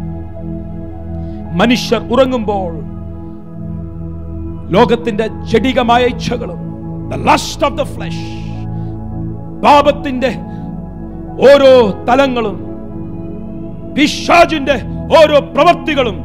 [1.59, 2.73] മനുഷ്യർ ഉറങ്ങുമ്പോൾ
[4.73, 6.59] ലോകത്തിന്റെ ജടികമായ ഇച്ഛകളും
[7.63, 8.21] of the flesh
[9.63, 10.31] പാപത്തിന്റെ
[11.47, 11.71] ഓരോ
[12.09, 12.57] തലങ്ങളും
[13.95, 14.77] പിശാജിന്റെ
[15.19, 16.17] ഓരോ പ്രവൃത്തികളും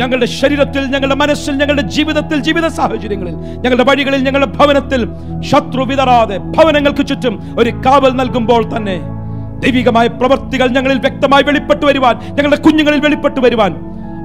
[0.00, 5.00] ഞങ്ങളുടെ ശരീരത്തിൽ ഞങ്ങളുടെ മനസ്സിൽ ഞങ്ങളുടെ ജീവിതത്തിൽ ജീവിത സാഹചര്യങ്ങളിൽ ഞങ്ങളുടെ വഴികളിൽ ഞങ്ങളുടെ ഭവനത്തിൽ
[5.50, 8.96] ശത്രു വിതറാതെ ഭവനങ്ങൾക്ക് ചുറ്റും ഒരു കാവൽ നൽകുമ്പോൾ തന്നെ
[9.64, 13.72] ദൈവികമായ പ്രവൃത്തികൾ ഞങ്ങളിൽ വ്യക്തമായി വെളിപ്പെട്ടു വരുവാൻ ഞങ്ങളുടെ കുഞ്ഞുങ്ങളിൽ വെളിപ്പെട്ടു വരുവാൻ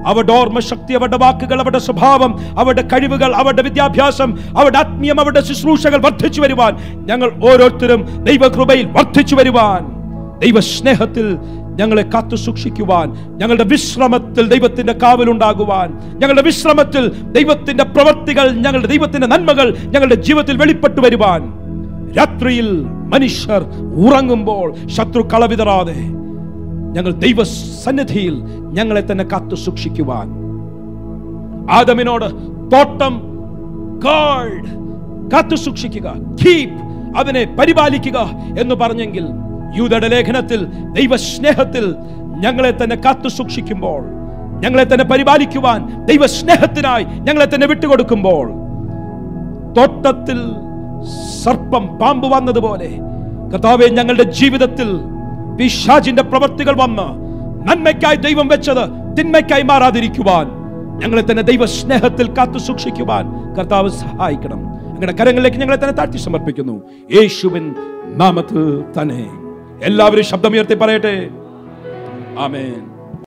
[0.06, 6.40] അവരുടെ ഓർമ്മശക്തി അവരുടെ വാക്കുകൾ അവരുടെ സ്വഭാവം അവരുടെ കഴിവുകൾ അവരുടെ വിദ്യാഭ്യാസം അവരുടെ ആത്മീയം അവരുടെ ശുശ്രൂഷകൾ വർദ്ധിച്ചു
[6.40, 6.76] വരുവാൻ.
[7.06, 9.96] ഞങ്ങൾ ഓരോരുത്തരും ദൈവകൃപയിൽ വർദ്ധിച്ചു വരുവാൻ.
[10.38, 11.38] ദൈവസ്നേഹത്തിൽ
[11.76, 13.38] ഞങ്ങളെ കാത്തു സൂക്ഷിക്കുവാൻ.
[13.38, 16.00] ഞങ്ങളുടെ വിശ്രമത്തിൽ ദൈവത്തിന്റെ കാവലുണ്ടാകുവാൻ.
[16.18, 21.66] ഞങ്ങളുടെ വിശ്രമത്തിൽ ദൈവത്തിന്റെ പ്രവർത്തികൾ ഞങ്ങളുടെ ദൈവത്തിന്റെ നന്മകൾ ഞങ്ങളുടെ ജീവിതത്തിൽ വെളിപ്പെട്ടു വരുവാൻ.
[22.12, 23.62] രാത്രിയിൽ മനുഷ്യർ
[24.06, 26.25] ഉറങ്ങുമ്പോൾ ശത്രു കളവിതറാതെ
[26.96, 27.40] ഞങ്ങൾ ദൈവ
[27.84, 28.34] സന്നിധിയിൽ
[28.78, 30.26] ഞങ്ങളെ തന്നെ കാത്തു സൂക്ഷിക്കുവാൻ.
[31.78, 32.26] ആദമിനോട്
[32.72, 33.14] തോട്ടം
[34.06, 34.68] ഗാർഡ്
[35.32, 36.08] കാത്തു സൂക്ഷിക്കുക.
[36.42, 36.76] കീപ്
[37.20, 38.18] അതിനെ പരിപാലിക്കുക
[38.62, 39.24] എന്ന് പറഞ്ഞെങ്കിൽ
[39.78, 40.60] യൂതയുടെ ലേഖനത്തിൽ
[40.98, 41.84] ദൈവസ്നേഹത്തിൽ
[42.44, 44.02] ഞങ്ങളെ തന്നെ കാത്തു സൂക്ഷിക്കുമ്പോൾ
[44.64, 45.80] ഞങ്ങളെ തന്നെ പരിപാലിക്കുവാൻ
[46.10, 48.46] ദൈവസ്നേഹത്തിനായി ഞങ്ങളെ തന്നെ വിട്ടുകൊടുക്കുമ്പോൾ
[49.78, 50.38] തോട്ടത്തിൽ
[51.42, 52.90] സർപ്പം പാമ്പ് വന്നതുപോലെ
[53.52, 54.88] കർത്താവെ ഞങ്ങളുടെ ജീവിതത്തിൽ
[55.58, 57.26] പിശാചിന്റെ പ്രവൃത്തികൾ വന്ന്
[57.68, 60.46] നന്മയ്ക്കായി ദൈവം വെച്ചത് തിന്മയ്ക്കായി മാറാതിരിക്കുവാൻ.
[60.98, 64.58] ഞങ്ങളെ തന്നെ ദൈവ സ്നേഹത്തിൽ കാത്തു സൂക്ഷിക്കുവാൻ കർത്താവ് സഹായിക്കണം.
[64.58, 66.82] ഞങ്ങളുടെ കരങ്ങളിലേക്ക് ഞങ്ങളെ തന്നെ താഴ്ത്തി സമർപ്പിക്കുന്നു.
[67.14, 67.74] യേശുവിൻ
[68.06, 69.30] നാമത്തിൽ തന്നെ.
[69.82, 71.28] എല്ലാവരും ശബ്ദമുയർത്തി പറയട്ടെ.
[72.38, 72.95] ആമേൻ.